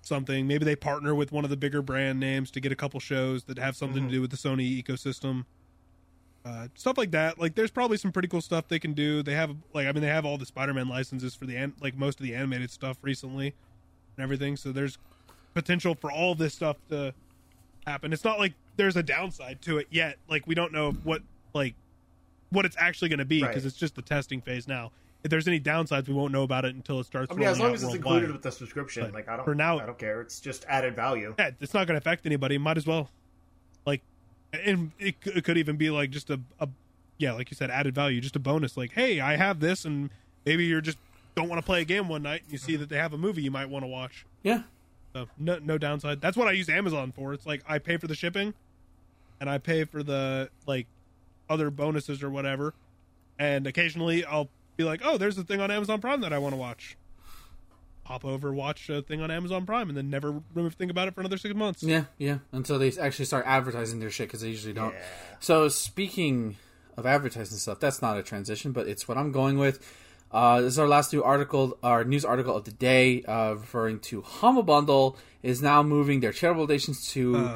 [0.02, 2.98] something maybe they partner with one of the bigger brand names to get a couple
[2.98, 5.44] shows that have something to do with the sony ecosystem
[6.44, 9.34] uh, stuff like that like there's probably some pretty cool stuff they can do they
[9.34, 12.18] have like i mean they have all the spider-man licenses for the an- like most
[12.18, 13.54] of the animated stuff recently
[14.16, 14.96] and everything so there's
[15.52, 17.12] potential for all this stuff to
[17.86, 18.12] happen.
[18.12, 20.16] It's not like there's a downside to it yet.
[20.28, 21.22] Like we don't know what
[21.54, 21.74] like
[22.50, 23.64] what it's actually going to be because Right.
[23.64, 24.92] it's just the testing phase now.
[25.24, 27.32] If there's any downsides, we won't know about it until it starts.
[27.32, 27.96] I mean, as long as it's worldwide.
[28.22, 30.20] included with the subscription, But like I don't, for now- I don't care.
[30.20, 31.34] It's just added value.
[31.38, 32.56] yeah, it's not going to affect anybody.
[32.58, 33.10] Might as well,
[33.86, 34.02] like,
[34.52, 36.68] and it, it could even be like just a, a,
[37.18, 38.76] yeah, like you said, added value, just a bonus.
[38.76, 40.10] Like, hey, I have this, and
[40.44, 40.98] maybe you're just
[41.36, 43.18] don't want to play a game one night, and you see that they have a
[43.18, 44.26] movie you might want to watch.
[44.42, 44.62] Yeah.
[45.12, 46.20] So no, no downside.
[46.20, 47.32] That's what I use Amazon for.
[47.32, 48.54] It's like I pay for the shipping,
[49.40, 50.86] and I pay for the like
[51.48, 52.74] other bonuses or whatever.
[53.38, 56.52] And occasionally I'll be like, oh, there's a thing on Amazon Prime that I want
[56.52, 56.96] to watch.
[58.10, 61.14] Pop over, watch a thing on Amazon Prime, and then never remember think about it
[61.14, 61.80] for another six months.
[61.84, 62.38] Yeah, yeah.
[62.50, 64.92] Until they actually start advertising their shit because they usually don't.
[64.92, 65.00] Yeah.
[65.38, 66.56] So speaking
[66.96, 69.78] of advertising stuff, that's not a transition, but it's what I'm going with.
[70.32, 74.00] Uh, this is our last new article, our news article of the day, uh, referring
[74.00, 77.48] to Humble Bundle is now moving their charitable donations to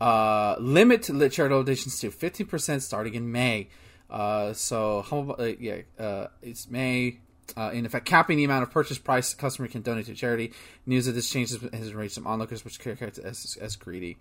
[0.00, 3.68] uh, limit the charitable donations to 15% starting in May.
[4.08, 7.18] Uh, so Humble, uh, yeah, uh, it's May.
[7.56, 10.52] Uh, in effect, capping the amount of purchase price the customer can donate to charity.
[10.86, 14.16] News of this change has, enraged some onlookers, which characterized as, as greedy.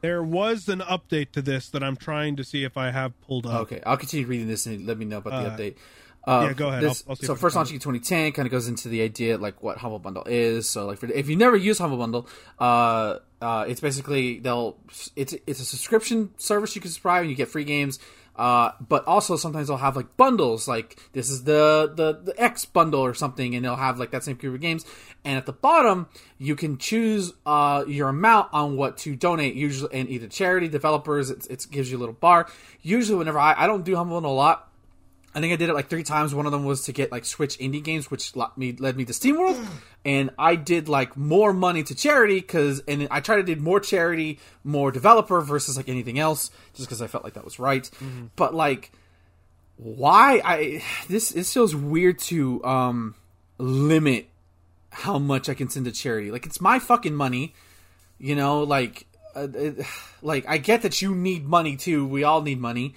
[0.00, 3.46] There was an update to this that I'm trying to see if I have pulled
[3.46, 3.60] up.
[3.62, 5.76] Okay, I'll continue reading this and let me know about Uh, the update.
[6.24, 6.82] Uh, yeah, go ahead.
[6.84, 8.88] this- I'll- I'll so if I can first launching in 2010 kind of goes into
[8.88, 10.68] the idea like what Humble Bundle is.
[10.68, 12.28] So like for, if you never use Humble Bundle,
[12.60, 14.76] uh, uh, it's basically they'll
[15.16, 17.98] it's it's a subscription service you can subscribe and you get free games.
[18.34, 22.64] Uh, but also sometimes they'll have like bundles, like this is the, the the X
[22.64, 24.86] bundle or something, and they'll have like that same group of games.
[25.24, 29.92] And at the bottom, you can choose uh, your amount on what to donate, usually
[29.92, 31.30] and either charity, developers.
[31.30, 32.48] It, gives you a little bar.
[32.80, 34.71] Usually, whenever I, I don't do Humble a lot,
[35.34, 36.34] I think I did it like three times.
[36.34, 39.12] One of them was to get like Switch indie games, which me led me to
[39.12, 39.64] SteamWorld,
[40.04, 43.80] and I did like more money to charity because, and I tried to do more
[43.80, 47.88] charity, more developer versus like anything else, just because I felt like that was right.
[48.36, 48.92] But like,
[49.76, 53.14] why I this this feels weird to um
[53.58, 54.28] limit
[54.90, 56.30] how much I can send to charity.
[56.30, 57.54] Like it's my fucking money,
[58.18, 58.64] you know.
[58.64, 59.86] Like, uh, it,
[60.22, 62.06] like I get that you need money too.
[62.06, 62.94] We all need money,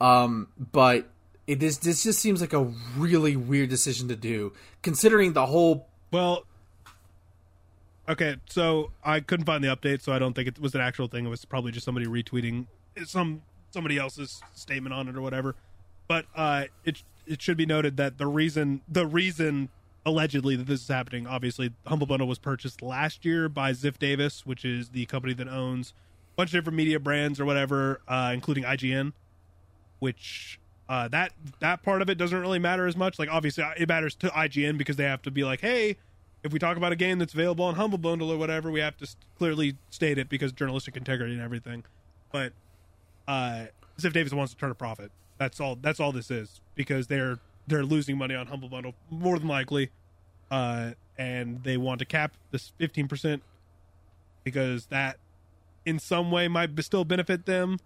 [0.00, 1.08] um, but
[1.46, 2.64] it this this just seems like a
[2.96, 4.52] really weird decision to do,
[4.82, 5.86] considering the whole.
[6.10, 6.44] Well,
[8.08, 11.08] okay, so I couldn't find the update, so I don't think it was an actual
[11.08, 11.26] thing.
[11.26, 12.66] It was probably just somebody retweeting
[13.04, 15.54] some somebody else's statement on it or whatever.
[16.08, 19.68] But uh, it it should be noted that the reason the reason
[20.04, 24.46] allegedly that this is happening, obviously, Humble Bundle was purchased last year by Ziff Davis,
[24.46, 25.92] which is the company that owns
[26.32, 29.12] a bunch of different media brands or whatever, uh, including IGN,
[29.98, 33.18] which uh, that that part of it doesn't really matter as much.
[33.18, 35.96] Like obviously it matters to IGN because they have to be like, hey,
[36.42, 38.96] if we talk about a game that's available on Humble Bundle or whatever, we have
[38.98, 41.82] to s- clearly state it because journalistic integrity and everything.
[42.30, 42.52] But
[43.26, 43.66] uh,
[43.98, 45.10] Ziff Davis wants to turn a profit.
[45.38, 45.76] That's all.
[45.76, 49.90] That's all this is because they're they're losing money on Humble Bundle more than likely,
[50.50, 53.42] uh, and they want to cap this fifteen percent
[54.44, 55.18] because that
[55.84, 57.78] in some way might still benefit them.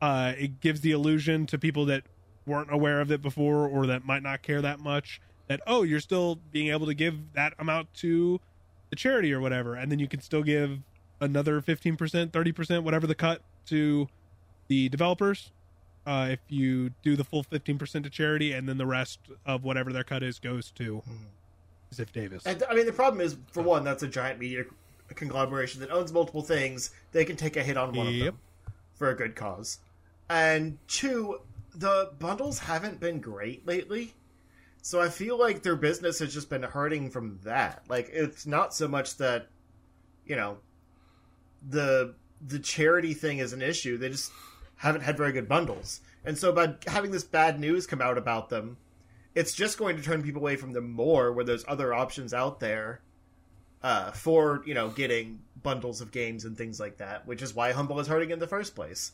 [0.00, 2.04] Uh, it gives the illusion to people that
[2.48, 6.00] weren't aware of it before or that might not care that much that oh you're
[6.00, 8.40] still being able to give that amount to
[8.90, 10.78] the charity or whatever and then you can still give
[11.20, 11.96] another 15%
[12.30, 14.08] 30% whatever the cut to
[14.68, 15.50] the developers
[16.06, 19.92] uh, if you do the full 15% to charity and then the rest of whatever
[19.92, 21.02] their cut is goes to
[21.94, 22.46] Ziff Davis.
[22.46, 24.64] And I mean, the problem is, for one, that's a giant media
[25.14, 26.90] conglomeration that owns multiple things.
[27.12, 28.38] They can take a hit on one of them
[28.94, 29.78] for a good cause.
[30.30, 31.40] And two,
[31.78, 34.14] the bundles haven't been great lately.
[34.82, 37.84] So I feel like their business has just been hurting from that.
[37.88, 39.48] Like it's not so much that
[40.26, 40.58] you know
[41.66, 42.14] the
[42.44, 43.96] the charity thing is an issue.
[43.96, 44.32] They just
[44.76, 46.00] haven't had very good bundles.
[46.24, 48.76] And so by having this bad news come out about them,
[49.34, 52.60] it's just going to turn people away from them more where there's other options out
[52.60, 53.00] there
[53.82, 57.72] uh, for, you know, getting bundles of games and things like that, which is why
[57.72, 59.12] Humble is hurting in the first place.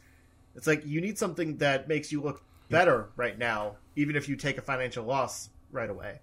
[0.54, 4.36] It's like you need something that makes you look better right now, even if you
[4.36, 6.20] take a financial loss right away.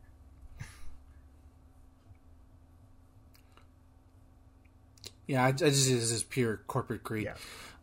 [5.27, 7.23] Yeah, I, I just this is pure corporate greed.
[7.25, 7.35] Yeah.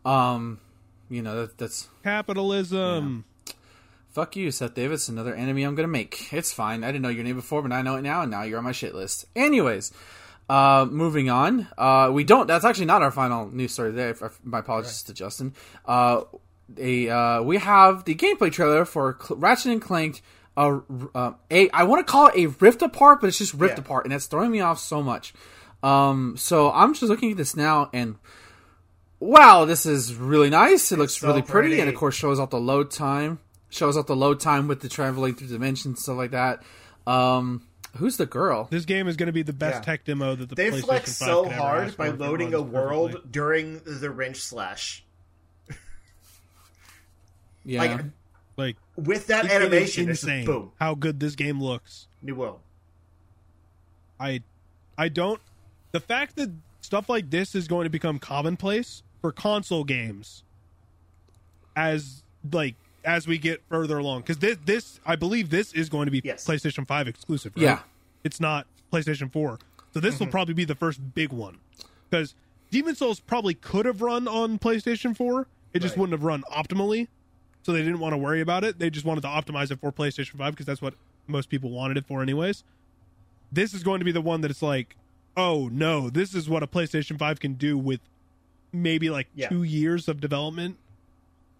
[0.04, 0.60] Um,
[1.08, 3.24] you know that, that's Capitalism.
[4.10, 5.08] fuck you, Seth Davis.
[5.08, 6.32] Another enemy I'm gonna make.
[6.32, 6.84] It's fine.
[6.84, 8.64] I didn't know your name before, but I know it now, and now you're on
[8.64, 9.24] my shit list.
[9.34, 9.92] Anyways,
[10.50, 11.68] uh, moving on.
[11.78, 12.46] Uh, we don't.
[12.46, 13.92] That's actually not our final news story.
[13.92, 14.14] There.
[14.44, 15.54] My apologies to Justin.
[15.86, 16.22] Uh,
[16.76, 20.22] a uh, we have the gameplay trailer for Ratchet and Clank.
[20.56, 20.80] Uh,
[21.14, 23.80] uh, a I want to call it a Rift Apart, but it's just Rift Yeah.
[23.84, 25.32] Apart, and it's throwing me off so much.
[25.82, 28.16] Um, so I'm just looking at this now, and
[29.20, 30.90] wow, this is really nice.
[30.92, 33.38] It looks so really pretty, and of course shows off the load time.
[33.70, 36.62] Shows off the load time with the traveling through dimensions, stuff like that.
[37.06, 37.62] Um,
[37.98, 38.66] who's the girl?
[38.70, 39.80] This game is going to be the best Yeah.
[39.92, 42.20] tech demo that the They PlayStation flex 5 so could hard ask by for if
[42.20, 43.30] it loading a world perfectly.
[43.30, 45.04] during the wrench slash.
[47.68, 48.04] Yeah, Like
[48.56, 51.62] Like with that it- it is animation, it's insane just boom, how good this game
[51.62, 52.08] looks.
[52.22, 52.60] new world.
[54.18, 54.42] I
[54.96, 55.40] I don't
[55.92, 56.50] the fact that
[56.80, 60.42] stuff like this is going to become commonplace for console games
[61.76, 62.22] as
[62.52, 62.74] like
[63.04, 66.20] as we get further along cuz this this I believe this is going to be
[66.24, 66.44] Yes.
[66.46, 67.62] PlayStation 5 exclusive, right?
[67.62, 67.80] Yeah.
[68.24, 69.58] It's not PlayStation 4.
[69.94, 70.32] So this will mm-hmm.
[70.32, 71.58] probably be the first big one
[72.10, 72.34] cuz
[72.70, 75.46] Demon Souls probably could have run on PlayStation 4.
[75.72, 76.00] It just Right.
[76.00, 77.08] wouldn't have run optimally.
[77.62, 78.78] So they didn't want to worry about it.
[78.78, 80.94] They just wanted to optimize it for PlayStation 5 because that's what
[81.26, 82.64] most people wanted it for anyways
[83.52, 84.96] this is going to be the one that it's like,
[85.36, 88.00] oh no, this is what a PlayStation 5 can do with
[88.72, 89.48] maybe like Yeah.
[89.48, 90.76] two years of development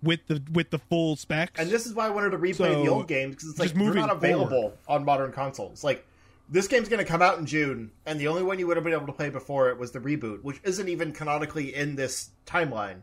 [0.02, 1.58] with the with the full specs.
[1.58, 3.72] And this is why I wanted to replay So, the old games because it's like
[3.72, 5.82] they're not available on modern consoles.
[5.82, 6.04] Like
[6.50, 8.84] this game's going to come out in June, and the only one you would have
[8.84, 12.30] been able to play before it was the reboot, which isn't even canonically in this
[12.46, 13.00] timeline.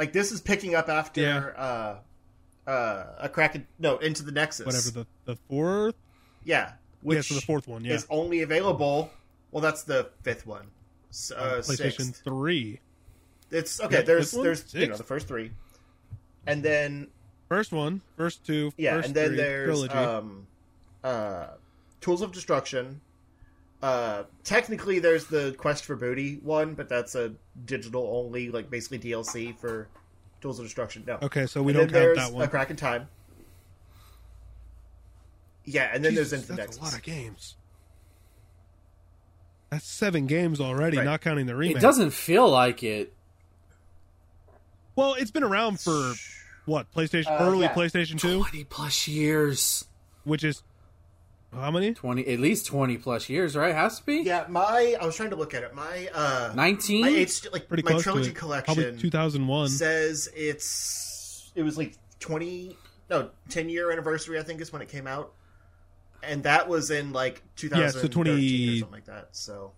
[0.00, 1.96] Like this is picking up after uh,
[2.66, 5.94] uh, a crack no into the Nexus, whatever the the fourth,
[6.42, 6.72] yeah,
[7.02, 9.10] which yeah, so the fourth one, yeah, is only available.
[9.50, 10.68] Well, that's the fifth one.
[11.36, 12.24] Uh, PlayStation sixth.
[12.24, 12.80] Three.
[13.50, 13.96] It's okay.
[13.96, 15.50] Yeah, there's there's you know the first three,
[16.46, 17.08] and then
[17.50, 19.92] First one, first two, yeah, first and then three, there's trilogy.
[19.92, 20.46] um,
[21.04, 21.48] uh,
[22.00, 23.02] Tools of Destruction.
[23.82, 27.32] Uh, technically, there's the Quest for Booty one, but that's a
[27.64, 29.88] digital only, like basically DLC for
[30.42, 31.04] Tools of Destruction.
[31.06, 32.44] No, okay, so we and don't then count there's that one.
[32.44, 33.08] A Crack in Time.
[35.64, 37.56] Yeah, and then Jesus, there's Into the that's a lot of games.
[39.70, 41.04] That's seven games already, Right.
[41.04, 41.76] not counting the remake.
[41.76, 43.14] it doesn't feel like it.
[44.96, 46.12] Well, it's been around for
[46.66, 47.72] what PlayStation Uh, early yeah.
[47.74, 49.84] PlayStation Two, Twenty plus years.
[50.24, 50.62] which is
[51.52, 51.92] how many?
[51.94, 53.74] Twenty, at least twenty plus years, right?
[53.74, 54.18] Has to be.
[54.18, 55.74] Yeah, my I was trying to look at it.
[55.74, 57.02] My uh, Nineteen.
[57.02, 58.36] my age, like Pretty my close trilogy to it.
[58.38, 59.68] collection, Probably 2001.
[59.68, 62.76] says it's it was like 20
[63.10, 65.32] no 10 year anniversary i think is when it came out
[66.22, 69.72] and that was in like 2013 20 or something like that so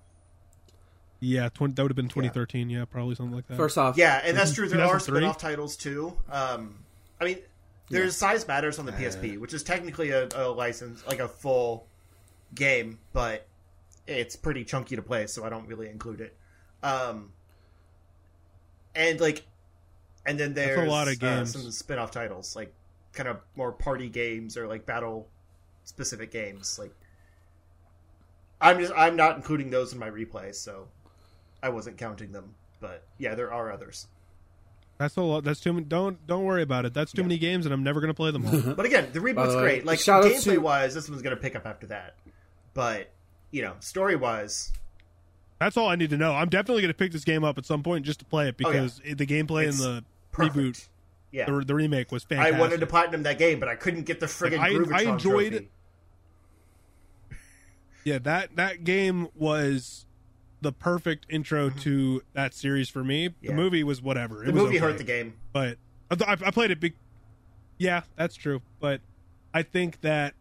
[1.20, 2.68] Yeah, 20, that would have been 2013.
[2.68, 2.84] Yeah.
[2.84, 3.56] probably something like that.
[3.56, 5.16] First off, yeah and that's true there are 2003?
[5.20, 6.84] spin-off titles too um
[7.20, 7.38] i mean
[7.92, 11.86] there's size matters on the psp which is technically a, a license like a full
[12.54, 13.46] game but
[14.06, 16.36] it's pretty chunky to play so i don't really include it.
[16.82, 17.32] Um
[18.94, 19.44] and like
[20.26, 21.52] and then there's a lot of uh, games.
[21.52, 22.72] some spin-off titles like
[23.12, 25.28] kind of more party games or like battle
[25.84, 26.92] specific games like
[28.60, 30.88] i'm just i'm not including those in my replay so
[31.62, 34.06] i wasn't counting them but yeah there are others
[35.02, 35.42] That's a lot.
[35.42, 35.84] That's too many.
[35.84, 36.94] Don't don't worry about it.
[36.94, 38.74] That's too many games, and I'm never going to play them all.
[38.74, 41.34] but again the reboot's uh, the way, great like gameplay to- wise this one's gonna
[41.36, 42.14] pick up after that
[42.72, 43.10] but
[43.50, 44.72] you know story wise
[45.58, 46.32] That's all I need to know.
[46.32, 48.54] I'm definitely going to pick this game up at some point just to play it
[48.64, 48.82] Oh, yeah.
[48.82, 50.56] because the gameplay It's in the perfect.
[50.56, 50.88] reboot,
[51.32, 52.54] yeah the, the remake was fantastic.
[52.54, 54.94] I wanted to platinum that game, but I couldn't get the friggin' Like, I- Groovitron
[54.94, 55.68] I enjoyed- trophy.
[58.04, 60.06] Yeah, that that game was
[60.62, 63.28] the perfect intro to that series for me.
[63.28, 63.44] Mm-hmm.
[63.44, 63.50] Yeah.
[63.50, 64.42] The movie was whatever.
[64.42, 64.86] It The was movie okay.
[64.86, 65.34] hurt the game.
[65.52, 65.76] but
[66.10, 66.80] I, th- I played it.
[66.80, 66.94] Big,
[67.78, 68.62] yeah, that's true.
[68.80, 69.00] But
[69.52, 70.34] I think that,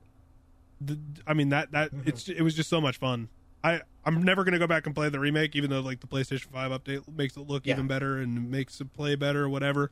[0.80, 2.08] the, I mean that that Mm-hmm.
[2.10, 3.28] it's it was just so much fun.
[3.64, 6.48] I I'm never gonna go back and play the remake, even though like the PlayStation
[6.52, 7.74] Five update makes it look Yeah.
[7.74, 9.92] even better and makes it play better or whatever.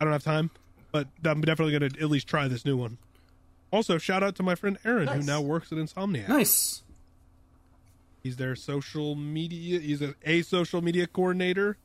[0.00, 0.50] I don't have time,
[0.92, 2.98] but I'm definitely going to at least try this new one.
[3.72, 6.28] Also, shout out to my friend Aaron, who now works at Insomniac.
[6.28, 6.82] Nice.
[8.26, 9.78] He's their social media.
[9.78, 11.76] He's a, a social media coordinator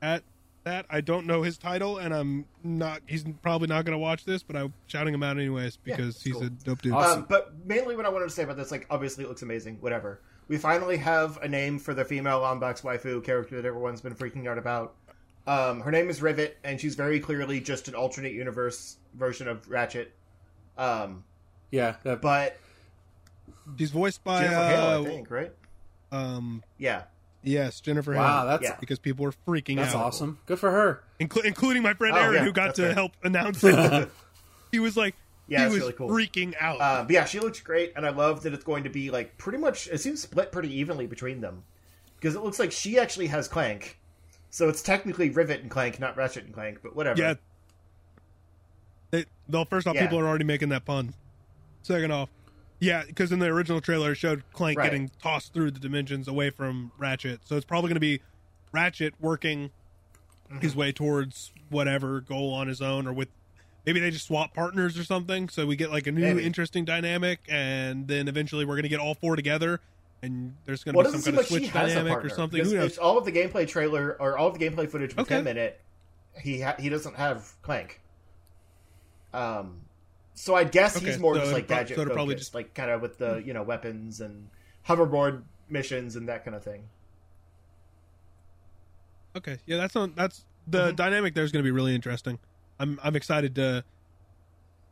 [0.00, 0.22] at
[0.62, 0.86] that.
[0.88, 3.02] I don't know his title, and I'm not.
[3.06, 6.22] He's probably not going to watch this, but I'm shouting him out anyways because it's
[6.22, 6.44] he's cool.
[6.44, 6.92] a dope dude.
[6.92, 7.22] Awesome.
[7.22, 9.78] Um, but mainly, what I wanted to say about this, like, obviously, it looks amazing.
[9.80, 10.20] Whatever.
[10.46, 14.46] We finally have a name for the female Lombax waifu character that everyone's been freaking
[14.46, 14.94] out about.
[15.48, 19.68] Um, her name is Rivet, and she's very clearly just an alternate universe version of
[19.68, 20.12] Ratchet.
[20.78, 21.24] Um,
[21.72, 21.96] Yeah.
[22.04, 22.56] That, but
[23.78, 25.52] She's voiced by Jennifer Hale, uh, I think, right?
[26.12, 27.02] um, Yeah.
[27.42, 28.14] yes, Jennifer.
[28.14, 28.38] wow.
[28.42, 28.76] Hale, That's Yeah.
[28.80, 30.02] because people were freaking that's out.
[30.06, 30.38] awesome.
[30.46, 31.02] Good for her.
[31.20, 32.94] Inclu- including my friend Oh, Aaron, yeah, who got to fair.
[32.94, 34.08] help announce it.
[34.70, 35.14] he was like,
[35.48, 36.08] Yeah, he it's was really cool.
[36.08, 36.80] freaking out.
[36.80, 39.36] Uh, but yeah, she looks great, and I love that it's going to be like
[39.38, 39.88] pretty much.
[39.88, 41.64] It seems split pretty evenly between them
[42.16, 43.98] because it looks like she actually has Clank,
[44.50, 46.78] so it's technically Rivet and Clank, not Ratchet and Clank.
[46.82, 47.20] But whatever.
[47.20, 47.34] yeah.
[49.10, 50.02] They, well, first off, Yeah.
[50.02, 51.14] people are already making that pun.
[51.82, 52.28] Second off,
[52.80, 54.84] yeah, because in the original trailer it showed Clank Right.
[54.84, 58.20] getting tossed through the dimensions away from Ratchet, so it's probably going to be
[58.72, 59.70] Ratchet working
[60.60, 60.80] his Mm-hmm.
[60.80, 63.28] way towards whatever goal on his own, or with
[63.84, 66.44] maybe they just swap partners or something, so we get like a new Maybe.
[66.44, 69.80] interesting dynamic, and then eventually we're going to get all four together,
[70.22, 72.64] and there's going to Well, be some kind of like switch dynamic or something.
[72.64, 72.98] Who knows?
[72.98, 75.38] all of the gameplay trailer or all of the gameplay footage with Okay.
[75.38, 75.80] him in it.
[76.40, 78.00] He ha- he doesn't have Clank.
[79.32, 79.80] Um,
[80.36, 82.72] so I guess Okay, he's more so just like gadget so probably focused, just- like
[82.74, 84.48] kind of with the you know weapons and
[84.86, 86.84] hoverboard missions and that kind of thing.
[89.36, 90.96] Okay, yeah, that's not that's the Mm-hmm.
[90.96, 91.34] dynamic.
[91.34, 92.38] There is going to be really interesting.
[92.78, 93.84] I'm I'm excited to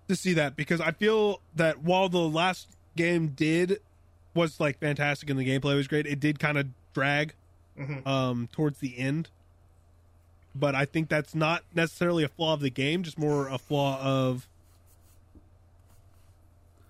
[0.09, 3.81] to see that because I feel that while the last game did
[4.35, 7.35] was like fantastic and the gameplay was great, it did kind of drag
[7.79, 8.07] Mhm.
[8.07, 9.31] um towards the end.
[10.55, 14.01] But I think that's not necessarily a flaw of the game, just more a flaw
[14.01, 14.47] of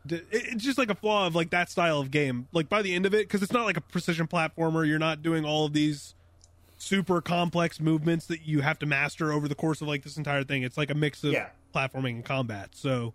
[0.08, 2.48] it's just like a flaw of like that style of game.
[2.52, 4.86] Like by the end of it, because it's not like a precision platformer.
[4.86, 6.14] You're not doing all of these
[6.76, 10.44] super complex movements that you have to master over the course of like this entire
[10.44, 10.62] thing.
[10.62, 11.48] It's like a mix of Yeah.
[11.74, 12.70] platforming and combat.
[12.74, 13.14] So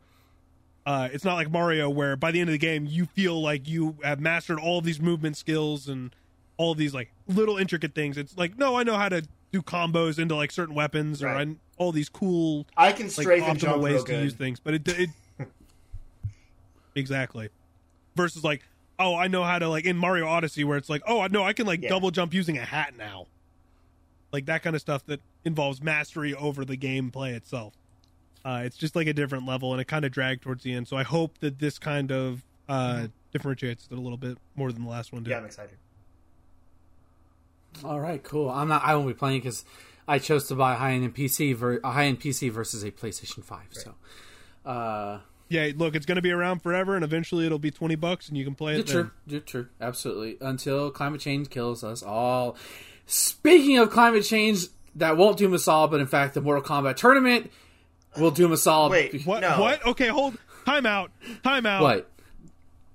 [0.86, 3.68] uh, it's not like Mario where by the end of the game you feel like
[3.68, 6.16] you have mastered all of these movement skills and
[6.58, 8.18] all of these like little intricate things.
[8.18, 11.48] It's like no, I know how to do combos into like certain weapons or Right.
[11.50, 14.34] I, all these cool I can like strafe and optimal jump ways real to use
[14.34, 15.10] things, but it, it
[16.96, 17.50] exactly
[18.16, 18.62] versus like
[18.98, 21.44] oh I know how to like in Mario Odyssey where it's like oh I know
[21.44, 21.90] I can like Yeah.
[21.90, 23.28] double jump using a hat now,
[24.32, 27.74] like that kind of stuff that involves mastery over the gameplay itself.
[28.44, 30.88] Uh, it's just like a different level, and it kind of dragged towards the end.
[30.88, 34.84] So I hope that this kind of uh, differentiates it a little bit more than
[34.86, 35.32] the last one did.
[35.32, 35.76] Yeah, I'm excited.
[37.84, 38.50] All right, cool.
[38.50, 38.84] I'm not.
[38.84, 39.64] I won't be playing because
[40.08, 42.92] I chose to buy a high end PC ver- a high end PC versus a
[42.92, 43.68] PlayStation Five.
[43.72, 43.96] So,
[44.66, 45.20] uh,
[45.50, 48.38] Yeah, look, it's going to be around forever, and eventually it'll be twenty bucks, and
[48.38, 48.88] you can play yeah, it.
[48.88, 49.12] true, then.
[49.26, 50.38] yeah, true, absolutely.
[50.42, 52.56] Until climate change kills us all.
[53.08, 54.66] Speaking of climate change,
[54.96, 57.52] that won't doom us all, but in fact, the Mortal Kombat tournament
[58.18, 58.90] will doom us all.
[58.90, 59.42] Wait, What?
[59.42, 59.60] No.
[59.60, 59.86] What?
[59.86, 60.38] Okay, hold.
[60.66, 61.12] Time out.
[61.44, 61.82] Time out.
[61.82, 62.12] What?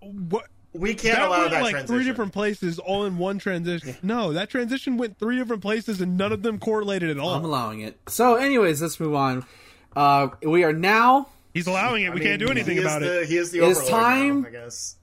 [0.00, 0.46] What?
[0.72, 1.96] We can't that allow went that like transition.
[1.96, 3.96] three different places all in one transition.
[4.02, 7.34] No, that transition went three different places and none of them correlated at all.
[7.34, 7.96] I'm allowing it.
[8.08, 9.46] So, anyways, let's move on.
[9.94, 12.06] Uh, we are now He's allowing it.
[12.08, 13.28] I We mean, can't do anything about the, it.
[13.28, 14.96] He is the It is time- now, I guess.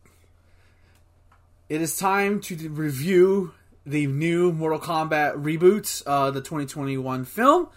[1.69, 3.53] It is time to review
[3.85, 7.69] the new Mortal Kombat reboot, uh, the 2021 film.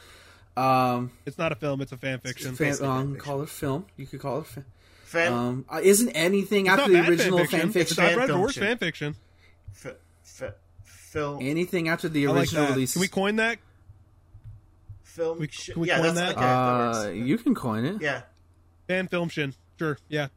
[0.56, 1.80] Um, It's not a film.
[1.80, 2.54] It's a fan fiction.
[2.56, 3.86] fan, um, fan call it film.
[3.96, 4.46] You could call it.
[4.46, 4.64] Fa-
[5.04, 7.72] Fan, um, uh, isn't anything It's after the original fan fan fiction.
[7.72, 7.96] fiction?
[7.96, 8.62] fan I've read worse fiction.
[8.68, 9.16] fan fiction.
[9.84, 12.94] f- f- film, anything after the I like original release?
[12.94, 13.58] Can we coin that?
[15.04, 15.38] film.
[15.38, 16.30] we- can we yeah, coin that's that?
[16.32, 16.40] okay.
[16.40, 17.16] that uh, works.
[17.16, 18.02] you can coin it.
[18.02, 18.22] Yeah,
[18.86, 19.54] Fan film shin.
[19.78, 19.98] Sure.
[20.08, 20.28] Yeah.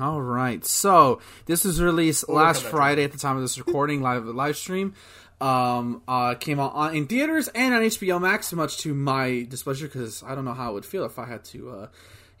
[0.00, 0.64] All right.
[0.64, 4.00] So this was released We'll last come back Friday at the time of this recording,
[4.02, 4.94] live live stream.
[5.40, 9.88] Um, uh, came out on, in theaters and on HBO Max, much to my displeasure
[9.88, 11.86] because I don't know how it would feel if I had to, uh,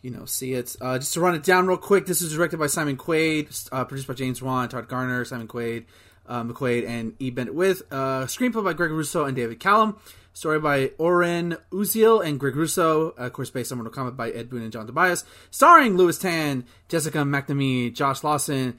[0.02, 0.76] you know, see it.
[0.80, 3.84] Uh, just to run it down real quick, this is directed by Simon Quaid, uh,
[3.84, 5.86] produced by James Wan, Todd Garner, Simon Quaid,
[6.26, 7.30] uh, McQuoid, and E.
[7.30, 7.82] Bennett With.
[7.90, 9.96] Uh, screenplay by Greg Russo and David Callaham.
[10.34, 13.10] Story by Oren Uziel and Greg Russo.
[13.10, 15.24] Uh, of course, based on Mortal Kombat by Ed Boon and John Tobias.
[15.50, 18.78] Starring Lewis Tan, Jessica McNamee, Josh Lawson,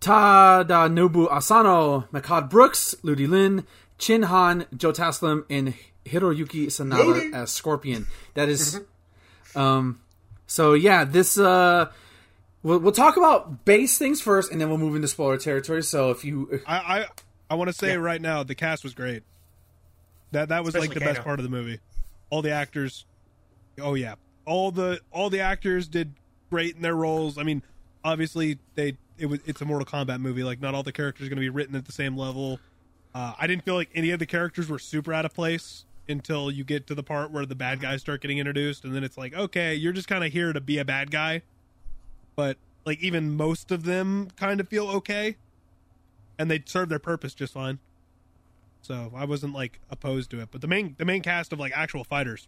[0.00, 3.64] Tadanobu Asano, Mehcad Brooks, Ludi Lin,
[3.98, 5.74] Chin Han, Joe Taslim, and
[6.04, 7.32] Hiroyuki Sanada Ludi.
[7.34, 8.06] as Scorpion.
[8.34, 8.80] That is,
[9.54, 9.98] um,
[10.46, 11.90] so yeah, this uh,
[12.62, 15.82] we'll, we'll talk about base things first, and then we'll move into spoiler territory.
[15.82, 17.06] So if you, I I,
[17.50, 17.94] I want to say Yeah.
[17.94, 19.22] right now the cast was great.
[20.32, 21.78] That that was like Especially the best part of the movie.
[22.30, 23.04] All the actors.
[23.80, 24.14] Oh yeah.
[24.46, 26.14] all the all the actors did
[26.50, 27.36] great in their roles.
[27.38, 27.62] I mean,
[28.04, 30.42] obviously they it was it's a Mortal Kombat movie.
[30.44, 32.58] Like not all the characters are going to be written at the same level.
[33.14, 36.50] Uh, I didn't feel like any of the characters were super out of place until
[36.50, 39.18] you get to the part where the bad guys start getting introduced, and then it's
[39.18, 41.42] like, okay, you're just kind of here to be a bad guy.
[42.36, 45.36] But like even most of them kind of feel okay,
[46.38, 47.78] and they serve their purpose just fine.
[48.86, 50.50] So I wasn't like opposed to it.
[50.52, 52.46] But the main the main cast of like actual fighters,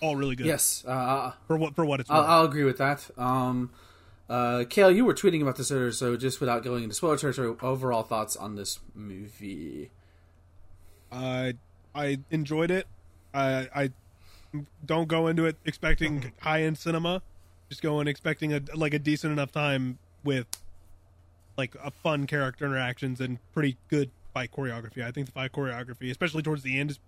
[0.00, 0.46] all really good.
[0.46, 2.22] Yes, uh, for what for what it's I'll.
[2.22, 3.10] I'll agree with that.
[3.18, 3.70] Um,
[4.30, 7.54] uh, Kale, you were tweeting about this earlier, so just without going into spoiler territory,
[7.60, 9.90] overall thoughts on this movie?
[11.12, 11.54] I
[11.94, 12.86] I enjoyed it.
[13.34, 13.90] I I
[14.86, 17.20] don't go into it expecting high end cinema.
[17.68, 20.46] Just go in expecting a like a decent enough time with
[21.58, 25.04] like a fun character interactions and pretty good fight choreography.
[25.04, 26.98] I think the fight choreography, especially towards the end, is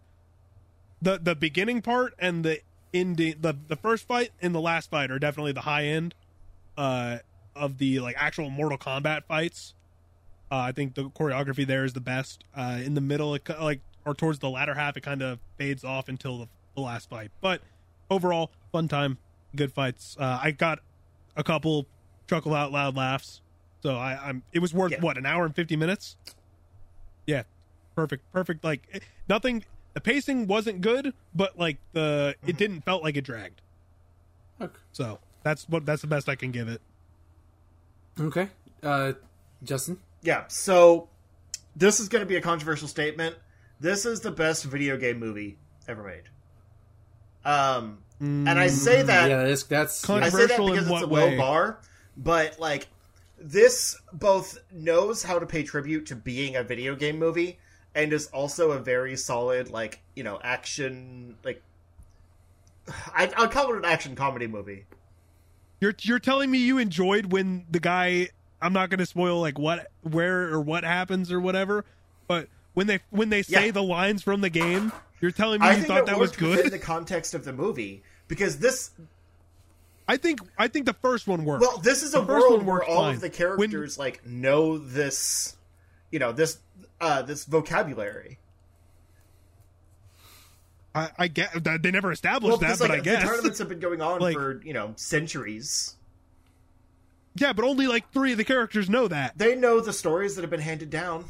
[1.01, 2.61] the the beginning part and the
[2.93, 3.37] ending.
[3.41, 6.15] The the first fight and the last fight are definitely the high end
[6.77, 7.19] uh,
[7.55, 9.75] of the like actual Mortal Kombat fights.
[10.51, 12.43] Uh, I think the choreography there is the best.
[12.57, 15.85] Uh, in the middle, it, like or towards the latter half, it kind of fades
[15.85, 17.31] off until the, the last fight.
[17.41, 17.61] But
[18.11, 19.19] overall, fun time,
[19.55, 20.17] good fights.
[20.19, 20.81] Uh, I got
[21.37, 21.87] a couple
[22.29, 23.41] chuckle out loud laughs,
[23.83, 24.43] so I, I'm.
[24.53, 25.01] It was worth Yeah.
[25.01, 26.17] what an hour and fifty minutes.
[27.27, 27.43] Yeah,
[27.95, 28.65] perfect, perfect.
[28.65, 29.65] Like eh, nothing.
[29.95, 33.61] The pacing wasn't good, but like the it didn't felt like it dragged.
[34.61, 34.79] Okay.
[34.93, 36.81] So that's what that's the best I can give it.
[38.21, 38.49] Okay,
[38.83, 39.15] uh,
[39.63, 39.99] Justin.
[40.23, 41.09] Yeah, so
[41.75, 43.37] this is going to be a controversial statement.
[43.81, 45.57] This is the best video game movie
[45.89, 46.25] ever made.
[47.43, 50.93] Um, and I say that yeah, that's that's I say that Controversial in because it's
[50.93, 51.37] what a low way?
[51.39, 51.81] bar,
[52.17, 52.89] but like
[53.41, 57.59] this both knows how to pay tribute to being a video game movie
[57.95, 61.63] and is also a very solid like you know action like
[63.15, 64.85] I, I'll call it an action comedy movie.
[65.81, 68.29] You're you're telling me you enjoyed when the guy
[68.61, 71.87] I'm not going to spoil like what where or what happens or whatever,
[72.29, 73.73] but when they when they say Yeah.
[73.73, 76.67] the lines from the game, you're telling me I you thought that was good.
[76.67, 78.91] In the context of the movie because this
[80.11, 81.61] I think I think the first one worked.
[81.63, 83.15] Well, this is The a world one where all fine.
[83.15, 83.33] of the When-
[83.71, 85.57] characters like know this,
[86.11, 86.59] you know, this
[87.01, 88.39] uh this vocabulary.
[90.95, 91.51] I, I get
[91.83, 94.03] they never established Well, that, because but like I the guess tournaments have been going
[94.03, 95.95] on Like- for you know centuries.
[97.37, 99.39] yeah, but only like three of the characters know that.
[99.39, 101.27] They know the stories that have been handed down.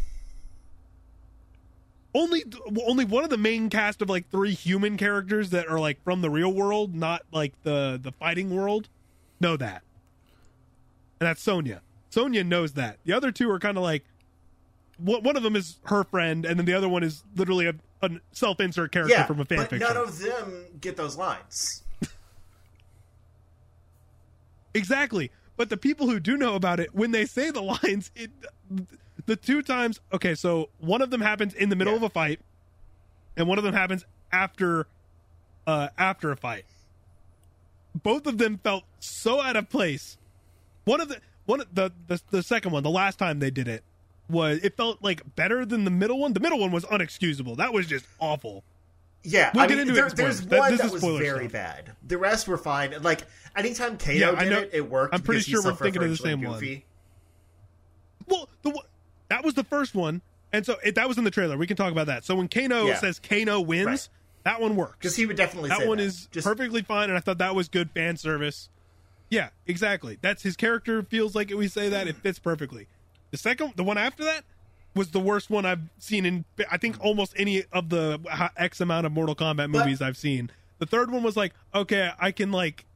[2.13, 2.45] Only
[2.87, 6.23] only one of the main cast of like three human characters that are like from
[6.23, 8.89] the real world, not like the the fighting world,
[9.41, 9.83] know that,
[11.21, 11.83] and that's Sonya.
[12.11, 12.99] Sonya knows that.
[13.05, 14.05] The other two are kind of like
[14.99, 17.75] one one of them is her friend, and then the other one is literally a,
[18.03, 19.81] a self-insert character Yeah, from a fan but fanfiction.
[19.81, 21.85] none of them get those lines.
[24.75, 25.31] Exactly.
[25.57, 28.31] But the people who do know about it, when they say the lines, it
[29.27, 31.99] the two times okay, so one of them happens in the middle Yeah.
[31.99, 32.41] of a fight,
[33.37, 34.87] and one of them happens after
[35.67, 36.65] uh after a fight.
[38.03, 40.17] Both of them felt so out of place.
[40.85, 43.67] One of the one of the the, the second one, the last time they did
[43.69, 43.83] it,
[44.29, 46.33] was it felt like better than the middle one.
[46.33, 47.57] The middle one was unexcusable.
[47.57, 48.63] That was just awful.
[49.23, 50.41] Yeah, We'll I mean, there, there's.
[50.47, 51.53] That- one this was very stuff.
[51.53, 51.93] bad.
[52.07, 52.95] The rest were fine.
[53.03, 53.25] Like
[53.55, 55.15] anytime Kano Yeah, I did know- it, it worked.
[55.15, 56.83] I'm pretty sure we're thinking of the same one.
[58.27, 58.71] Well, the
[59.31, 60.21] that was the first one,
[60.53, 61.57] and so it, that was in the trailer.
[61.57, 62.25] We can talk about that.
[62.27, 62.99] So when Kano Yeah.
[62.99, 64.09] says Kano wins, Right.
[64.45, 64.97] that one works.
[64.99, 66.05] Because he would definitely that one that.
[66.05, 68.69] is just perfectly fine, and I thought that was good fan service.
[69.31, 70.19] Yeah, exactly.
[70.21, 71.55] That's his character feels like it.
[71.57, 72.89] We say that it fits perfectly.
[73.31, 74.45] The second, the one after that,
[74.95, 78.81] was the worst one I've seen in I think almost any of the uh, X
[78.81, 80.51] amount of Mortal Kombat But- movies I've seen.
[80.81, 82.87] The third one was like, okay, I can like.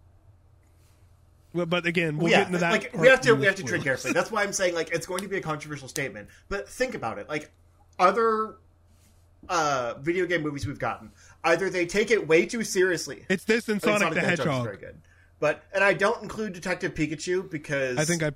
[1.54, 2.72] But again, we'll yeah, get into that.
[2.72, 4.12] like we have to we have to tread carefully.
[4.12, 6.28] That's why I'm saying like it's going to be a controversial statement.
[6.48, 7.28] But think about it.
[7.28, 7.50] Like
[7.98, 8.56] other
[9.48, 11.12] uh video game movies we've gotten,
[11.44, 13.24] either they take it way too seriously.
[13.28, 14.64] It's this and I think Sonic, the Hedgehog.
[14.64, 15.00] very good.
[15.38, 18.32] But and I don't include Detective Pikachu because I think I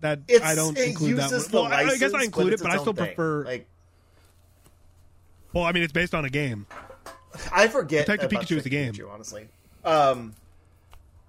[0.00, 1.42] that it's, I don't include that one.
[1.52, 3.06] Well, I, I guess I include it, but I still thing.
[3.06, 3.44] prefer.
[3.44, 3.68] Like
[5.52, 6.66] well, I mean, it's based on a game.
[7.52, 8.92] I forget Detective Pikachu is a game.
[8.92, 9.48] Pikachu, honestly.
[9.84, 10.34] Um,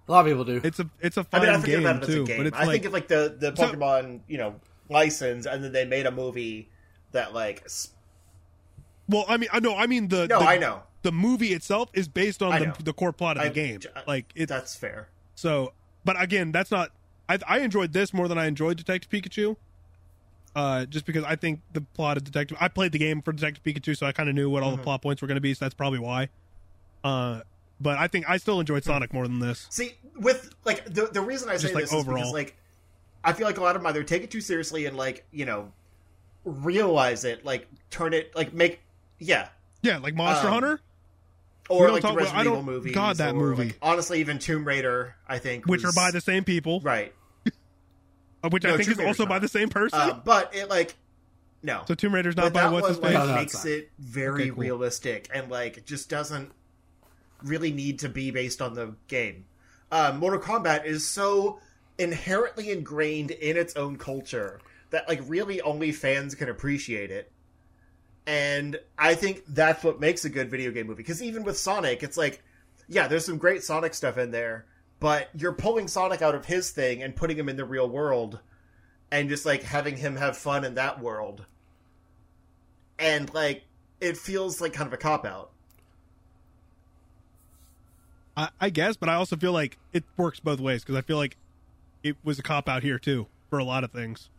[0.08, 0.62] A lot of people do.
[0.64, 2.26] It's a it's a I fun mean, I forget game about it as too, a
[2.26, 2.38] game.
[2.38, 4.56] but it's I like think of like the the So- Pokemon, you know,
[4.90, 6.70] license, and then they made a movie
[7.12, 7.64] that like.
[7.66, 7.90] s-
[9.10, 11.90] well, I mean, I know, I mean the No, the, I know the movie itself
[11.94, 12.74] is based on know.
[12.78, 13.80] the, the core plot of the I- game.
[13.80, 15.10] j- Like it's That's fair.
[15.36, 15.74] so,
[16.06, 16.92] but again, that's not.
[17.30, 19.58] I I enjoyed this more than I enjoyed Detective Pikachu.
[20.56, 23.62] Uh, just because I think the plot of Detective, I played the game for Detective
[23.64, 24.78] Pikachu, so I kind of knew what all Mm-hmm.
[24.78, 25.54] the plot points were going to be.
[25.54, 26.30] So that's probably why.
[27.04, 27.42] Uh,
[27.80, 29.68] but I think I still enjoyed Sonic more than this.
[29.70, 32.56] See, with like the the reason I say like, this is because like
[33.24, 35.46] I feel like a lot of them either take it too seriously and like you
[35.46, 35.72] know
[36.46, 38.80] realize it, like turn it, like make
[39.20, 39.50] yeah,
[39.82, 40.80] Yeah, like Monster Um, Hunter,
[41.70, 42.94] or like talk about- Resident I don't- Evil movies.
[42.96, 43.66] God, that or, movie.
[43.66, 47.14] like, honestly, even Tomb Raider, I think, which are by the same people, right.
[48.44, 50.00] uh, which No, I think Tomb is Raider's also by the same person.
[50.00, 50.96] Um, but it like
[51.64, 53.28] no, so Tomb Raider's but not by that what's his one like, face.
[53.28, 54.60] No, no, makes it's it very Okay, cool.
[54.64, 56.52] realistic and like just doesn't
[57.44, 59.46] really need to be based on the game.
[59.92, 61.60] Um, Mortal Kombat is so
[61.98, 64.60] inherently ingrained in its own culture
[64.90, 67.32] that like really only fans can appreciate it.
[68.26, 71.04] And I think that's what makes a good video game movie.
[71.04, 72.44] Because even with Sonic, it's like,
[72.88, 74.66] yeah, there's some great Sonic stuff in there,
[75.00, 78.40] but you're pulling Sonic out of his thing and putting him in the real world
[79.12, 81.46] and just like having him have fun in that world.
[83.00, 83.64] And like,
[84.02, 85.52] it feels like kind of a cop out.
[88.38, 91.18] I, I guess, but I also feel like it works both ways because I feel
[91.18, 91.36] like
[92.04, 94.30] it was a cop out here too for a lot of things.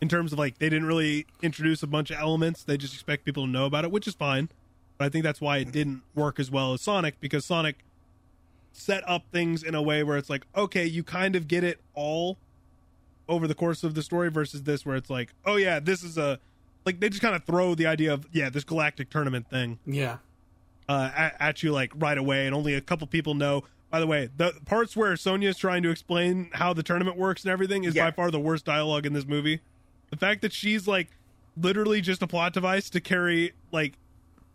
[0.00, 3.24] In terms of like they didn't really introduce a bunch of elements, they just expect
[3.24, 4.48] people to know about it, which is fine.
[4.98, 7.76] But I think that's why it didn't work as well as Sonic because Sonic
[8.72, 11.80] set up things in a way where it's like, okay, you kind of get it
[11.94, 12.38] all
[13.28, 16.16] over the course of the story versus this where it's like, oh yeah, this is
[16.16, 16.38] a
[16.86, 20.18] like they just kind of throw the idea of yeah, this galactic tournament thing Yeah.
[20.88, 23.64] Uh, at, at you like right away, and only a couple people know.
[23.90, 27.52] By the way, the parts where Sonya's trying to explain how the tournament works and
[27.52, 28.06] everything is Yeah.
[28.06, 29.60] by far the worst dialogue in this movie.
[30.10, 31.08] The fact that she's like
[31.56, 33.94] literally just a plot device to carry like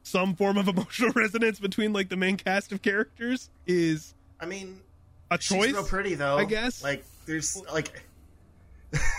[0.03, 4.80] some form of emotional resonance between like the main cast of characters is I mean,
[5.32, 5.74] a she's choice.
[5.74, 6.38] real pretty though.
[6.38, 6.84] I guess.
[6.84, 8.03] Like, there's like.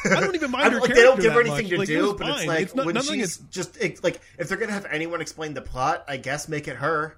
[0.04, 1.70] I don't even mind her don't- like, they don't give her anything much.
[1.70, 4.02] to Like, do, was but it's like It's not- when nothing she's is- just it,
[4.04, 7.16] like if they're gonna have anyone explain the plot, I guess make it her.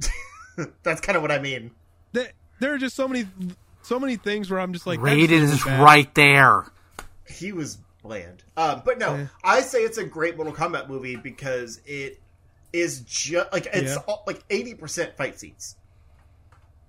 [0.82, 1.70] That's kind of what I mean.
[2.12, 3.26] there- there are just so many
[3.82, 5.80] so many things where I'm just like that's just Raiden's bad.
[5.82, 6.64] right there.
[7.26, 9.26] He was bland, um, but no, Yeah.
[9.44, 12.20] I say it's a great Mortal Kombat movie because it
[12.72, 14.02] is just like it's Yeah.
[14.06, 15.76] all, like eighty percent fight scenes.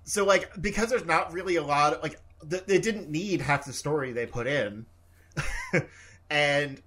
[0.04, 2.20] So like because there's not really a lot of, like
[2.50, 4.84] th- they didn't need half the story they put in,
[6.30, 6.80] and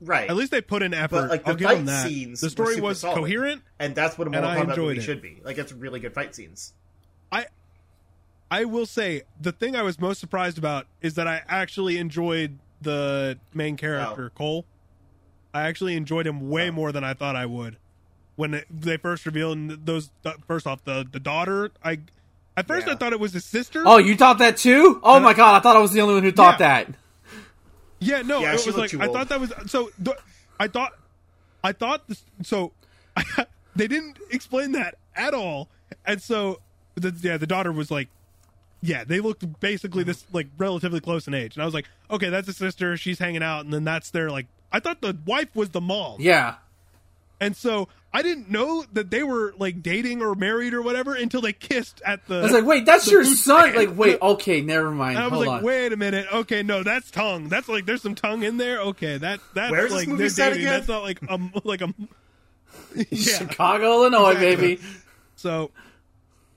[0.00, 1.22] right, At least they put in effort.
[1.22, 2.06] But, like, the I'll give them fight that.
[2.08, 3.16] scenes The were story super was solid.
[3.16, 3.62] coherent.
[3.78, 5.02] and that's what a Mortal I Kombat enjoyed movie it.
[5.02, 5.40] should be.
[5.44, 6.72] Like it's really good fight scenes.
[7.30, 7.46] I
[8.50, 12.58] I will say the thing I was most surprised about is that I actually enjoyed
[12.80, 14.36] the main character oh.
[14.38, 14.64] Cole.
[15.54, 16.72] I actually enjoyed him way Oh.
[16.72, 17.76] more than I thought I would
[18.36, 20.10] when it, they first revealed those.
[20.46, 21.70] First off, the the daughter.
[21.84, 22.00] I
[22.56, 22.94] at first Yeah.
[22.94, 23.82] I thought it was his sister.
[23.86, 25.00] Oh, you thought that too?
[25.02, 26.84] Oh my god, I thought I was the only one who thought Yeah.
[26.84, 26.94] that.
[28.02, 29.16] Yeah, no, Yeah, it she was like too I old.
[29.16, 29.90] thought that was so.
[29.98, 30.16] The,
[30.60, 30.92] I thought,
[31.64, 32.72] I thought this, so.
[33.76, 35.68] they didn't explain that at all,
[36.06, 36.60] and so
[36.94, 38.08] the, yeah, the daughter was like,
[38.80, 42.30] yeah, they looked basically this like relatively close in age, and I was like, okay,
[42.30, 42.96] that's a sister.
[42.96, 44.46] She's hanging out, and then that's their like.
[44.72, 46.54] I thought the wife was the mom, Yeah.
[47.40, 51.40] and so I didn't know that they were like dating or married or whatever until
[51.40, 52.40] they kissed at the.
[52.40, 53.70] I was like, wait, that's your son.
[53.70, 53.76] stand.
[53.76, 55.16] Like, wait, okay, never mind.
[55.16, 55.62] And I was Hold like, on.
[55.64, 56.26] wait a minute.
[56.32, 57.48] Okay, no, that's tongue.
[57.48, 58.80] That's like there's some tongue in there.
[58.80, 60.66] Okay, that that's Where's this like movie they're set dating.
[60.66, 60.72] again?
[60.74, 61.94] That's not like um like a
[63.10, 63.38] yeah.
[63.38, 64.56] Chicago, Illinois, Exactly.
[64.76, 64.82] baby.
[65.36, 65.70] So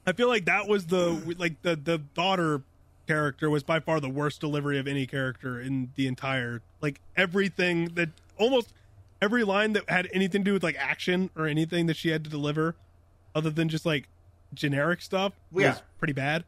[0.05, 2.63] I feel like that was the like the the daughter
[3.07, 7.85] character was by far the worst delivery of any character in the entire like everything
[7.95, 8.73] that almost
[9.21, 12.23] every line that had anything to do with like action or anything that she had
[12.23, 12.75] to deliver
[13.33, 14.07] other than just like
[14.53, 16.43] generic stuff was pretty bad.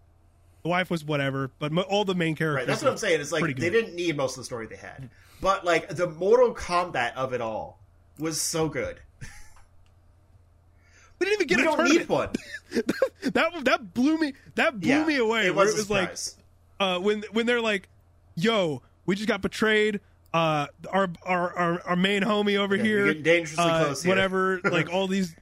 [0.64, 3.22] The wife was whatever, but all the main characters Right, that's what I'm saying.
[3.22, 5.10] It's like they didn't need most of the story they had,
[5.42, 7.80] but like the Mortal Kombat of it all
[8.20, 9.00] was so good.
[11.20, 12.00] We didn't even get we a don't tournament.
[12.02, 12.30] need one.
[13.34, 15.48] that that blew me that blew Yeah, me away.
[15.48, 16.16] It was, it was like
[16.80, 17.90] uh, when when they're like,
[18.36, 20.00] "Yo, we just got betrayed.
[20.38, 24.12] Uh, our our our, our main homie over Yeah, here, dangerously uh, close here.
[24.12, 24.62] whatever.
[24.72, 25.36] like all these,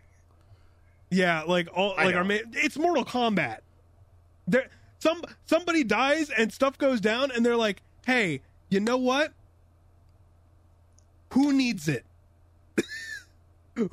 [1.11, 2.27] yeah, like all I like our know.
[2.29, 2.41] main.
[2.53, 3.57] It's Mortal Kombat.
[4.47, 4.67] There,
[4.99, 9.33] some somebody dies and stuff goes down, and they're like, "Hey, you know what?
[11.33, 12.05] Who needs it?"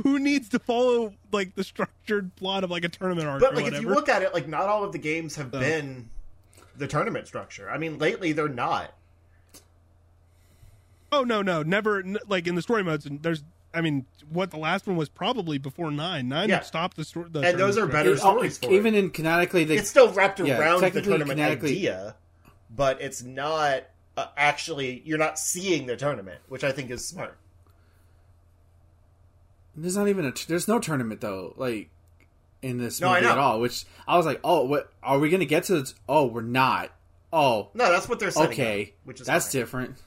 [0.04, 3.56] Who needs to follow like the structured plot of like a tournament arc But or
[3.56, 3.76] like whatever?
[3.78, 5.58] if you look at it, like not all of the games have So.
[5.58, 6.08] been
[6.76, 7.68] the tournament structure.
[7.68, 8.94] I mean, lately they're not.
[11.12, 11.98] Oh no, no, never.
[11.98, 13.44] N- like in the story modes, and there's.
[13.74, 16.28] I mean, what the last one was probably before nine.
[16.28, 16.60] Nine Yeah.
[16.60, 17.26] stopped the story.
[17.34, 18.98] And those are better It- stories for even it.
[18.98, 22.16] in canonically, they, It's still wrapped Yeah, around the tournament kinetically- idea,
[22.74, 23.84] but it's not
[24.16, 25.02] uh, actually.
[25.06, 27.39] You're not seeing the tournament, which I think is smart.
[29.74, 30.32] there's not even a.
[30.48, 31.55] There's no tournament though.
[31.56, 31.89] Like,
[32.60, 33.59] in this No, movie at all.
[33.60, 35.80] Which I was like, oh, what are we gonna get to?
[35.80, 35.94] This?
[36.09, 36.90] Oh, we're not.
[37.32, 39.60] Oh, No, that's what they're setting okay, up, which is that's fine.
[39.62, 40.02] different.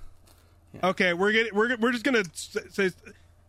[0.84, 2.91] Okay, we're getting we're we're just gonna say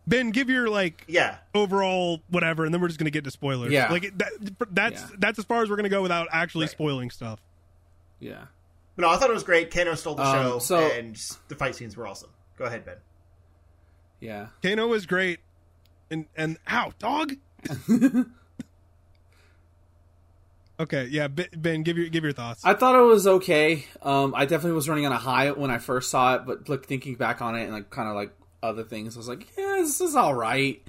[0.07, 3.71] Ben, give your like Yeah, overall whatever, and then we're just gonna get to spoilers.
[3.71, 3.91] Yeah.
[3.91, 4.31] like that,
[4.71, 5.07] that's Yeah.
[5.19, 6.71] that's as far as we're gonna go without actually Right.
[6.71, 7.39] spoiling stuff.
[8.19, 8.45] Yeah.
[8.95, 9.69] but no, I thought it was great.
[9.71, 11.15] Kano stole the Um, show, so- and
[11.49, 12.31] the fight scenes were awesome.
[12.57, 12.95] Go ahead, Ben.
[14.19, 14.47] Yeah.
[14.63, 15.39] Kano was great,
[16.09, 17.33] and and ow, dog.
[20.79, 22.63] okay, yeah, Ben, give your give your thoughts.
[22.65, 23.85] I thought it was okay.
[24.01, 26.85] Um, I definitely was running on a high when I first saw it, but look,
[26.85, 28.31] thinking back on it and like kind of like
[28.61, 30.81] other things, I was like, yeah, this is all right.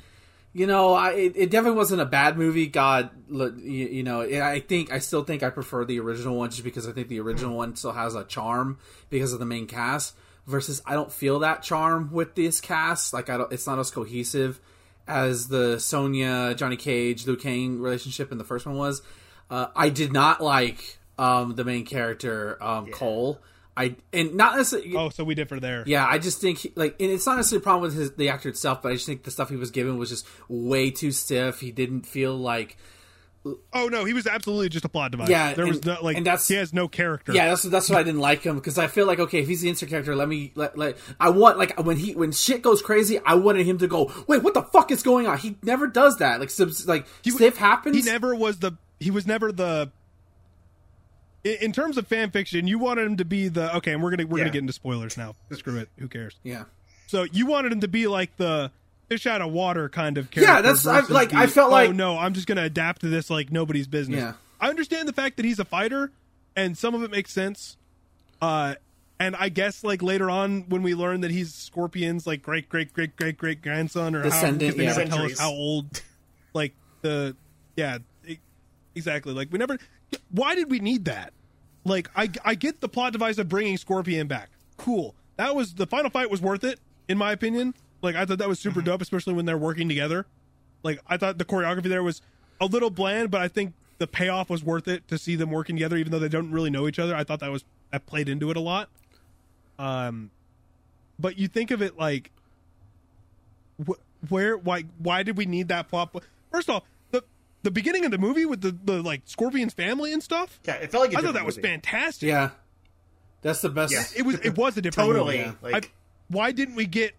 [0.53, 2.67] You know, I it, it definitely wasn't a bad movie.
[2.67, 6.65] God, you, you know, I think I still think I prefer the original one just
[6.65, 8.79] because I think the original one still has a charm
[9.11, 10.15] because of the main cast.
[10.47, 13.13] Versus, I don't feel that charm with this cast.
[13.13, 13.53] Like, I don't.
[13.53, 14.59] It's not as cohesive
[15.07, 19.03] as the Sonya, Johnny Cage, Liu Kang relationship in the first one was.
[19.51, 23.41] Uh, I did not like um, the main character um, Cole.
[23.77, 24.97] I and not necessarily.
[24.97, 25.85] oh, so we differ there.
[25.87, 28.29] Yeah, I just think he, like, and it's not necessarily a problem with his the
[28.29, 31.13] actor itself, but I just think the stuff he was given was just way too
[31.13, 31.61] stiff.
[31.61, 32.77] He didn't feel like,
[33.73, 35.29] Oh no, he was absolutely just a plot device.
[35.29, 37.33] Yeah, there was and- no like and that's- he has no character.
[37.33, 39.61] yeah, that's that's why I didn't like him because I feel like okay, if he's
[39.63, 42.83] the insert character, let me let, let I want like when he when shit goes
[42.83, 45.39] crazy, I wanted him to go, wait, what the fuck is going on?
[45.39, 46.41] He never does that.
[46.41, 47.97] Like, subs, like stiff happens.
[47.97, 49.91] he never was the he was never the
[51.45, 54.11] in, in terms of fan fiction you wanted him to be the okay and we're
[54.11, 54.45] gonna we're Yeah.
[54.45, 56.65] gonna get into spoilers now screw it who cares yeah.
[57.07, 58.71] so you wanted him to be like the
[59.09, 61.73] fish out of water kind of character Yeah, that's- I- like, the, I felt oh
[61.73, 64.33] like- no i'm just gonna adapt to this like nobody's business Yeah.
[64.61, 66.11] i understand the fact that he's a fighter
[66.57, 67.77] and some of it makes sense
[68.43, 68.75] uh
[69.21, 72.93] and I guess like later on when we learn that he's Scorpion's like great great
[72.93, 75.09] great great great grandson or how Descendant, because they yeah.
[75.09, 76.03] never tell us how old
[76.55, 76.73] like
[77.03, 77.35] the
[77.75, 77.99] yeah
[78.95, 79.33] exactly.
[79.33, 79.79] Like we never
[80.31, 81.33] why did we need that?
[81.85, 84.51] Like I I get the plot device of bringing Scorpion back.
[84.77, 85.15] Cool.
[85.37, 87.75] That was the final fight was worth it in my opinion.
[88.03, 90.27] Like I thought that was super dope especially when they're working together.
[90.83, 92.23] Like I thought the choreography there was
[92.61, 95.77] a little bland but I think the payoff was worth it to see them working
[95.77, 97.15] together even though they don't really know each other.
[97.15, 98.89] I thought that was that played into it a lot.
[99.79, 100.31] Um
[101.19, 102.31] but you think of it like
[103.87, 106.15] wh- where why why did we need that plot?
[106.51, 106.89] First of the
[107.63, 110.91] the beginning of the movie with the, the like scorpion's family and stuff Yeah, it
[110.93, 112.51] felt like a i thought different that was fantastic Yeah.
[113.43, 113.93] That's the best.
[113.93, 114.05] Yeah.
[114.17, 115.57] it was it was a different Totally, movie.
[115.63, 115.91] like- I-
[116.29, 117.15] why didn't we get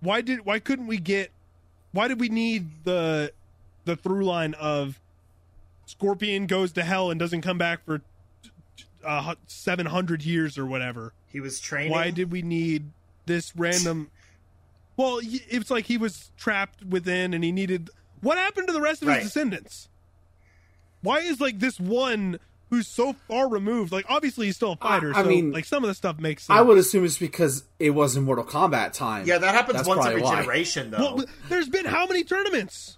[0.00, 1.30] why did why couldn't we get
[1.92, 3.32] why did we need the
[3.84, 5.00] the through line of
[5.86, 8.02] scorpion goes to hell and doesn't come back for
[9.04, 11.92] uh, 700 years or whatever He was training.
[11.92, 12.90] why did we need
[13.26, 14.10] this random
[14.96, 17.90] well it's like he was trapped within and he needed
[18.20, 19.18] what happened to the rest of Right.
[19.22, 19.88] his descendants
[21.02, 22.38] why is like this one
[22.70, 25.84] who's so far removed like obviously he's still a fighter I so mean, like some
[25.84, 28.92] of the stuff makes sense I would assume it's because it was in Mortal Kombat
[28.92, 29.26] time.
[29.26, 30.36] Yeah, that happens That's once every why.
[30.40, 31.14] generation, though.
[31.16, 32.96] well, there's been how many tournaments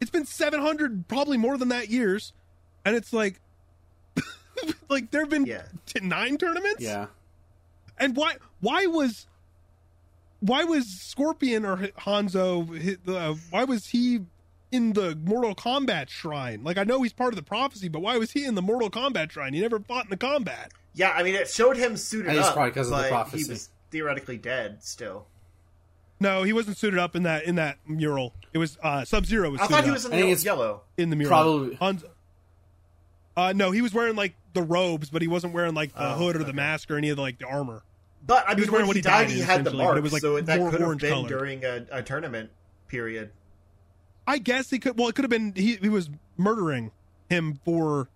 [0.00, 2.32] it's been 700 probably more than that years
[2.84, 3.40] and it's like
[4.88, 5.62] like there have been Yeah.
[5.86, 7.06] t- nine tournaments Yeah.
[7.98, 9.26] And why why was
[10.40, 14.20] why was Scorpion or Hanzo uh, why was he
[14.72, 16.62] in the Mortal Kombat shrine?
[16.64, 18.90] Like I know he's part of the prophecy, but why was he in the Mortal
[18.90, 19.54] Kombat shrine?
[19.54, 20.72] He never fought in the combat.
[20.94, 23.44] yeah, I mean, it showed him suited I think it's up, of the prophecy.
[23.44, 25.26] he was theoretically dead still.
[26.18, 28.32] No, he wasn't suited up in that in that mural.
[28.52, 30.82] It was uh Sub Zero was I suited thought he was in the yellow.
[30.96, 31.28] in the mural.
[31.30, 32.04] probably- Hanzo,
[33.36, 36.14] uh no, he was wearing like the robes, but he wasn't wearing like the Oh,
[36.14, 37.82] hood or the mask or any of the, like the armor.
[38.26, 39.70] But I He was mean, wearing when what he he died, died he had the
[39.70, 41.28] essentially, but it was, like, so that more could have orange been colored.
[41.28, 42.50] during a, a tournament
[42.88, 43.30] period.
[44.26, 44.98] I guess he could.
[44.98, 45.76] Well, it could have been he.
[45.76, 46.90] He was murdering
[47.30, 48.08] him for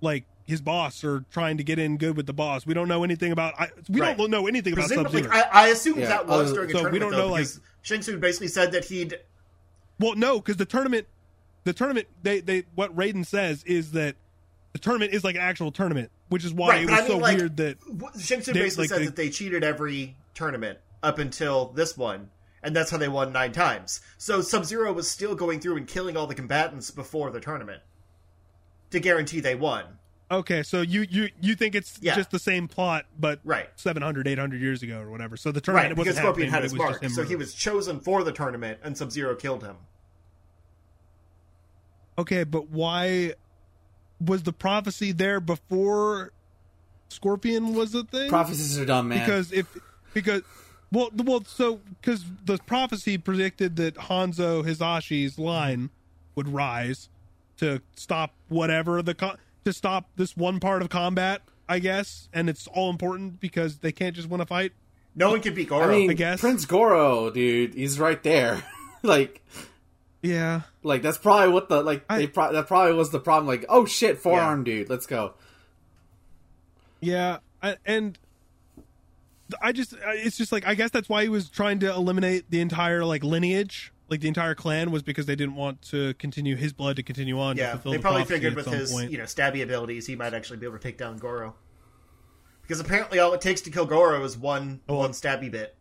[0.00, 2.64] like his boss or trying to get in good with the boss.
[2.66, 3.54] We don't know anything about.
[3.58, 4.16] I, we Right.
[4.16, 5.34] don't know anything about Sub Presumably, Zero.
[5.34, 7.32] I, I assume Yeah, that was uh, during a so we tournament, don't though, know,
[7.32, 9.18] like- because Shang Tsung basically said that he'd
[9.98, 11.06] Well, no, because the tournament,
[11.64, 14.14] the tournament, they they what Raiden says is that
[14.72, 17.06] the tournament is like an actual tournament, which is why Right, it was I mean,
[17.10, 18.54] so like- weird that They- basically
[18.84, 22.30] like, said they- that they cheated every tournament up until this one,
[22.62, 24.00] and that's how they won nine times.
[24.16, 27.82] So Sub Zero was still going through and killing all the combatants before the tournament
[28.90, 29.98] to guarantee they won.
[30.32, 32.14] okay, so you you you think it's Yeah.
[32.14, 33.68] just the same plot, but Right.
[33.74, 35.36] 700, 800 years ago or whatever.
[35.36, 38.30] So the tournament Right, because Scorpion had his mark, so he was chosen for the
[38.32, 39.76] tournament, and Sub Zero killed him.
[42.18, 43.34] Okay, but why
[44.24, 46.32] was the prophecy there before
[47.08, 48.28] Scorpion was a thing?
[48.28, 49.20] Prophecies are dumb, man.
[49.20, 49.66] because if
[50.14, 50.42] because
[50.92, 55.90] well well so because the prophecy predicted that Hanzo Hasashi's line
[56.34, 57.08] would rise
[57.58, 62.48] to stop whatever the co- to stop this one part of combat, I guess, and
[62.48, 64.72] it's all important because they can't just win a fight.
[65.14, 65.88] No one can beat Goro.
[65.88, 66.40] I mean, I guess.
[66.40, 68.62] Prince Goro, dude, he's right there.
[69.02, 69.42] like,
[70.22, 73.46] Yeah, like that's probably what the like I- they pro- that probably was the problem.
[73.46, 75.34] Like, oh shit, forearm dude, let's go.
[77.00, 78.18] yeah, I, and
[79.62, 82.60] I just it's just like I guess that's why he was trying to eliminate the
[82.60, 83.92] entire like lineage.
[84.08, 87.38] Like the entire clan was because they didn't want to continue his blood to continue
[87.38, 87.56] on.
[87.56, 89.10] yeah, fulfill they the probably prophecy figured with his point.
[89.12, 91.54] you know stabby abilities, he might actually be able to take down Goro.
[92.62, 94.96] Because apparently, all it takes to kill Goro is one Oh.
[94.98, 95.76] one stabby bit.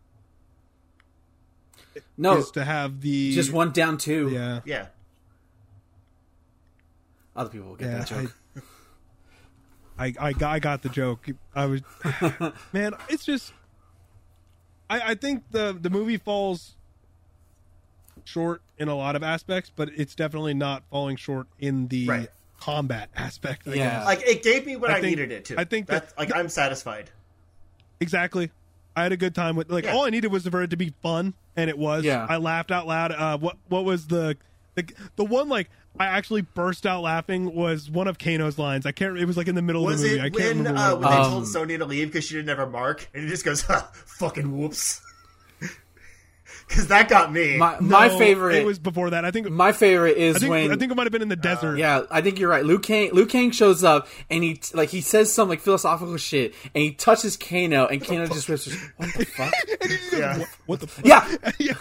[2.18, 4.30] No, is to have the just one down two.
[4.30, 4.88] Yeah, Yeah,
[7.36, 7.98] Other people will get yeah.
[8.00, 8.36] that joke.
[9.98, 11.28] I, I, I got I got the joke.
[11.56, 11.82] I was,
[12.74, 12.94] man.
[13.10, 13.54] It's just,
[14.90, 16.76] I I think the the movie falls
[18.26, 22.30] short in a lot of aspects, but it's definitely not falling short in the Right.
[22.60, 23.68] combat aspect.
[23.68, 23.90] I Yeah.
[24.00, 24.06] guess.
[24.06, 25.60] like it gave me what I I, think- needed it to.
[25.60, 27.10] I think that- That's, like I'm satisfied.
[28.00, 28.52] Exactly.
[28.96, 29.94] I had a good time with like Yeah.
[29.94, 32.04] all I needed was for it to be fun, and it was.
[32.04, 32.26] Yeah.
[32.30, 33.12] I laughed out loud.
[33.12, 34.38] Uh, what what was the
[34.76, 34.86] the
[35.16, 38.86] the one like I actually burst out laughing was one of Kano's lines.
[38.86, 39.18] I can't.
[39.18, 40.22] It was like in the middle Was of the movie.
[40.22, 40.80] I it can't when remember.
[40.80, 41.18] uh, when they.
[41.18, 43.62] Um, told Sonya to leave because she didn't have a mark, and he just goes,
[43.62, 45.02] "Huh, "Fucking whoops,"
[46.70, 47.58] because that got me.
[47.58, 49.26] My my No, favorite It was before that.
[49.26, 49.50] I think.
[49.50, 50.50] my favorite is I think.
[50.52, 51.78] when I think it might have been in the uh, desert.
[51.78, 52.64] Yeah, I think you're right.
[52.64, 56.54] Luke Kang, Liu Kang shows up and he like he says some like philosophical shit
[56.76, 59.54] and he touches Kano and Kano just whispers, "What the fuck?"
[60.14, 60.46] yeah.
[60.68, 60.88] What the?
[60.88, 61.06] Fuck?
[61.06, 61.28] yeah,
[61.60, 61.74] yeah.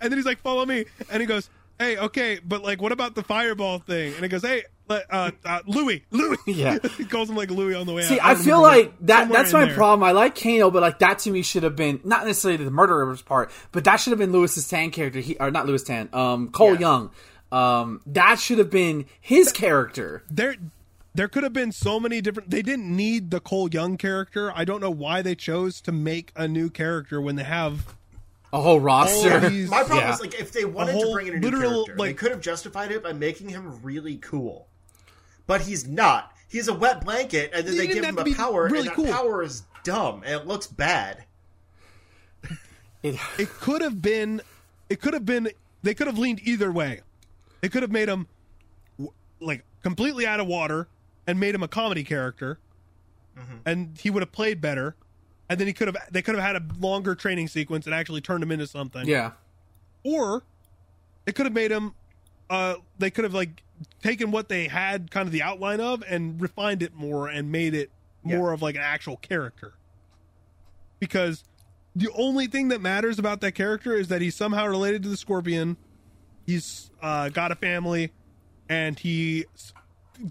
[0.00, 3.14] And then he's like, "Follow me," and he goes, "Hey, okay, but like, what about
[3.14, 4.64] the fireball thing?" And he goes, "Hey, let-
[5.10, 6.78] uh, uh, Louis, Louis." Yeah.
[6.98, 8.02] he calls him like Louis on the way.
[8.02, 8.26] See, out.
[8.26, 9.28] I don't feel like that.
[9.30, 9.74] That's my there.
[9.74, 10.02] problem.
[10.02, 13.22] I like Kano, but like that to me should have been not necessarily the murderer's
[13.22, 15.20] part, but that should have been Lewis's Tan character.
[15.20, 16.80] He or not Lewis Tan, um, Cole Yeah.
[16.80, 17.10] Young.
[17.52, 20.22] Um, that should have been his character.
[20.30, 20.54] There,
[21.14, 22.50] there could have been so many different.
[22.50, 24.52] They didn't need the Cole Young character.
[24.54, 27.94] I don't know why they chose to make a new character when they have
[28.52, 29.48] A whole roster.
[29.50, 29.68] these.
[29.68, 30.14] My problem Yeah.
[30.14, 32.16] is like if they wanted to whole bring in a new literal, character, they like-
[32.16, 34.68] could have justified it by making him really cool.
[35.50, 36.32] But he's not.
[36.46, 38.94] He's a wet blanket, and then He they give him a power, really and that
[38.94, 39.06] cool.
[39.12, 41.24] power is dumb and it looks bad.
[43.02, 44.42] It- it could have been
[44.88, 45.50] it could have been
[45.82, 47.00] they could have leaned either way.
[47.62, 48.28] They could have made him
[49.40, 50.86] like completely out of water
[51.26, 52.60] and made him a comedy character.
[53.66, 54.94] And he would have played better.
[55.48, 58.20] And then he could have they could have had a longer training sequence and actually
[58.20, 59.08] turned him into something.
[59.08, 59.32] Yeah,
[60.04, 60.44] or
[61.26, 61.94] it could have made him
[62.50, 63.64] uh they could have like
[64.02, 67.74] taken what they had kind of the outline of and refined it more and made
[67.74, 67.90] it
[68.22, 69.74] more of like an actual character.
[70.98, 71.44] Because
[71.96, 75.16] the only thing that matters about that character is that he's somehow related to the
[75.16, 75.76] scorpion.
[76.46, 78.12] He's uh got a family
[78.68, 79.72] and he s-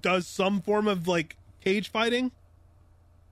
[0.01, 2.31] does some form of like cage fighting.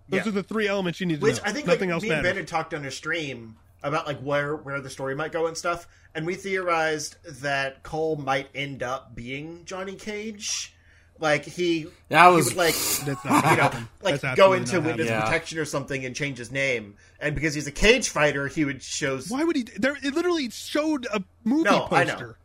[0.09, 0.29] Those Yeah.
[0.29, 1.43] are the three elements you need to Which know.
[1.45, 2.29] I think nothing like, else me and matters.
[2.31, 5.55] Ben had talked on a stream about like where where the story might go and
[5.57, 10.73] stuff, and we theorized that Cole might end up being Johnny Cage.
[11.19, 12.73] Like he, That he was- would like
[13.05, 13.89] That's not you know, happen.
[14.03, 15.07] like That's go into not witness.
[15.07, 15.21] Yeah.
[15.21, 18.83] protection or something and change his name, and because he's a cage fighter, he would
[18.83, 19.27] shows.
[19.27, 19.63] Why would he?
[19.63, 22.37] There, it literally showed a movie No, poster.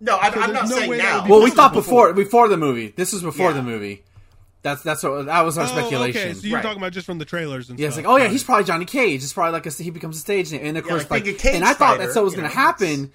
[0.00, 1.26] No, I'm, So I'm not no saying now.
[1.26, 2.88] well, we thought before before the movie.
[2.94, 3.56] This was before Yeah.
[3.56, 4.04] the movie.
[4.64, 6.20] That's that's what that was our Oh, speculation.
[6.22, 6.62] okay, so you're Right.
[6.62, 7.82] talking about just from the trailers and stuff.
[7.82, 9.22] Yeah, it's like, oh yeah, he's probably Johnny Cage.
[9.22, 11.24] It's probably like a, he becomes a stage name, and of Yeah, course, like like,
[11.24, 13.12] being a cage and I thought fighter, that's what was going to know, it's- happen.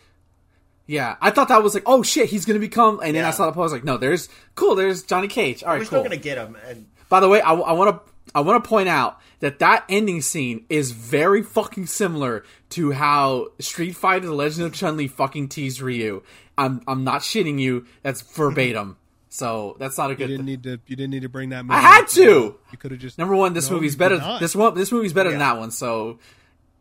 [0.88, 3.32] Yeah, I thought that was like, oh shit, he's going to become, and then I
[3.32, 5.62] saw the post like, no, there's cool, there's Johnny Cage.
[5.64, 8.12] All right, We're right, still gonna get him, and By the way, I want to
[8.36, 13.48] I want to point out that that ending scene is very fucking similar to how
[13.60, 16.22] Street Fighter: The Legend of Chun Li fucking teased Ryu.
[16.60, 17.86] I'm I'm not shitting you.
[18.04, 18.98] That's verbatim.
[19.30, 20.30] So that's not a good.
[20.30, 20.46] You good.
[20.46, 20.72] didn't thing.
[20.74, 20.90] need to.
[20.90, 21.64] You didn't need to bring that.
[21.66, 22.24] Movie I had to.
[22.72, 23.18] You could have just.
[23.18, 24.16] Number one, this No, movie's better.
[24.16, 24.40] did not.
[24.42, 25.72] This one, this movie's better than that one.
[25.72, 26.20] So,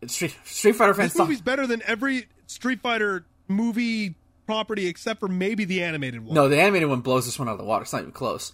[0.07, 4.15] Street, Street Fighter fans, This stop- movie's better than every Street Fighter movie
[4.47, 6.35] property except for maybe the animated one.
[6.35, 7.83] no, the animated one blows this one out of the water.
[7.83, 8.53] It's not even close.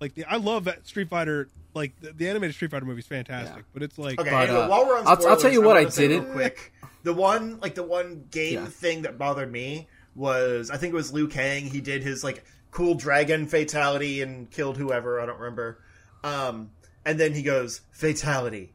[0.00, 1.48] like the, I love that Street Fighter.
[1.74, 3.62] Like the, the animated Street Fighter movie is fantastic, Yeah.
[3.74, 5.80] but it's like Okay, But, uh, while we're on I'll- I'll tell you what I
[5.82, 6.72] wanna didn't- real quick.
[7.02, 8.64] The one, like the one game Yeah.
[8.66, 9.86] thing that bothered me
[10.16, 11.66] was I think it was Liu Kang.
[11.66, 15.78] He did his like cool dragon fatality and killed whoever I don't remember.
[16.24, 16.70] Um,
[17.04, 18.72] and then he goes fatality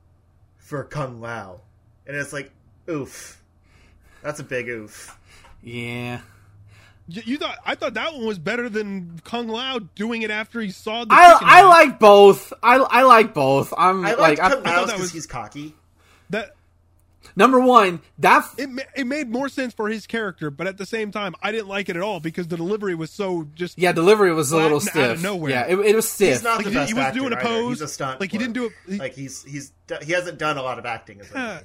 [0.58, 1.62] for Kung Lao,
[2.08, 2.52] and it's like
[2.90, 3.42] oof,
[4.22, 5.18] that's a big oof.
[5.64, 6.22] Yeah,
[7.08, 7.58] you, you thought.
[7.66, 11.14] I thought that one was better than Kung Lao doing it after he saw the.
[11.14, 12.54] I I like both.
[12.64, 13.74] I I like both.
[13.78, 15.76] I'm I like like I, Kung Lao that because was- he's cocky.
[17.36, 17.38] That.
[17.40, 21.12] Number one, that it it made more sense for his character, but at the same
[21.12, 24.34] time, I didn't like it at all because the delivery was so just yeah, delivery
[24.34, 25.12] was a little and out stiff.
[25.18, 25.52] of nowhere.
[25.52, 26.30] Yeah, it, it was stiff.
[26.34, 27.46] He's not Like, the he- best he was doing a either.
[27.46, 28.20] pose, He's a stunt.
[28.20, 29.72] like, he for didn't do it- he- like he's he's
[30.04, 31.22] he hasn't done a lot of acting.
[31.22, 31.62] As Uh,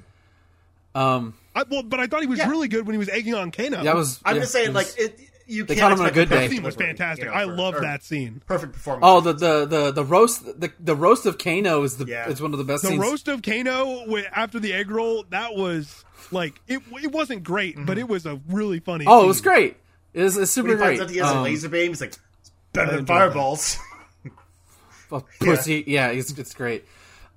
[0.94, 2.48] um, I, well, but I thought he was Yeah.
[2.48, 3.82] really good when he was egging on Kano.
[3.82, 4.20] that was.
[4.24, 5.20] I'm yeah, just saying, it like it.
[5.46, 6.40] You They can't caught him on a good day.
[6.48, 7.24] that scene was fantastic.
[7.26, 8.42] you know, I love or that scene.
[8.46, 9.04] perfect performance.
[9.06, 12.28] Oh, the the the the roast the the roast of Kano is the Yeah.
[12.28, 13.00] is one of the best The scenes.
[13.02, 16.80] roast of Kano wi- after the egg roll that was like it.
[17.02, 19.04] It wasn't great, but it was a really funny.
[19.06, 19.76] oh, it was great.
[20.14, 21.04] It was, it's when super he finds great.
[21.08, 22.10] out he has a Um, laser beam, he's like,
[22.40, 23.78] it's better than fireballs.
[25.12, 25.84] Oh, pussy.
[25.86, 26.84] Yeah, it's, it's great.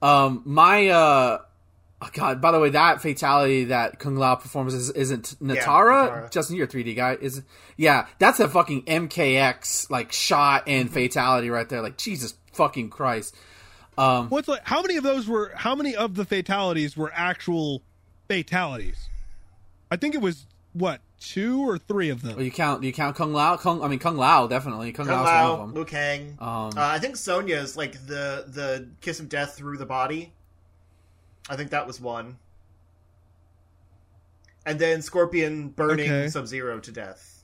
[0.01, 1.37] Um, my uh,
[2.01, 2.41] oh God.
[2.41, 6.09] By the way, that fatality that Kung Lao performs is, isn't Natara.
[6.09, 6.31] Natara.
[6.31, 7.17] Justin, you're a 3D guy.
[7.19, 7.41] Is
[7.77, 11.81] yeah, that's a fucking MKX like shot and fatality right there.
[11.81, 13.35] Like Jesus fucking Christ.
[13.97, 14.61] Um, What's like?
[14.63, 15.51] How many of those were?
[15.55, 17.81] How many of the fatalities were actual
[18.27, 19.09] fatalities?
[19.91, 22.35] I think it was what two or three of them.
[22.35, 23.57] well, you count you count Kung Lao.
[23.57, 24.93] Kung, I mean Kung Lao definitely.
[24.93, 25.73] Kung, Kung Lao's one Lao, of them.
[25.73, 26.37] Liu Kang.
[26.39, 30.31] Um, uh, I think Sonya is like the the kiss of death through the body.
[31.49, 32.37] I think that was one.
[34.65, 36.27] And then Scorpion burning Okay.
[36.29, 37.43] Sub Zero to death.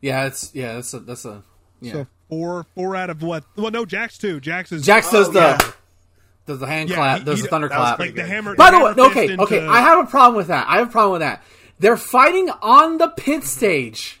[0.00, 1.42] Yeah, it's yeah, that's a that's a
[1.80, 1.92] yeah.
[1.92, 3.44] So four, four out of what?
[3.56, 4.40] Well, no, Jax too.
[4.40, 5.58] Jax is Jax oh, does Oh, the yeah.
[6.46, 7.98] does the hand Yeah, clap, he- does he the d- thunder clap.
[7.98, 8.54] like the hammer.
[8.56, 10.66] By the hammer way, okay, fist okay, I have a problem with that.
[10.68, 11.42] I have a problem with that.
[11.78, 14.20] They're fighting on the pit stage,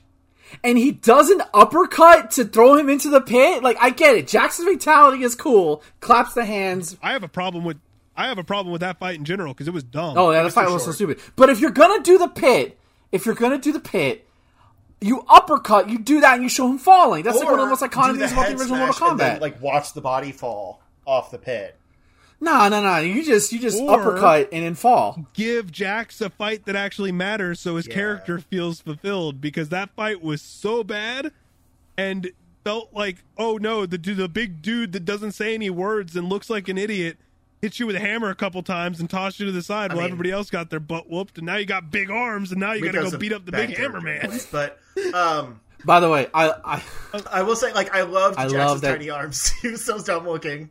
[0.62, 3.62] and he does an uppercut to throw him into the pit.
[3.64, 4.28] Like, I get it.
[4.28, 5.82] Jackson's fatality is cool.
[6.00, 6.96] Claps the hands.
[7.02, 7.78] I have a problem with.
[8.18, 10.18] I have a problem with that fight in general because it was dumb.
[10.18, 11.20] Oh, yeah, the fight too was so stupid.
[11.36, 12.78] But if you're gonna do the pit,
[13.12, 14.26] if you're gonna do the pit,
[15.00, 17.22] you uppercut, you do that, and you show him falling.
[17.22, 19.22] That's like one of the most iconic things about the original Mortal smash and Kombat.
[19.34, 21.76] then, like watch the body fall off the pit.
[22.40, 22.98] no, no, no.
[22.98, 25.26] You just you just Or- uppercut and then fall.
[25.34, 27.94] Give Jax a fight that actually matters, so his Yeah.
[27.94, 29.40] character feels fulfilled.
[29.40, 31.30] Because that fight was so bad,
[31.96, 32.30] and
[32.64, 36.50] felt like, oh no, the the big dude that doesn't say any words and looks
[36.50, 37.16] like an idiot
[37.60, 40.02] hits you with a hammer a couple times and tossed you to the side while
[40.02, 42.72] mean- everybody else got their butt whooped, and now you got big arms, and now
[42.72, 44.38] you got to go beat up the big hammer man.
[44.52, 44.78] But
[45.14, 46.82] um, By the way, I
[47.14, 49.48] I I will say, like, I loved I Jackson's love that- tiny arms.
[49.62, 50.70] he was so dumb looking.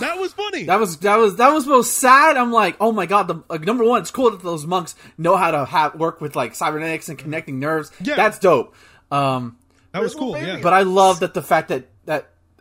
[0.00, 0.64] That was funny.
[0.64, 2.36] That was that was that was most sad.
[2.36, 3.28] I'm like, oh my god.
[3.28, 6.34] The like, number one, it's cool that those monks know how to have work with
[6.34, 7.92] like cybernetics and connecting nerves.
[8.00, 8.16] Yeah.
[8.16, 8.74] that's dope.
[9.10, 9.56] Um,
[9.92, 10.36] that was cool.
[10.36, 11.88] Yeah, but I love that the fact that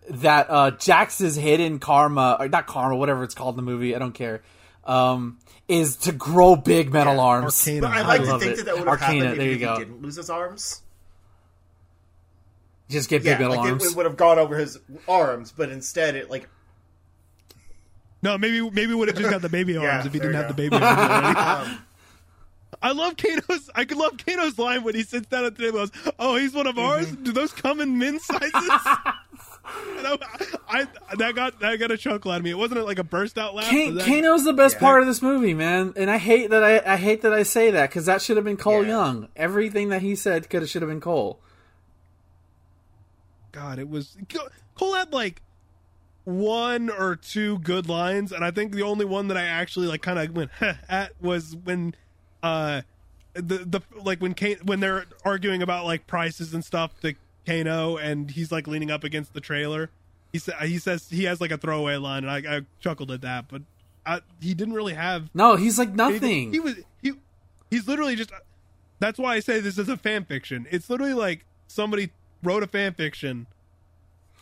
[0.09, 3.95] that that uh, Jax's hidden karma, or not karma, whatever it's called in the movie,
[3.95, 4.41] I don't care,
[4.85, 7.67] um, is to grow big metal arms.
[7.67, 7.81] Arcana.
[7.81, 8.55] But I I like to think it.
[8.57, 9.73] that that would have Arcana, happened there if you go.
[9.77, 10.81] he didn't lose his arms.
[12.89, 13.85] Just get Yeah, big metal like arms.
[13.85, 14.77] it, it would have gone over his
[15.07, 16.47] arms, but instead it like
[18.21, 20.49] No, maybe maybe would have just got the baby arms Yeah, if he didn't have
[20.49, 21.79] you the baby arms um,
[22.81, 23.69] I love Kano's.
[23.73, 25.79] I could love Kano's line when he sits down at the table.
[25.83, 27.07] and Goes, "Oh, he's one of ours.
[27.07, 27.23] Mm-hmm.
[27.23, 28.51] Do those come in min sizes?"
[29.65, 30.07] and
[30.67, 32.49] I, I that got that got a chuckle out of me.
[32.51, 33.69] It wasn't like a burst out laugh.
[33.69, 34.79] Kan- but that- Kano's the best Yeah.
[34.81, 37.71] part of this movie, man, and I hate that I, I hate that I say
[37.71, 38.89] that because that should have been Cole Yeah.
[38.89, 39.27] Young.
[39.35, 41.39] Everything that he said could have should have been Cole.
[43.51, 44.17] God, it was
[44.75, 45.41] Cole had like
[46.25, 50.01] one or two good lines, and I think the only one that I actually like
[50.01, 50.51] kind of went
[50.89, 51.95] at was when
[52.41, 52.81] uh
[53.33, 57.13] the the like when Kane when they're arguing about like prices and stuff to
[57.45, 59.89] Kano, and he's like leaning up against the trailer.
[60.31, 63.21] He sa- he says he has like a throwaway line, and I, I chuckled at
[63.21, 63.61] that, but
[64.05, 66.51] I, he didn't really have No, he's like anything.
[66.51, 66.53] nothing.
[66.53, 67.13] He was he
[67.69, 68.31] he's literally just.
[68.99, 70.65] That's why I say this is a fan fiction.
[70.71, 72.11] It's literally like somebody
[72.41, 73.47] wrote a fan fiction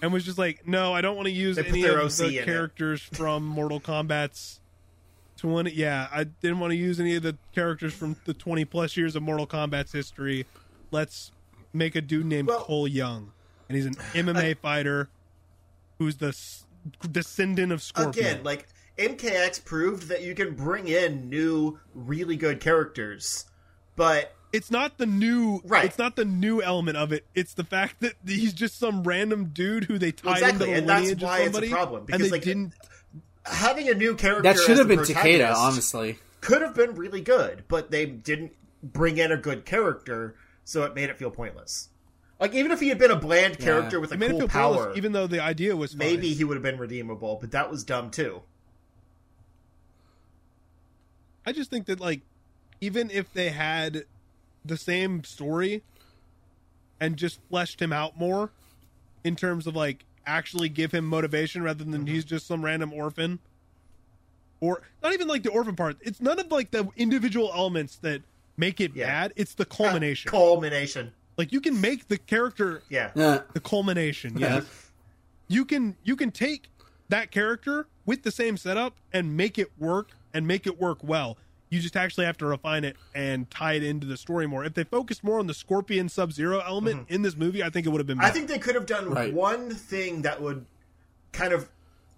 [0.01, 2.25] and was just like, no, I don't want to use They any of OC the
[2.27, 2.45] in it.
[2.45, 4.59] characters from Mortal Kombat's
[5.37, 5.71] twenty.
[5.71, 9.15] Yeah, I didn't want to use any of the characters from the twenty plus years
[9.15, 10.45] of Mortal Kombat's history.
[10.91, 11.31] Let's
[11.73, 13.31] make a dude named Well- Cole Young,
[13.69, 15.09] and he's an MMA fighter
[15.99, 16.65] who's the s-
[17.11, 18.25] descendant of Scorpion.
[18.25, 18.67] again, like
[18.97, 23.45] MKX proved that you can bring in new, really good characters,
[23.95, 25.85] but it's not the new Right.
[25.85, 29.45] it's not the new element of it it's the fact that he's just some random
[29.53, 31.97] dude who they tied Exactly, into the and that's why of it's a somebody problem,
[31.99, 32.73] and because, they like, didn't
[33.45, 36.19] having a new character that should as have been Takeda, honestly.
[36.41, 38.51] could have been really good, but they didn't
[38.83, 41.89] bring in a good character, so it made it feel pointless.
[42.39, 44.39] Like even if he had been a bland character with a it made it cool
[44.39, 45.99] feel power, pointless, even though the idea was fine.
[45.99, 48.41] maybe he would have been redeemable, but that was dumb too.
[51.45, 52.21] i just think that like
[52.79, 54.05] even if they had
[54.65, 55.83] the same story
[56.99, 58.51] and just fleshed him out more
[59.23, 62.13] in terms of like actually give him motivation rather than mm-hmm.
[62.13, 63.39] he's just some random orphan
[64.61, 65.97] or not even like the orphan part.
[66.01, 68.21] It's none of like the individual elements that
[68.57, 69.07] make it Yeah.
[69.07, 69.33] bad.
[69.35, 70.29] It's the culmination.
[70.31, 71.11] Culmination.
[71.37, 73.11] like you can make the character Yeah.
[73.15, 73.41] Yeah.
[73.53, 74.37] the culmination.
[74.37, 74.61] Yeah.
[75.47, 76.69] you can you can take
[77.09, 81.37] that character with the same setup and make it work and make it work well.
[81.69, 84.65] You just actually have to refine it and tie it into the story more.
[84.65, 87.85] If they focused more on the Scorpion Sub Zero element in this movie, I think
[87.85, 88.17] it would have been.
[88.17, 88.25] Mm-hmm.
[88.25, 89.33] I think they could have done Right.
[89.33, 90.65] one thing that would
[91.31, 91.69] kind of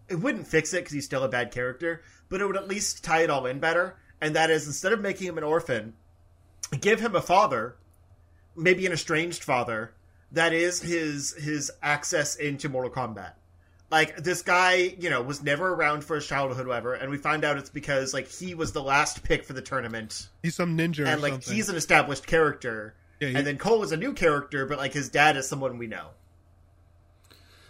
[0.09, 3.03] it wouldn't fix it because he's still a bad character, but it would at least
[3.03, 3.95] tie it all in better.
[4.19, 5.93] And that is instead of making him an orphan,
[6.79, 7.75] give him a father,
[8.55, 9.93] maybe an estranged father,
[10.31, 13.33] that is his his access into Mortal Kombat.
[13.91, 17.43] Like this guy, you know, was never around for his childhood, whatever, and we find
[17.45, 21.05] out it's because like he was the last pick for the tournament, he's some ninja
[21.05, 21.53] and or like something.
[21.55, 22.95] he's an established character.
[23.19, 25.77] Yeah, he- and then Cole is a new character, but like his dad is someone
[25.77, 26.07] we know.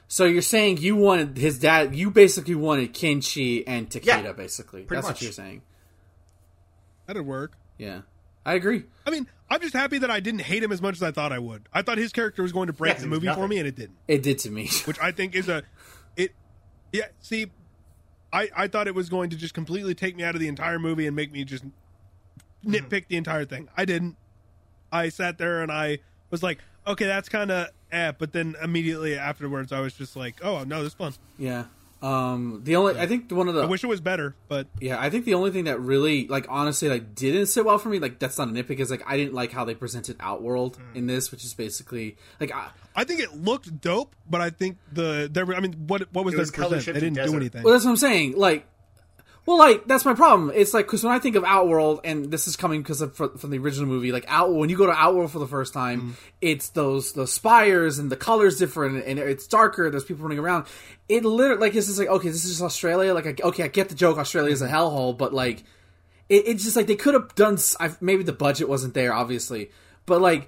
[0.08, 1.96] So you're saying you wanted his dad?
[1.96, 4.84] You basically wanted Kenshi and Takeda, Yeah, basically.
[4.88, 5.16] That's much.
[5.16, 5.64] what you're saying.
[7.08, 7.58] That'd work.
[7.78, 8.02] Yeah,
[8.46, 8.84] I agree.
[9.06, 11.32] I mean, I'm just happy that I didn't hate him as much as I thought
[11.32, 11.68] I would.
[11.74, 13.76] I thought his character was going to break Yeah, the movie for me, and it
[13.76, 13.98] didn't.
[14.08, 14.70] It did to me.
[14.86, 15.64] Which I think is a
[16.18, 16.32] it.
[16.92, 17.52] Yeah, see,
[18.32, 20.80] I I thought it was going to just completely take me out of the entire
[20.80, 21.64] movie and make me just
[22.66, 23.70] nitpick the entire thing.
[23.78, 24.18] I didn't.
[24.92, 26.00] I sat there and I
[26.30, 28.12] was like, okay, that's kind of eh.
[28.18, 31.14] But then immediately afterwards, I was just like, oh no, this is fun.
[31.38, 31.66] yeah.
[32.04, 32.62] Um.
[32.64, 35.10] The only I think one of the I wish it was better, but Yeah, I
[35.10, 38.20] think the only thing that really, like, honestly, like, didn't sit well for me, like,
[38.20, 40.96] that's not a nitpick, is like I didn't like how they presented Outworld Mm.
[40.98, 44.16] in this, which is basically like, I, I think it looked dope.
[44.30, 45.46] But I think the there.
[45.46, 46.86] were- I mean, what what was It their was present?
[46.86, 47.64] They didn't do anything.
[47.64, 48.34] well, that's what I'm saying.
[48.38, 48.66] Like,
[49.46, 50.52] well, like that's my problem.
[50.56, 53.36] It's like because when I think of Outworld, and this is coming because of fr-
[53.38, 56.00] from the original movie, like Out when you go to Outworld for the first time,
[56.02, 56.12] Mm-hmm.
[56.42, 59.90] it's those those spires and the colors different, and it's darker.
[59.90, 60.66] There's people running around.
[61.10, 63.14] It literally like it's just like okay, this is just Australia.
[63.14, 64.18] Like, I, okay, I get the joke.
[64.18, 65.64] Australia is a hellhole, but like.
[66.30, 67.56] it, it's just like they could have done.
[67.56, 69.72] s- I, maybe the budget wasn't there, obviously,
[70.06, 70.48] but like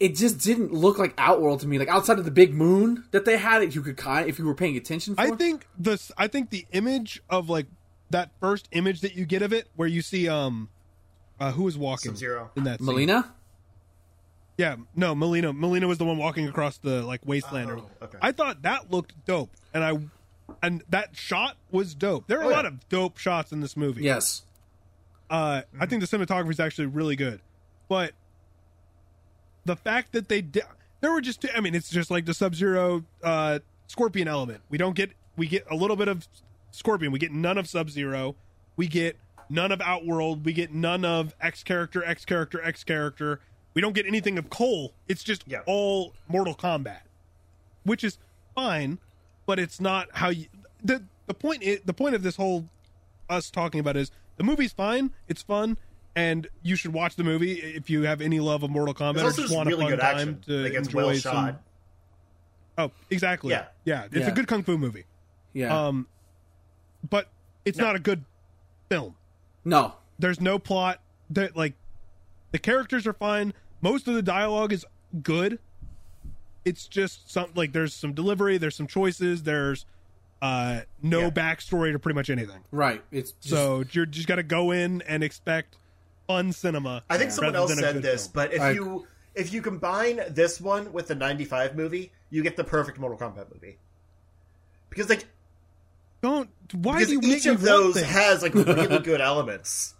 [0.00, 1.78] it just didn't look like Outworld to me.
[1.78, 4.44] Like outside of the big moon that they had, it you could kind if you
[4.46, 5.14] were paying attention.
[5.14, 5.20] For.
[5.20, 6.10] I think this.
[6.18, 7.66] I think the image of like
[8.12, 10.68] that first image that you get of it, where you see um,
[11.40, 12.50] uh, who is walking Sub-Zero.
[12.56, 12.88] in that scene.
[12.88, 13.28] Mileena.
[14.58, 15.56] Yeah, no, Mileena.
[15.58, 17.70] Mileena was the one walking across the like wasteland.
[17.70, 18.18] or- Oh, okay.
[18.22, 19.98] I thought that looked dope, and I
[20.62, 22.26] and that shot was dope.
[22.28, 22.56] There are Oh, a yeah.
[22.56, 24.02] lot of dope shots in this movie.
[24.02, 24.42] Yes.
[25.30, 27.40] Uh, I think the cinematography is actually really good,
[27.88, 28.12] but
[29.64, 30.64] the fact that they did,
[31.00, 34.60] there were just, I mean, it's just like the Sub Zero uh, Scorpion element.
[34.68, 36.28] We don't get, we get a little bit of
[36.72, 37.12] Scorpion.
[37.12, 38.34] We get none of Sub Zero.
[38.76, 39.16] We get
[39.48, 40.44] none of Outworld.
[40.44, 43.38] We get none of X character, X character, X character.
[43.74, 44.92] We don't get anything of Cole.
[45.08, 45.60] It's just Yeah.
[45.66, 47.02] all Mortal Kombat,
[47.84, 48.18] which is
[48.54, 48.98] fine,
[49.46, 50.46] but it's not how you.
[50.82, 52.68] the The point is, the point of this whole
[53.30, 55.76] us talking about is the movie's fine, it's fun,
[56.16, 59.24] and you should watch the movie if you have any love of Mortal Kombat There's
[59.34, 60.40] or just just want a really fun good time action.
[60.46, 61.58] to Like it's enjoy well some.
[62.78, 63.50] Oh, exactly.
[63.50, 63.66] Yeah.
[63.84, 64.04] yeah.
[64.06, 64.28] It's Yeah.
[64.28, 65.04] a good kung fu movie.
[65.52, 65.86] Yeah.
[65.86, 66.06] Um,
[67.08, 67.28] but
[67.64, 67.84] it's No.
[67.84, 68.24] not a good
[68.88, 69.14] film.
[69.64, 69.94] no.
[70.18, 71.00] There's no plot.
[71.30, 71.74] That like
[72.52, 73.54] the characters are fine.
[73.80, 74.84] Most of the dialogue is
[75.22, 75.58] good.
[76.64, 78.56] It's just some like there's some delivery.
[78.58, 79.42] There's some choices.
[79.42, 79.84] There's
[80.40, 81.30] uh no Yeah.
[81.30, 82.62] backstory to pretty much anything.
[82.70, 83.02] Right.
[83.10, 85.76] It's just, So you're just got to go in and expect
[86.28, 87.02] fun cinema.
[87.10, 88.32] I think someone else said this, film.
[88.34, 92.56] but if I- you if you combine this one with the '95 movie, you get
[92.56, 93.78] the perfect Mortal Kombat movie.
[94.90, 95.24] Because like
[96.22, 96.48] don't.
[96.72, 99.94] Why because do you each make me of those want has like really good elements.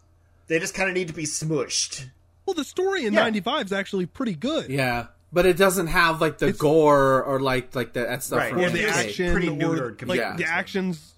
[0.46, 2.06] They just kind of need to be smushed.
[2.46, 3.20] Well, the story in Yeah.
[3.20, 4.70] '95 is actually pretty good.
[4.70, 8.38] yeah, but it doesn't have like the gore or like like that, that stuff.
[8.38, 8.52] Right.
[8.52, 9.08] or the it the was tape.
[9.08, 11.08] action, pretty or neutered like compared to the actions.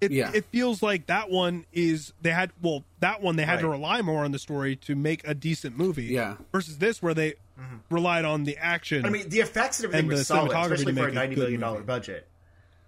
[0.00, 0.30] It, Yeah.
[0.32, 4.00] it feels like that one is they had well that one they had to rely
[4.00, 6.04] more on the story to make a decent movie.
[6.06, 6.36] Yeah.
[6.52, 7.76] Versus this where they mm-hmm.
[7.90, 9.04] relied on the action.
[9.04, 11.06] I mean, the effects and everything And was the solid, cinematography especially to for a
[11.06, 12.26] make a ninety good million dollar budget.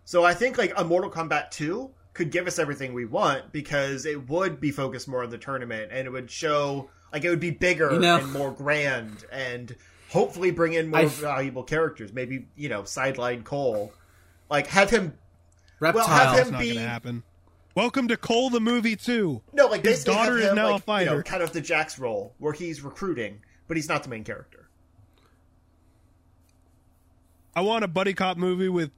[0.04, 4.04] So I think like a Mortal Kombat two could give us everything we want because
[4.04, 7.40] it would be focused more on the tournament and it would show like it would
[7.40, 9.74] be bigger You know- and more grand and
[10.10, 12.12] hopefully bring in more I- valuable characters.
[12.12, 13.92] Maybe you know sideline Cole,
[14.50, 15.16] like have him
[15.80, 16.06] Reptile.
[16.06, 17.22] Well, have him not be- going to happen.
[17.74, 19.40] Welcome to Cole the movie too.
[19.54, 21.10] no like His basically have daughter is him, now a fighter.
[21.10, 24.24] You know, kind of the Jax role where he's recruiting, but he's not the main
[24.24, 24.68] character.
[27.56, 28.90] I want a buddy cop movie with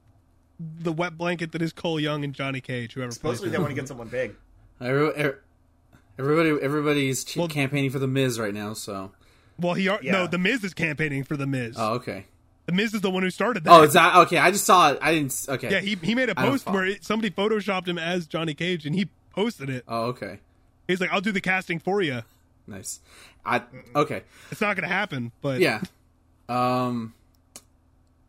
[0.59, 2.93] the wet blanket that is Cole Young and Johnny Cage.
[2.93, 4.35] Whoever Supposedly plays they want to get someone big.
[4.81, 5.41] Every- er-
[6.17, 8.73] Everybody, everybody's Well- campaigning for the Miz right now.
[8.73, 9.11] So,
[9.59, 10.13] Well, he are, Yeah.
[10.13, 11.75] no, the Miz is campaigning for the Miz.
[11.77, 12.25] oh, okay.
[12.67, 13.71] The Miz is the one who started that.
[13.73, 14.37] Oh, is that okay?
[14.37, 14.99] I just saw it.
[15.01, 15.45] I didn't.
[15.47, 15.69] Okay.
[15.69, 18.95] yeah, he he made a post where it, somebody photoshopped him as Johnny Cage, and
[18.95, 19.83] he posted it.
[19.89, 20.39] Oh, okay.
[20.87, 22.21] He's like, "I'll do the casting for you."
[22.65, 23.01] Nice.
[23.45, 23.61] I
[23.95, 24.23] okay.
[24.51, 25.81] It's not going to happen, but Yeah.
[26.49, 27.13] Um.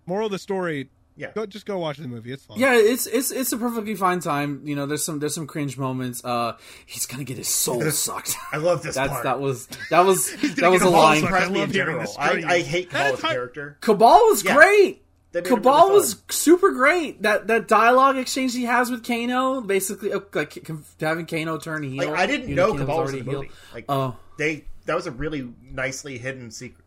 [0.07, 1.31] Moral of the story: Yeah.
[1.35, 2.31] go, just go watch the movie.
[2.33, 2.59] It's fun.
[2.59, 4.61] Yeah, it's it's it's a perfectly fine time.
[4.65, 6.23] You know, there's some there's some cringe moments.
[6.25, 8.37] Uh, he's gonna get his soul sucked.
[8.53, 9.25] I love this That's part.
[9.25, 11.25] that was that was that was a a Kabal line.
[11.25, 12.01] I love in hearing general.
[12.01, 12.43] this I.
[12.47, 13.79] I hate That Kabal's character.
[13.81, 14.55] Kabal was Yeah.
[14.57, 15.03] great.
[15.33, 17.23] They made him Kabal really was super great.
[17.23, 20.67] That that dialogue exchange he has with Kano, basically uh, like
[21.01, 22.11] having Kano turn heel.
[22.11, 23.51] Like I didn't You know Kano's Kabal was already in the movie.
[23.75, 26.85] Like Oh, they that was a really nicely hidden secret.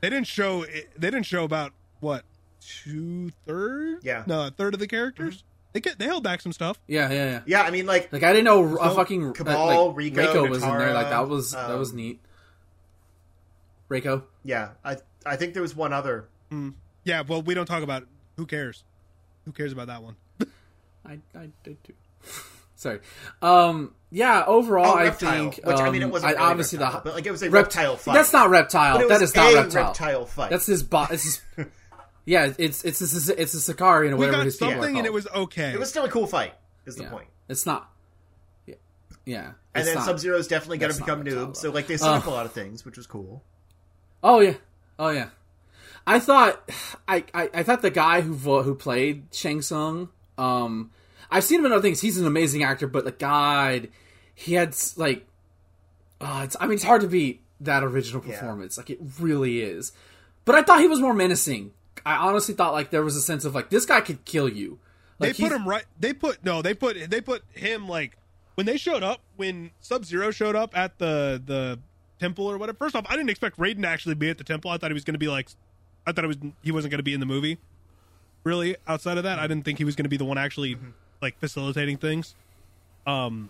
[0.00, 0.64] They didn't show.
[0.64, 2.24] They didn't show about what
[2.66, 4.04] two thirds.
[4.04, 4.24] Yeah.
[4.26, 5.44] no, a third of the characters.
[5.72, 6.80] They get they held back some stuff.
[6.86, 7.40] yeah, yeah, yeah.
[7.46, 10.62] Yeah, I mean like Like I didn't know a fucking Kabal, uh, like, Reiko, was
[10.62, 10.94] in there.
[10.94, 12.20] Like that Natara, was that um, was neat.
[13.90, 14.24] Reiko.
[14.44, 16.28] yeah, I I think there was one other.
[17.04, 18.02] Yeah, well, we don't talk about.
[18.02, 18.08] It.
[18.36, 18.84] Who cares?
[19.44, 20.16] Who cares about that one?
[21.06, 21.92] I, I did too.
[22.76, 23.00] Sorry.
[23.42, 23.94] Um.
[24.10, 24.44] Yeah.
[24.46, 25.66] Overall, Oh, I reptile, think.
[25.66, 27.42] which I mean, um, it wasn't I- really obviously reptile, the but like it was
[27.42, 28.14] a Rept- reptile fight.
[28.14, 28.96] That's not reptile.
[28.96, 29.84] But it That was is not reptile.
[29.88, 30.50] reptile fight.
[30.50, 30.82] That's his.
[30.82, 31.42] Bo- it's his.
[32.26, 34.76] Yeah, it's it's it's a, it's a Sakari or We whatever got his people are
[34.76, 35.70] something, and it was okay.
[35.72, 36.52] It was still a cool fight.
[36.84, 37.10] Is the yeah.
[37.10, 37.28] point.
[37.48, 37.90] It's not.
[38.66, 38.74] Yeah.
[39.24, 39.52] Yeah.
[39.74, 40.00] And then.
[40.02, 41.56] Sub Zero is definitely going to become reptile, noob.
[41.56, 42.14] So like they set Uh.
[42.14, 43.42] up a lot of things, which was cool.
[44.22, 44.54] Oh yeah.
[44.98, 45.28] Oh yeah.
[46.06, 46.68] I thought
[47.08, 50.90] I, I, I thought the guy who who played Shang Tsung, um
[51.30, 52.00] I've seen him in other things.
[52.00, 53.88] He's an amazing actor, but like God,
[54.34, 55.26] he had s- like
[56.20, 58.38] uh, it's I mean it's hard to beat that original Yeah.
[58.38, 58.76] performance.
[58.78, 59.92] Like it really is.
[60.44, 61.72] But I thought he was more menacing.
[62.04, 64.78] I honestly thought like there was a sense of like this guy could kill you.
[65.18, 65.84] they put him right.
[65.98, 66.62] They put no.
[66.62, 68.16] They put they put him like
[68.54, 71.78] when they showed up when Sub Zero showed up at the the
[72.20, 72.76] temple or whatever.
[72.78, 74.70] First off, I didn't expect Raiden to actually be at the temple.
[74.70, 75.48] I thought he was going to be like,
[76.06, 77.58] I thought it was he wasn't going to be in the movie.
[78.44, 80.76] Really, outside of that, I didn't think he was going to be the one actually
[81.20, 82.34] like facilitating things.
[83.06, 83.48] Um,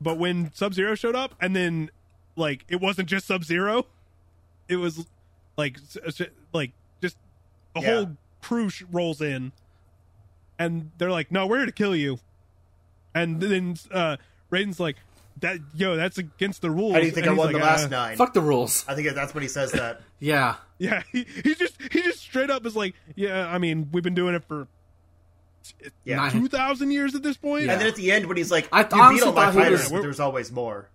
[0.00, 1.90] but when Sub Zero showed up, and then
[2.36, 3.86] like it wasn't just Sub Zero,
[4.68, 5.06] it was
[5.56, 6.72] like s- s- like
[7.76, 7.94] just a Yeah.
[7.96, 9.52] whole crew sh- rolls in,
[10.58, 12.18] and they're like, "No, we're here to kill you."
[13.14, 14.16] And then uh
[14.50, 14.96] Raiden's like,
[15.40, 17.58] "That yo, that's against the rules." How do you think And I he's won the
[17.58, 18.16] last "Uh, nine?
[18.16, 18.84] fuck the rules.
[18.88, 20.00] I think that's when he says that.
[20.18, 20.56] Yeah.
[20.78, 24.14] Yeah, he, he just he just straight up is like, "Yeah, I mean, we've been
[24.14, 24.66] doing it for
[26.04, 26.28] Yeah.
[26.30, 27.72] Two thousand years at this point." Yeah.
[27.72, 29.54] And then at the end, when he's like, I "You beat honestly all my thought
[29.54, 30.88] fighters, was- there's always more."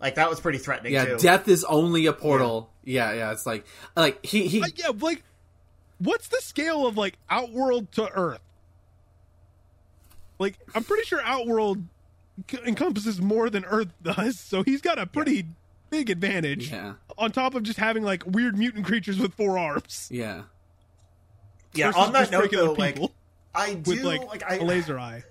[0.00, 1.18] Like that was pretty threatening Yeah, too.
[1.18, 2.70] death is only a portal.
[2.84, 3.64] Yeah, yeah, it's like
[3.96, 5.22] like he he Like, yeah, like
[6.02, 8.40] what's the scale of like Outworld to Earth?
[10.38, 11.84] Like, I'm pretty sure Outworld
[12.50, 15.46] c- encompasses more than Earth does, so he's got a pretty
[15.90, 16.70] big advantage.
[16.72, 16.94] Yeah.
[17.18, 20.08] On top of just having like weird mutant creatures with four arms.
[20.10, 20.42] yeah.
[21.74, 21.86] yeah.
[21.86, 23.12] versus On that just note, though, like people
[23.54, 25.22] I do with like, like, I, a laser eye.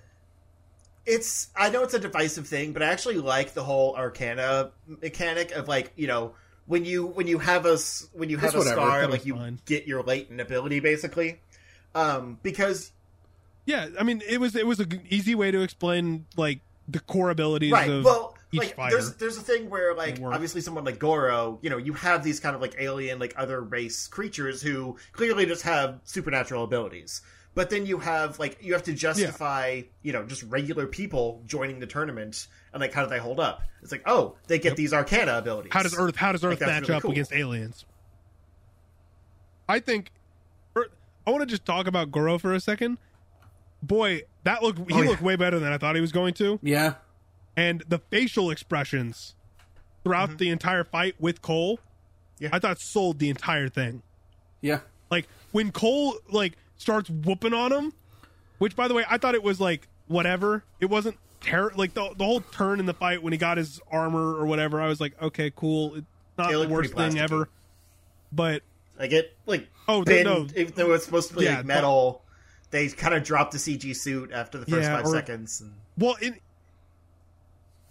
[1.04, 5.50] it's I know it's a divisive thing, but I actually like the whole Arcana mechanic
[5.52, 6.34] of like you know
[6.66, 7.78] when you when you have a
[8.12, 9.58] when you have a whatever, scar, like you fine.
[9.64, 11.40] get your latent ability basically.
[11.94, 12.92] Um, because
[13.66, 17.30] Yeah, I mean, it was it was an easy way to explain like the core
[17.30, 20.98] abilities right, of well, each like there's there's a thing where like obviously someone like
[20.98, 24.96] Goro, you know, you have these kind of like alien like other race creatures who
[25.12, 27.22] clearly just have supernatural abilities.
[27.54, 31.80] But then you have like you have to justify, you know, just regular people joining
[31.80, 33.62] the tournament and like how do they hold up?
[33.82, 35.72] It's like, oh, they get these arcana abilities.
[35.72, 37.12] How does Earth how does Earth that's match really up cool.
[37.12, 37.84] against aliens?
[39.68, 40.10] I think
[40.76, 40.90] Earth-
[41.26, 42.98] I want to just talk about Goro for a second.
[43.82, 45.10] Boy, that looked he Oh, yeah.
[45.10, 46.58] looked way better than I thought he was going to.
[46.62, 46.94] Yeah.
[47.56, 49.34] And the facial expressions
[50.04, 50.38] throughout mm-hmm.
[50.38, 51.80] the entire fight with Cole,
[52.38, 52.50] Yeah.
[52.52, 54.02] I thought sold the entire thing.
[54.60, 54.80] Yeah.
[55.10, 57.92] Like when Cole like starts whooping on him,
[58.58, 60.64] which by the way I thought it was like whatever.
[60.80, 63.80] It wasn't terror like the the whole turn in the fight when he got his
[63.90, 64.80] armor or whatever.
[64.80, 65.96] I was like, okay, cool.
[65.96, 66.06] It's
[66.38, 67.48] not It the worst thing ever.
[68.30, 68.62] But
[68.98, 70.46] I get like Oh, been, no.
[70.56, 72.22] even though it's supposed to be Yeah, like metal,
[72.70, 75.60] they kind of dropped the CG suit after the first Yeah, five or- seconds.
[75.60, 76.38] And, well, in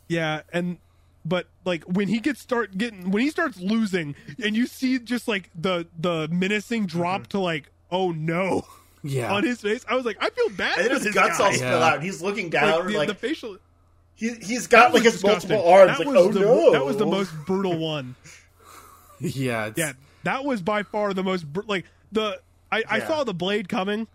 [0.08, 0.78] yeah, and
[1.24, 5.28] but like when he gets start getting when he starts losing, and you see just
[5.28, 7.30] like the the menacing drop mm-hmm.
[7.30, 8.66] to like oh no
[9.04, 9.34] Yeah.
[9.34, 10.78] on his face, I was like, I feel bad.
[10.80, 11.46] and then his guts guy.
[11.46, 11.84] all spill Yeah.
[11.86, 11.94] out.
[11.96, 13.58] and He's looking down, Like, like, the, like the facial.
[14.16, 15.50] he, he's got like his disgusting.
[15.52, 15.98] multiple arms.
[15.98, 18.16] That Like, was oh the, no, That was the most brutal one.
[19.20, 19.68] yeah.
[19.68, 22.40] It's, Yeah, that was by far the most br- like the
[22.72, 23.08] I, I Yeah.
[23.08, 24.08] saw the blade coming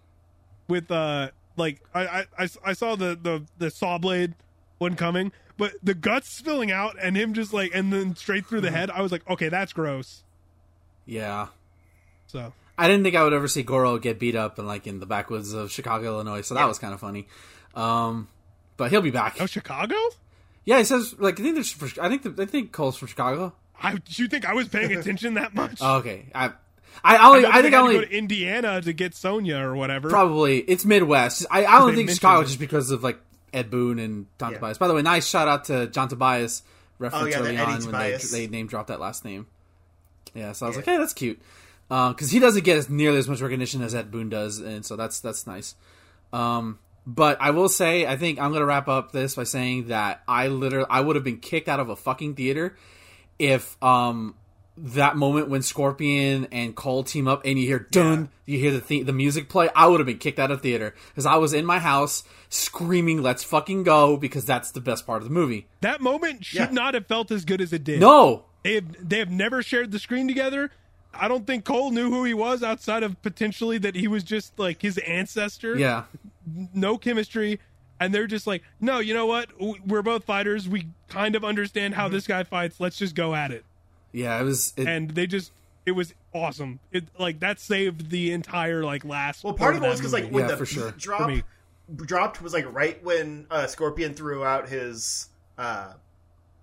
[0.68, 4.34] with uh like I, I I I saw the the the saw blade
[4.78, 8.60] one coming, but the guts spilling out and him just like and then straight through
[8.60, 8.76] the Mm-hmm.
[8.76, 8.90] head.
[8.90, 10.22] I was like, okay, that's gross.
[11.06, 11.48] Yeah.
[12.26, 15.00] So I didn't think I would ever see Goro get beat up in like in
[15.00, 16.42] the backwoods of Chicago, Illinois.
[16.42, 16.66] So that Yeah.
[16.66, 17.26] was kind of funny.
[17.74, 18.28] Um,
[18.76, 19.36] but he'll be back.
[19.40, 19.96] Oh, Chicago?
[20.64, 21.98] Yeah, he says like I think there's.
[21.98, 23.52] I think the, I think Cole's from Chicago.
[23.82, 25.78] I, do you think I was paying attention that much?
[25.80, 26.50] Oh, okay, I
[27.04, 30.08] I only know I, think I only go to Indiana to get Sonya or whatever.
[30.10, 31.46] probably it's Midwest.
[31.50, 32.46] I I only think Chicago it.
[32.46, 33.18] just because of like
[33.52, 34.58] Ed Boon and John Yeah.
[34.58, 34.78] Tobias.
[34.78, 36.62] By the way, nice shout out to John Tobias.
[36.98, 39.46] Reference Oh, yeah, early Eddie on when they, they name dropped that last name.
[40.34, 40.78] Yeah, so I was Yeah.
[40.78, 41.40] like, hey, that's cute.
[41.88, 44.96] Because he doesn't get as nearly as much recognition as Ed Boon does, and so
[44.96, 45.74] that's that's nice.
[46.32, 50.22] Um, but I will say, I think I'm gonna wrap up this by saying that
[50.26, 52.76] I literally I would have been kicked out of a fucking theater
[53.38, 54.34] if um
[54.78, 58.80] that moment when Scorpion and Cole team up and you hear dun, you hear the
[58.80, 61.54] th- the music play, I would have been kicked out of theater because I was
[61.54, 65.66] in my house screaming, "Let's fucking go!" because that's the best part of the movie.
[65.82, 66.70] That moment should Yeah.
[66.72, 68.00] not have felt as good as it did.
[68.00, 70.72] No, They have, they have never shared the screen together.
[71.20, 74.58] I don't think Cole knew who he was outside of potentially that he was just
[74.58, 75.76] like his ancestor.
[75.76, 76.04] yeah,
[76.74, 77.60] No chemistry.
[77.98, 79.48] And they're just like, no, you know what?
[79.86, 80.68] We're both fighters.
[80.68, 82.00] We kind of understand Mm-hmm.
[82.02, 82.78] how this guy fights.
[82.78, 83.64] Let's just go at it.
[84.12, 84.74] yeah, it was.
[84.76, 85.50] It, And they just,
[85.86, 86.78] it was awesome.
[86.92, 89.44] It like that saved the entire like last.
[89.44, 90.34] Well, part of it was because like movie.
[90.34, 90.90] when Yeah, the for sure.
[90.92, 91.42] beat drop For me.
[91.96, 95.94] dropped was like right when uh, Scorpion threw out his uh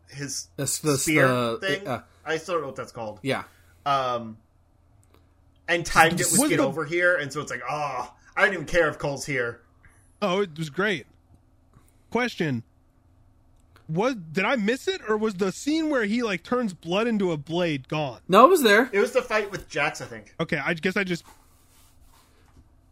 [0.09, 1.87] his That's the- spear the- thing.
[1.87, 3.19] uh, I still don't know what that's called.
[3.23, 3.43] yeah,
[3.87, 4.37] Um,
[5.67, 8.43] and timed it with Was get the- over here, and so it's like, oh, I
[8.45, 9.61] don't even care if Cole's here.
[10.21, 11.05] Oh, it was great.
[12.11, 12.63] Question:
[13.89, 17.31] Was did I miss it, or was the scene where he like turns blood into
[17.31, 18.19] a blade gone?
[18.27, 18.89] no, it was there.
[18.93, 20.33] It was the fight with Jax, I think.
[20.39, 21.23] Okay, I guess I just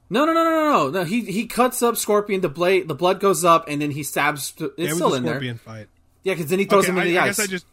[0.10, 0.90] No, no, no, no, no, no.
[0.90, 2.42] no he he cuts up Scorpion.
[2.42, 4.54] The blade, the blood goes up, and then he stabs.
[4.58, 5.34] It's it was still a in there.
[5.34, 5.88] scorpion fight.
[6.24, 7.38] Yeah, because then he throws Okay, him I, the I ice.
[7.38, 7.66] guess I just.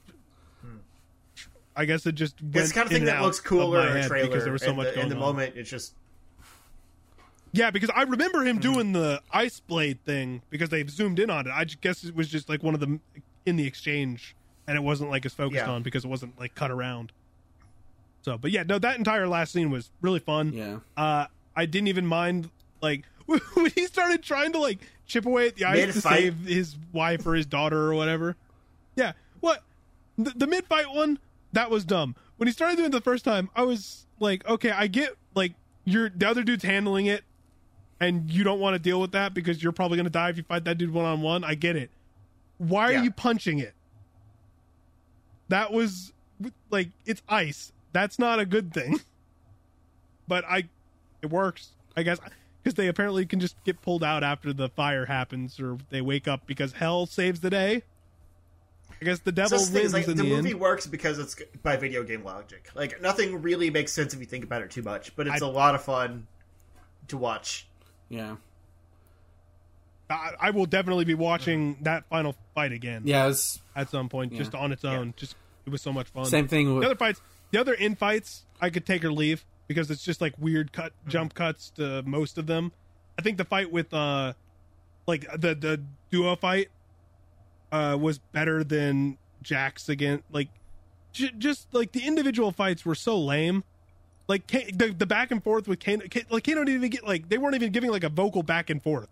[1.79, 4.09] I guess it just went It's the kind of thing that looks cooler in a
[4.09, 4.27] trailer.
[4.29, 5.21] because there was so and much the, going in the on.
[5.21, 5.55] moment.
[5.57, 5.95] It's just
[7.53, 8.47] Yeah, because I remember Mm-hmm.
[8.49, 11.51] him doing the ice blade thing because they zoomed in on it.
[11.55, 13.01] I guess it was just like one of them
[13.47, 14.35] in the exchange,
[14.67, 15.71] and it wasn't like as focused Yeah.
[15.71, 17.13] on because it wasn't like cut around.
[18.23, 20.53] So, but yeah, no, that entire last scene was really fun.
[20.53, 21.27] yeah, Uh,
[21.57, 22.51] I didn't even mind
[22.83, 23.41] like when
[23.75, 27.35] he started trying to like chip away at the ice to save his wife or
[27.35, 28.37] his daughter or whatever.
[28.97, 29.63] Yeah, what
[30.19, 31.19] the, the mid fight one
[31.53, 32.15] that was dumb.
[32.37, 35.55] When he started doing it the first time, I was like, okay, I get like
[35.85, 37.25] you're the other dude's handling it,
[38.01, 40.43] and you don't want to deal with that because you're probably gonna die if you
[40.43, 41.45] fight that dude one on one.
[41.45, 41.91] I get it.
[42.59, 43.01] Why Yeah.
[43.01, 43.75] are you punching it?
[45.49, 46.13] That was
[46.71, 47.73] like it's ice.
[47.93, 49.01] That's not a good thing.
[50.29, 50.65] But I,
[51.23, 51.71] it works.
[51.97, 52.19] I guess
[52.63, 56.29] because they apparently can just get pulled out after the fire happens or they wake
[56.29, 57.83] up because hell saves the day.
[59.01, 60.61] I guess the devil So wins like, in the, the, movie end.
[60.61, 62.69] works because it's by video game logic.
[62.75, 65.47] Like nothing really makes sense if you think about it too much, but it's I-
[65.47, 66.27] a lot of fun
[67.09, 67.67] to watch.
[68.09, 68.37] yeah,
[70.11, 73.27] I, I will definitely be watching that final fight again yeah.
[73.27, 75.15] Was at some point, just on its own.
[75.17, 76.25] Just it was so much fun.
[76.25, 76.83] same thing With...
[76.83, 77.21] The other fights,
[77.51, 80.93] the other in fights, I could take or leave because it's just like weird cut
[81.01, 81.11] Mm-hmm.
[81.11, 82.73] jump cuts to most of them.
[83.19, 84.33] I think the fight with uh
[85.07, 86.69] like the the duo fight
[87.73, 90.23] uh was better than Jax again.
[90.33, 90.49] Like
[91.13, 93.65] j- just like the individual fights were so lame.
[94.27, 97.07] Like Ka- the the back and forth with Kano, Ka- like Kano didn't even get
[97.07, 99.09] like they weren't even giving like a vocal back and forth.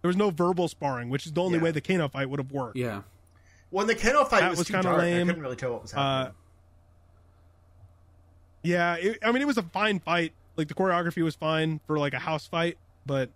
[0.00, 1.64] There was no verbal sparring, which is the only Yeah.
[1.64, 2.76] way the Kano fight would have worked.
[2.76, 3.02] yeah,
[3.70, 5.28] When the Kano fight That was, was too kinda lame.
[5.28, 6.34] I couldn't really tell what was Uh, happening.
[8.64, 10.32] Yeah, it, I mean, it was a fine fight.
[10.56, 12.76] Like the choreography was fine for like a house fight,
[13.06, 13.30] but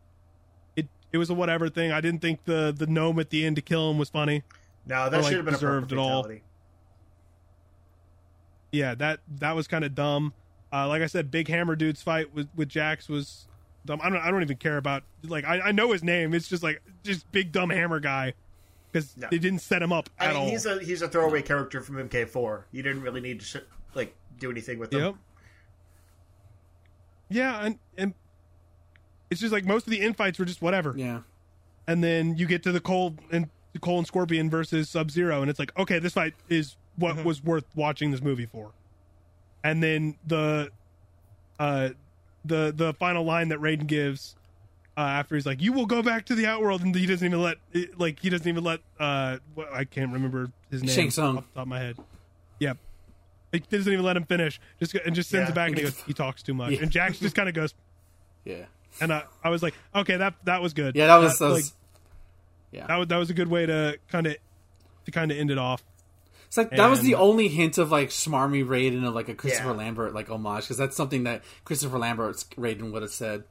[1.17, 1.91] it was a whatever thing.
[1.93, 4.43] I didn't think the the gnome at the end to kill him was funny.
[4.87, 6.29] no, that or, like, should have been a deserved it all.
[8.71, 10.35] Yeah, that that was kind of dumb.
[10.73, 13.47] Uh, like I said, Big Hammer dude's fight with with Jax was
[13.87, 14.01] dumb.
[14.03, 16.35] I don't I don't even care about like I, I know his name.
[16.35, 18.35] It's just like just big dumb hammer guy
[18.93, 19.29] because No.
[19.31, 20.49] they didn't set him up I at mean, all.
[20.51, 22.65] he's a he's a throwaway character from MK4.
[22.73, 23.57] You didn't really need to sh-
[23.95, 25.01] like do anything with him.
[25.01, 25.15] Yep.
[27.29, 28.15] Yeah, and and
[29.31, 30.94] it's just like most of the infights were just whatever.
[30.97, 31.20] yeah.
[31.89, 35.40] and then you get to the Cole and the Cole and Scorpion versus Sub Zero,
[35.43, 38.70] and it's like, okay, this fight is what was worth watching this movie for.
[39.62, 40.70] And then the,
[41.59, 41.90] uh,
[42.44, 44.36] the the final line that Raiden gives
[44.97, 47.43] uh, after he's like, "You will go back to the Outworld," and he doesn't even
[47.43, 49.39] let, it- like, he doesn't even let, uh,
[49.73, 51.39] I can't remember his name Shang Tsung.
[51.39, 51.97] off the top of my head.
[52.61, 52.78] Yep.
[53.53, 55.53] He doesn't even let him finish, just and just sends Yeah.
[55.53, 56.78] it back, and he goes, "He talks too much." Yeah.
[56.82, 57.74] And Jax just kind of goes,
[58.44, 58.65] Yeah,
[59.01, 61.06] and I, I was like, "Okay, that that was good." yeah.
[61.06, 61.74] That was, that like, was
[62.73, 62.86] yeah.
[62.86, 64.36] that was that was a good way to kind of
[65.05, 65.82] to kind of end it off.
[66.47, 69.70] It's like that was the only hint of like smarmy Raiden of like a Christopher
[69.70, 69.77] Yeah.
[69.77, 73.44] Lambert like homage because that's something that Christopher Lambert's Raiden would have said.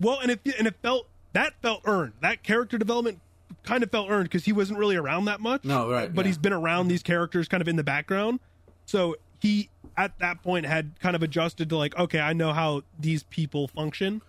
[0.00, 2.14] Well, and it and it felt that felt earned.
[2.20, 3.20] That character development
[3.62, 5.64] kind of felt earned because he wasn't really around that much.
[5.64, 6.28] No, right, But yeah.
[6.28, 8.40] he's been around these characters kind of in the background,
[8.86, 12.82] so he at that point had kind of adjusted to like, okay, I know how
[12.98, 14.22] these people function,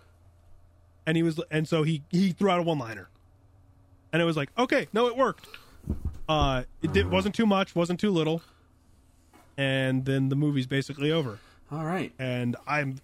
[1.10, 3.08] and he was and so he he threw out a one liner,
[4.12, 5.48] and it was like, okay, no, it worked.
[6.28, 8.42] Uh, it did, wasn't too much, wasn't too little,
[9.58, 11.40] and then the movie's basically over
[11.72, 12.12] All right.
[12.16, 13.00] and I'm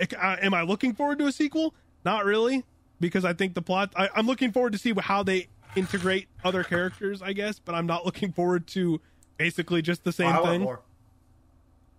[0.00, 1.74] I- am I looking forward to a sequel?
[2.02, 2.64] Not really,
[2.98, 3.92] because I think the plot.
[3.94, 7.84] I, I'm looking forward to see how they integrate other characters, I guess, but I'm
[7.84, 9.02] not looking forward to
[9.36, 10.60] basically just the same I want thing.
[10.62, 10.80] more.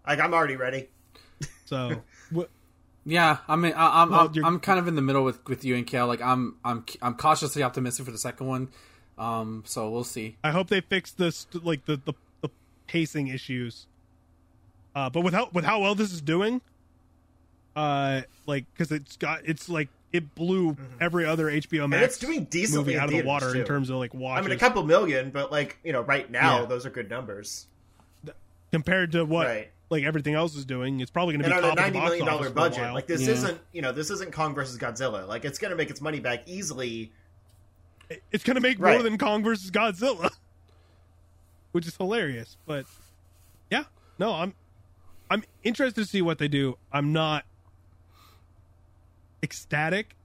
[0.07, 0.89] Like I'm already ready.
[1.65, 2.01] So,
[2.35, 2.49] wh-
[3.06, 5.65] Yeah, I mean, I, I'm Well, I'm, I'm kind of in the middle with with
[5.65, 6.06] you and Kale.
[6.07, 8.69] Like, I'm I'm I'm cautiously optimistic for the second one.
[9.18, 10.38] Um, so we'll see.
[10.44, 12.49] I hope they fix this, like the the, the
[12.88, 13.88] pacing issues.
[14.95, 16.61] Uh, but with how with how well this is doing,
[17.76, 22.03] uh, like because it's got it's like it blew every other HBO Max Mm-hmm.
[22.03, 24.45] it's doing decently movie out of the theaters, water in terms of like watching.
[24.45, 26.65] I mean, a couple million, but like you know, right now Yeah.
[26.65, 27.65] those are good numbers.
[28.72, 29.72] compared to what Right.
[29.91, 30.99] Like everything else is doing.
[31.01, 32.49] It's probably going to And be on a top of the million office dollar for
[32.49, 33.34] a budget, like this Yeah.
[33.34, 35.27] isn't you know this isn't Kong versus Godzilla.
[35.27, 37.11] Like it's gonna make its money back easily.
[38.31, 40.30] it's going to make more than Kong versus Godzilla,
[41.72, 42.57] which is hilarious.
[42.65, 42.85] But
[43.69, 43.84] yeah,
[44.18, 44.53] no, I'm
[45.30, 46.77] I'm interested to see what they do.
[46.91, 47.45] I'm not
[49.43, 50.15] ecstatic.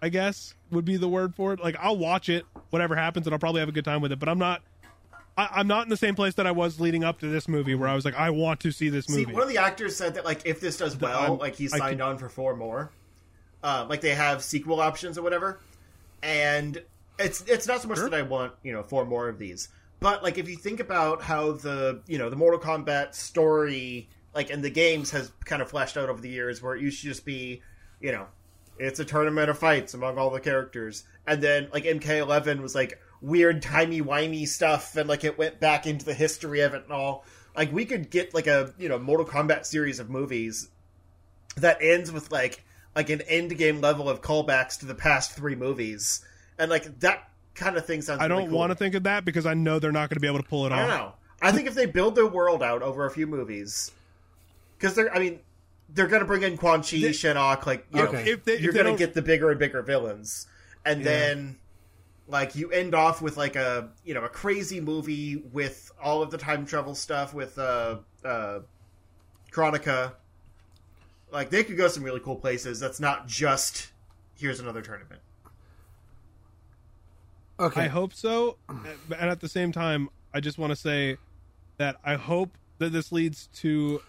[0.00, 1.60] I guess would be the word for it.
[1.60, 4.18] Like I'll watch it, whatever happens, and I'll probably have a good time with it.
[4.18, 4.62] But I'm not.
[5.36, 7.74] I, I'm not in the same place that I was leading up to this movie,
[7.74, 9.32] where I was like, I want to see this See, movie.
[9.32, 11.82] one of the actors said that like if this does well, I'm- like he signed
[11.82, 12.90] could- on for four more.
[13.64, 15.60] Uh, like they have sequel options or whatever,
[16.22, 16.82] and
[17.18, 18.10] it's it's not so much Sure.
[18.10, 19.68] that I want you know four more of these,
[20.00, 24.50] but like if you think about how the you know the Mortal Kombat story like
[24.50, 27.06] in the games has kind of fleshed out over the years, where it used to
[27.06, 27.62] just be
[28.00, 28.26] you know
[28.78, 32.98] it's a tournament of fights among all the characters, and then like MK11 was like
[33.22, 36.92] weird timey wimey stuff, and like it went back into the history of it and
[36.92, 37.24] all.
[37.56, 40.68] Like we could get like a you know Mortal Kombat series of movies
[41.56, 45.54] that ends with like like an end game level of callbacks to the past three
[45.54, 46.24] movies,
[46.58, 48.20] and like that kind of thing sounds.
[48.20, 48.58] I really don't cool.
[48.58, 50.48] want to think of that because I know they're not going to be able to
[50.48, 50.88] pull it I off.
[50.88, 51.12] know.
[51.42, 53.90] I think if they build their world out over a few movies,
[54.78, 55.40] because they're, I mean,
[55.88, 58.12] they're going to bring in Quan Chi, Shinnok, like you okay.
[58.24, 60.46] know, if they, you're going to get the bigger and bigger villains,
[60.84, 61.04] and Yeah.
[61.04, 61.56] then
[62.32, 66.30] like you end off with like a you know a crazy movie with all of
[66.30, 68.60] the time travel stuff with uh uh
[69.52, 70.14] Kronika.
[71.30, 72.80] Like they could go some really cool places.
[72.80, 73.92] That's not just
[74.38, 75.20] here's another tournament.
[77.60, 77.82] Okay.
[77.82, 78.56] I hope so.
[78.68, 81.18] And at the same time, I just want to say
[81.76, 84.00] that I hope that this leads to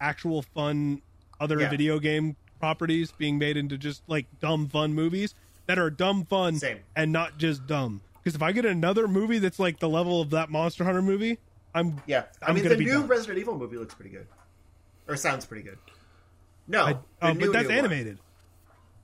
[0.00, 1.02] actual fun
[1.40, 1.68] other Yeah.
[1.68, 5.34] video game properties being made into just like dumb fun movies
[5.66, 6.78] that are dumb fun Same.
[6.96, 8.00] and not just dumb.
[8.22, 11.38] Because if I get another movie that's like the level of that Monster Hunter movie,
[11.74, 13.06] I'm Yeah, I I'm mean the be new done.
[13.08, 14.26] Resident Evil movie looks pretty good,
[15.08, 15.78] or sounds pretty good.
[16.68, 17.78] No, I, the um, new, but that's new one.
[17.84, 18.18] animated.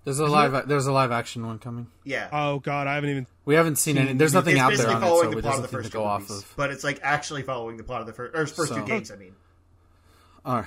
[0.05, 1.89] there's a live there's a live action one coming.
[2.05, 3.27] Yeah, Oh god, I haven't even.
[3.45, 4.13] We haven't seen any.
[4.13, 5.71] There's nothing it's out there basically on it, following so the it plot doesn't of
[5.71, 6.55] the seem to first go two off movies, of.
[6.57, 9.11] but it's like actually following the plot of the first or first So- two games.
[9.11, 9.33] I mean,
[10.45, 10.67] All right.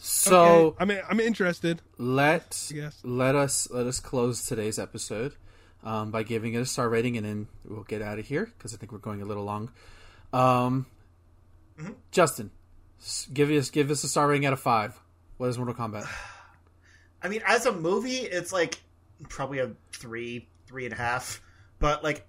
[0.00, 1.82] So Okay, I mean, I'm interested.
[1.98, 3.00] let guess.
[3.02, 5.34] let us let us close today's episode
[5.82, 8.72] um, by giving it a star rating, and then we'll get out of here because
[8.74, 9.70] I think we're going a little long.
[10.32, 10.86] Um,
[11.78, 11.92] Mm-hmm.
[12.10, 12.50] Justin,
[13.32, 14.98] give us give us a star rating out of five.
[15.36, 16.08] What is Mortal Kombat?
[17.22, 18.80] I mean, as a movie, it's like
[19.28, 21.40] probably a three, three and a half.
[21.78, 22.26] But like,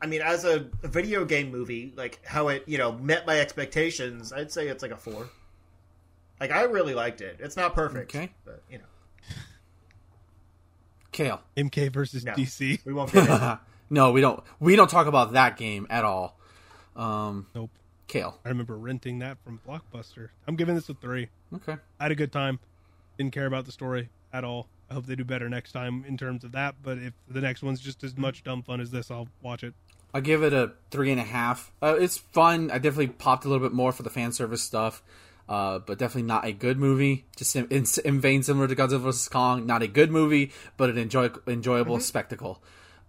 [0.00, 4.32] I mean, as a video game movie, like how it you know met my expectations,
[4.32, 5.28] I'd say it's like a four.
[6.40, 7.36] Like I really liked it.
[7.40, 8.30] It's not perfect, Okay.
[8.44, 8.84] but you know,
[11.12, 11.40] Kale.
[11.56, 12.32] MK versus No.
[12.34, 12.84] DC.
[12.84, 13.58] we won't get it.
[13.90, 14.42] no, we don't.
[14.60, 16.38] We don't talk about that game at all.
[16.94, 17.70] Um, Nope.
[18.06, 18.38] Kale.
[18.44, 20.28] I remember renting that from Blockbuster.
[20.46, 21.28] I'm giving this a three.
[21.54, 21.76] Okay.
[21.98, 22.60] I had a good time.
[23.18, 24.68] Didn't care about the story at all.
[24.90, 26.76] I hope they do better next time in terms of that.
[26.82, 29.74] But if the next one's just as much dumb fun as this, I'll watch it.
[30.14, 31.72] I'll give it a three and a half.
[31.82, 32.70] Uh, it's fun.
[32.70, 35.02] I definitely popped a little bit more for the fan service stuff,
[35.48, 37.26] uh, but definitely not a good movie.
[37.36, 40.90] Just in, in, in vein similar to Godzilla vs Kong, not a good movie, but
[40.90, 42.62] an enjoy, enjoyable spectacle.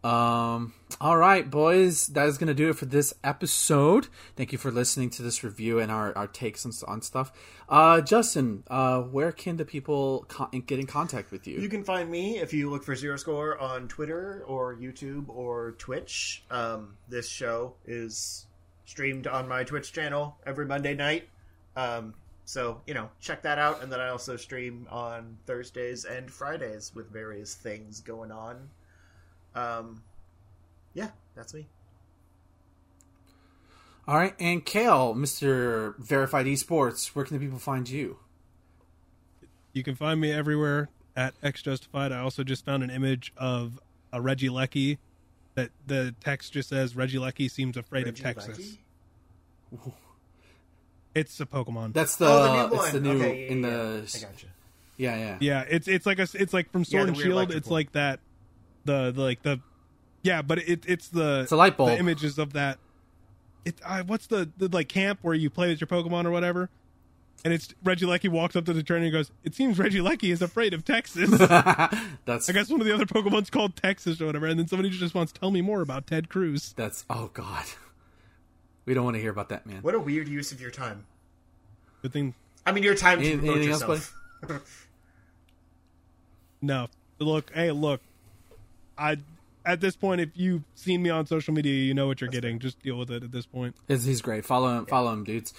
[0.04, 4.08] Um, all right, boys, that is going to do it for this episode.
[4.36, 7.32] Thank you for listening to this review and our, our takes on, on stuff.
[7.68, 11.60] Uh, Justin, uh, where can the people con- get in contact with you?
[11.60, 15.72] You can find me if you look for Zero Score on Twitter or YouTube or
[15.74, 16.44] Twitch.
[16.52, 18.46] Um, this show is
[18.86, 21.28] streamed on my Twitch channel every Monday night.
[21.76, 22.14] Um,
[22.48, 23.84] so you know, check that out.
[23.84, 28.70] And then I also stream on Thursdays and Fridays with various things going on.
[29.54, 30.02] Um,
[30.94, 31.68] yeah, that's me.
[34.08, 38.18] All right, and Kale, Mister Verified Esports, where can the people find you?
[39.74, 40.88] You can find me everywhere
[41.18, 42.14] at X Justified.
[42.14, 43.78] I also just found an image of
[44.14, 45.00] a Regieleki
[45.56, 48.78] that the text just says Regieleki seems afraid Reggie of Texas.
[51.18, 51.22] Lecky?
[51.22, 51.94] It's a Pokemon.
[51.94, 52.94] That's the, oh, the new it's one.
[52.94, 54.18] the new okay, yeah, in yeah, the yeah.
[54.28, 54.48] I gotcha.
[54.98, 57.52] yeah yeah yeah, it's it's like a it's like from Sword the and Shield.
[57.52, 58.20] It's like that
[58.86, 59.60] the, the like the
[60.24, 61.92] yeah, but it it's the It's a light bulb.
[61.92, 62.80] the images of that.
[63.66, 66.70] It I, what's the, the like camp where you play with your Pokemon or whatever.
[67.46, 70.74] And it's Regieleki walks up to the trainer and goes, "It seems Regieleki is afraid
[70.74, 71.30] of Texas."
[72.26, 74.90] that's I guess one of the other Pokemon's called Texas or whatever, and then somebody
[74.90, 76.74] just wants to tell me more about Ted Cruz.
[76.76, 77.66] that's oh god.
[78.88, 79.84] We don't want to hear about that man.
[79.84, 81.06] What a weird use of your time.
[82.02, 82.34] Good thing,
[82.66, 84.16] I mean, your time to promote anything else, yourself.
[86.62, 86.88] no.
[87.20, 88.02] Look, hey, look.
[88.98, 89.18] I
[89.66, 92.60] at this point, if you've seen me on social media, you know what you're getting.
[92.60, 93.76] Just deal with it at this point.
[93.88, 94.46] He's, he's great.
[94.46, 95.54] Follow him, follow him, dudes.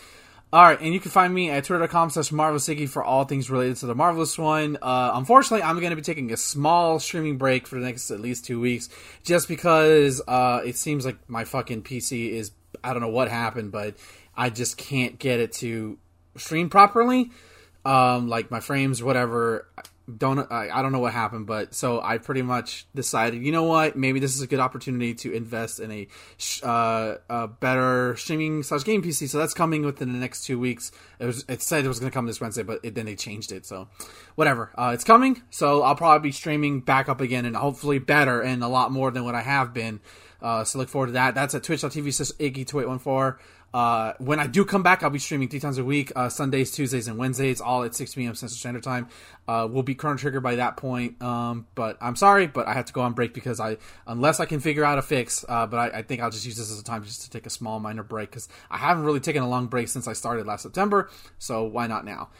[0.50, 3.76] All right, and you can find me at twitter.com slash marvelousiggy for all things related
[3.78, 4.78] to the Marvelous one.
[4.80, 8.20] Uh, unfortunately, I'm going to be taking a small streaming break for the next at
[8.20, 8.88] least two weeks
[9.22, 13.72] just because uh, it seems like my fucking PC is, I don't know what happened,
[13.72, 13.96] but
[14.36, 15.98] I just can't get it to
[16.36, 17.30] stream properly.
[17.84, 19.68] Um, like my frames, whatever.
[20.16, 23.64] Don't I, I don't know what happened, but so I pretty much decided, you know
[23.64, 23.94] what?
[23.94, 26.08] Maybe this is a good opportunity to invest in a
[26.62, 29.28] uh, a better streaming slash game PC.
[29.28, 30.92] So that's coming within the next two weeks.
[31.18, 33.16] It was it said it was going to come this Wednesday, but it, then they
[33.16, 33.66] changed it.
[33.66, 33.88] So
[34.34, 35.42] whatever, uh, it's coming.
[35.50, 39.10] So I'll probably be streaming back up again and hopefully better and a lot more
[39.10, 40.00] than what I have been.
[40.40, 41.34] Uh, so look forward to that.
[41.34, 43.38] That's at twitch.tv slash iggy2814.
[43.74, 46.70] Uh, when I do come back, I'll be streaming three times a week, uh, Sundays,
[46.70, 48.34] Tuesdays, and Wednesdays, all at 6 p.m.
[48.34, 49.08] Central Standard Time.
[49.46, 51.20] Uh, we'll be Chrono Trigger by that point.
[51.22, 54.46] Um, but I'm sorry, but I have to go on break because I, unless I
[54.46, 56.80] can figure out a fix, uh, but I, I think I'll just use this as
[56.80, 59.48] a time just to take a small minor break because I haven't really taken a
[59.48, 61.10] long break since I started last September.
[61.38, 62.30] So why not now?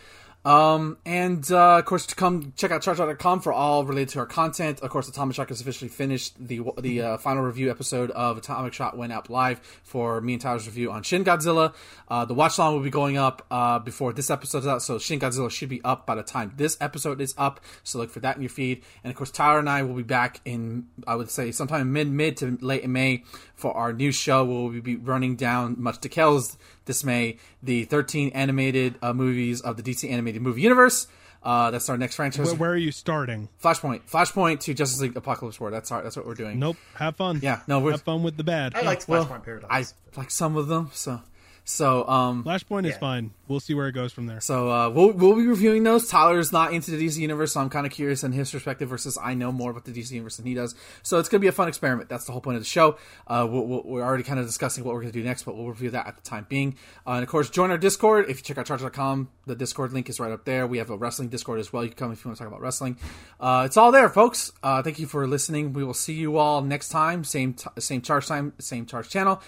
[0.49, 4.27] Um, and uh, of course, to come check out charge.com for all related to our
[4.27, 4.81] content.
[4.81, 8.73] Of course, Atomic Shock has officially finished the the uh, final review episode of Atomic
[8.73, 11.75] Shot went up live for me and Tyler's review on Shin Godzilla.
[12.09, 14.99] Uh, the watch long will be going up uh, before this episode is out, so
[14.99, 17.61] Shin Godzilla should be up by the time this episode is up.
[17.85, 18.83] So look for that in your feed.
[19.05, 22.09] And of course, Tyler and I will be back in I would say sometime mid
[22.09, 23.23] mid to late in May
[23.55, 24.47] for our new show.
[24.47, 26.57] We'll be running down much to Kel's
[26.89, 31.07] dismay the 13 animated uh, movies of the DC animated movie universe.
[31.41, 32.47] Uh, that's our next franchise.
[32.47, 33.49] Where, where are you starting?
[33.62, 35.70] Flashpoint, Flashpoint to Justice League Apokolips War.
[35.70, 36.58] That's our, that's what we're doing.
[36.58, 36.76] Nope.
[36.94, 37.39] Have fun.
[37.41, 38.75] Yeah, no, we're Have fun with the bad.
[38.75, 39.94] I liked well, Flashpoint Paradox.
[40.17, 40.91] I like some of them.
[40.92, 41.20] So,
[41.68, 43.30] so um, Flashpoint is fine.
[43.47, 44.40] We'll see where it goes from there.
[44.40, 46.08] so uh, we'll we'll be reviewing those.
[46.08, 49.18] Tyler's not into the DC universe, so I'm kind of curious in his perspective versus
[49.22, 50.74] I know more about the DC universe than he does.
[51.02, 52.08] So it's gonna be a fun experiment.
[52.08, 52.97] That's the whole point of the show.
[53.26, 55.68] Uh, we'll, we'll, we're already kind of discussing what we're gonna do next, but we'll
[55.68, 56.74] review that at the time being.
[57.06, 58.30] Uh, and of course, join our Discord.
[58.30, 60.66] If you check out charge.com, the Discord link is right up there.
[60.66, 61.84] We have a wrestling Discord as well.
[61.84, 62.97] You can come if you want to talk about wrestling.
[63.38, 64.52] Uh, it's all there, folks.
[64.62, 65.74] Uh, thank you for listening.
[65.74, 67.24] We will see you all next time.
[67.24, 69.42] Same t- same charge time, same charge channel.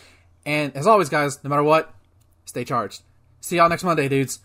[0.44, 1.94] And as always, guys, no matter what,
[2.44, 3.02] stay charged.
[3.40, 4.40] See y'all next Monday, dudes.